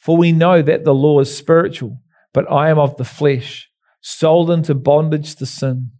For 0.00 0.16
we 0.16 0.32
know 0.32 0.62
that 0.62 0.82
the 0.82 0.92
law 0.92 1.20
is 1.20 1.32
spiritual, 1.36 2.00
but 2.34 2.50
I 2.50 2.70
am 2.70 2.80
of 2.80 2.96
the 2.96 3.04
flesh, 3.04 3.70
sold 4.00 4.50
into 4.50 4.74
bondage 4.74 5.36
to 5.36 5.46
sin. 5.46 5.92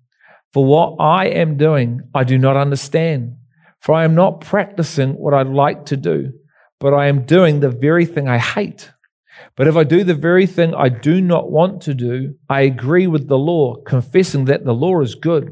For 0.52 0.64
what 0.64 0.96
I 0.98 1.26
am 1.26 1.56
doing, 1.56 2.00
I 2.12 2.24
do 2.24 2.36
not 2.36 2.56
understand. 2.56 3.36
For 3.83 3.95
I 3.95 4.05
am 4.05 4.14
not 4.14 4.41
practicing 4.41 5.14
what 5.14 5.35
I 5.35 5.43
like 5.43 5.87
to 5.87 5.97
do, 5.97 6.33
but 6.78 6.95
I 6.95 7.07
am 7.07 7.24
doing 7.24 7.59
the 7.59 7.68
very 7.68 8.07
thing 8.07 8.28
I 8.28 8.39
hate. 8.39 8.93
But 9.57 9.66
if 9.66 9.76
I 9.76 9.83
do 9.83 10.05
the 10.05 10.14
very 10.14 10.47
thing 10.47 10.72
I 10.72 10.89
do 10.89 11.20
not 11.20 11.51
want 11.51 11.83
to 11.83 11.95
do, 11.95 12.35
I 12.49 12.61
agree 12.61 13.09
with 13.09 13.26
the 13.26 13.39
law, 13.39 13.74
confessing 13.83 14.45
that 14.45 14.64
the 14.64 14.72
law 14.74 15.01
is 15.01 15.16
good. 15.16 15.51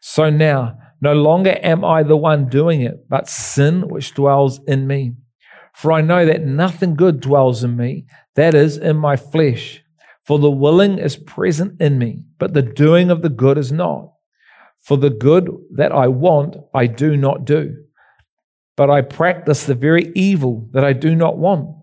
So 0.00 0.30
now, 0.30 0.78
no 1.00 1.12
longer 1.12 1.58
am 1.60 1.84
I 1.84 2.04
the 2.04 2.16
one 2.16 2.48
doing 2.48 2.82
it, 2.82 3.08
but 3.08 3.28
sin 3.28 3.88
which 3.88 4.14
dwells 4.14 4.60
in 4.66 4.86
me. 4.86 5.14
For 5.74 5.90
I 5.90 6.02
know 6.02 6.24
that 6.24 6.44
nothing 6.44 6.94
good 6.94 7.20
dwells 7.20 7.64
in 7.64 7.76
me, 7.76 8.06
that 8.36 8.54
is, 8.54 8.78
in 8.78 8.96
my 8.96 9.16
flesh. 9.16 9.82
For 10.22 10.38
the 10.38 10.50
willing 10.50 10.98
is 10.98 11.16
present 11.16 11.80
in 11.80 11.98
me, 11.98 12.26
but 12.38 12.54
the 12.54 12.62
doing 12.62 13.10
of 13.10 13.22
the 13.22 13.28
good 13.28 13.58
is 13.58 13.72
not. 13.72 14.12
For 14.86 14.96
the 14.96 15.10
good 15.10 15.50
that 15.72 15.90
I 15.90 16.06
want, 16.06 16.58
I 16.72 16.86
do 16.86 17.16
not 17.16 17.44
do. 17.44 17.74
But 18.76 18.88
I 18.88 19.02
practice 19.02 19.64
the 19.64 19.74
very 19.74 20.12
evil 20.14 20.68
that 20.70 20.84
I 20.84 20.92
do 20.92 21.16
not 21.16 21.38
want. 21.38 21.74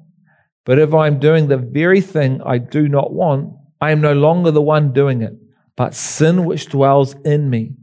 But 0.63 0.79
if 0.79 0.93
I 0.93 1.07
am 1.07 1.19
doing 1.19 1.49
the 1.49 1.57
very 1.57 1.99
thing 1.99 2.41
I 2.45 2.59
do 2.59 2.87
not 2.87 3.11
want, 3.11 3.55
I 3.81 3.91
am 3.91 3.99
no 3.99 4.13
longer 4.13 4.51
the 4.51 4.61
one 4.61 4.93
doing 4.93 5.21
it, 5.21 5.33
but 5.75 5.93
sin 5.93 6.45
which 6.45 6.69
dwells 6.69 7.13
in 7.25 7.49
me. 7.49 7.73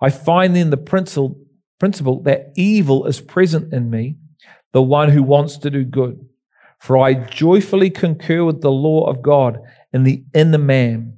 I 0.00 0.10
find 0.10 0.56
then 0.56 0.70
the 0.70 0.76
principle, 0.76 1.38
principle 1.78 2.20
that 2.22 2.52
evil 2.56 3.06
is 3.06 3.20
present 3.20 3.72
in 3.72 3.88
me, 3.88 4.16
the 4.72 4.82
one 4.82 5.10
who 5.10 5.22
wants 5.22 5.56
to 5.58 5.70
do 5.70 5.84
good. 5.84 6.18
For 6.80 6.98
I 6.98 7.14
joyfully 7.14 7.90
concur 7.90 8.42
with 8.42 8.60
the 8.60 8.72
law 8.72 9.08
of 9.08 9.22
God 9.22 9.60
in 9.92 10.02
the 10.02 10.24
inner 10.34 10.58
man. 10.58 11.17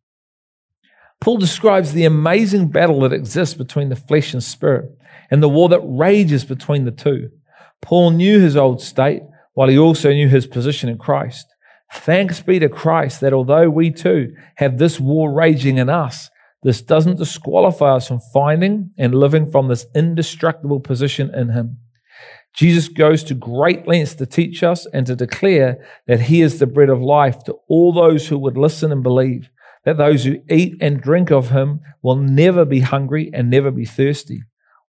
Paul 1.21 1.37
describes 1.37 1.93
the 1.93 2.05
amazing 2.05 2.69
battle 2.69 3.01
that 3.01 3.13
exists 3.13 3.55
between 3.55 3.89
the 3.89 3.95
flesh 3.95 4.33
and 4.33 4.43
spirit 4.43 4.89
and 5.29 5.41
the 5.41 5.49
war 5.49 5.69
that 5.69 5.79
rages 5.81 6.43
between 6.43 6.83
the 6.83 6.91
two. 6.91 7.29
Paul 7.81 8.11
knew 8.11 8.39
his 8.39 8.57
old 8.57 8.81
state 8.81 9.21
while 9.53 9.69
he 9.69 9.77
also 9.77 10.11
knew 10.11 10.27
his 10.27 10.47
position 10.47 10.89
in 10.89 10.97
Christ. 10.97 11.45
Thanks 11.93 12.41
be 12.41 12.57
to 12.59 12.69
Christ 12.69 13.21
that 13.21 13.33
although 13.33 13.69
we 13.69 13.91
too 13.91 14.33
have 14.55 14.77
this 14.77 14.99
war 14.99 15.31
raging 15.31 15.77
in 15.77 15.89
us, 15.89 16.29
this 16.63 16.81
doesn't 16.81 17.17
disqualify 17.17 17.95
us 17.95 18.07
from 18.07 18.19
finding 18.33 18.91
and 18.97 19.13
living 19.13 19.49
from 19.49 19.67
this 19.67 19.85
indestructible 19.95 20.79
position 20.79 21.33
in 21.33 21.49
him. 21.49 21.77
Jesus 22.53 22.87
goes 22.87 23.23
to 23.25 23.33
great 23.33 23.87
lengths 23.87 24.15
to 24.15 24.25
teach 24.25 24.63
us 24.63 24.85
and 24.87 25.05
to 25.07 25.15
declare 25.15 25.85
that 26.07 26.21
he 26.21 26.41
is 26.41 26.59
the 26.59 26.67
bread 26.67 26.89
of 26.89 27.01
life 27.01 27.43
to 27.45 27.53
all 27.67 27.93
those 27.93 28.27
who 28.27 28.37
would 28.37 28.57
listen 28.57 28.91
and 28.91 29.03
believe, 29.03 29.49
that 29.85 29.97
those 29.97 30.23
who 30.23 30.37
eat 30.49 30.75
and 30.81 31.01
drink 31.01 31.31
of 31.31 31.49
him 31.49 31.81
will 32.01 32.15
never 32.15 32.65
be 32.65 32.81
hungry 32.81 33.29
and 33.33 33.49
never 33.49 33.71
be 33.71 33.85
thirsty. 33.85 34.43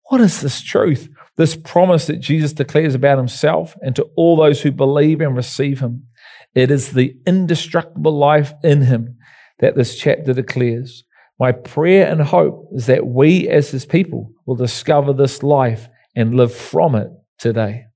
What 0.06 0.20
is 0.20 0.40
this 0.40 0.60
truth? 0.60 1.08
This 1.36 1.56
promise 1.56 2.06
that 2.06 2.20
Jesus 2.20 2.52
declares 2.52 2.94
about 2.94 3.18
himself 3.18 3.76
and 3.80 3.96
to 3.96 4.08
all 4.16 4.36
those 4.36 4.60
who 4.60 4.70
believe 4.70 5.20
and 5.20 5.34
receive 5.34 5.80
him. 5.80 6.06
It 6.54 6.70
is 6.70 6.92
the 6.92 7.16
indestructible 7.26 8.16
life 8.16 8.52
in 8.62 8.82
him 8.82 9.16
that 9.60 9.74
this 9.74 9.96
chapter 9.96 10.34
declares. 10.34 11.04
My 11.38 11.52
prayer 11.52 12.06
and 12.06 12.20
hope 12.20 12.68
is 12.72 12.86
that 12.86 13.06
we 13.06 13.48
as 13.48 13.70
his 13.70 13.86
people 13.86 14.32
will 14.44 14.56
discover 14.56 15.12
this 15.12 15.42
life 15.42 15.88
and 16.14 16.34
live 16.34 16.54
from 16.54 16.94
it 16.94 17.08
today. 17.38 17.86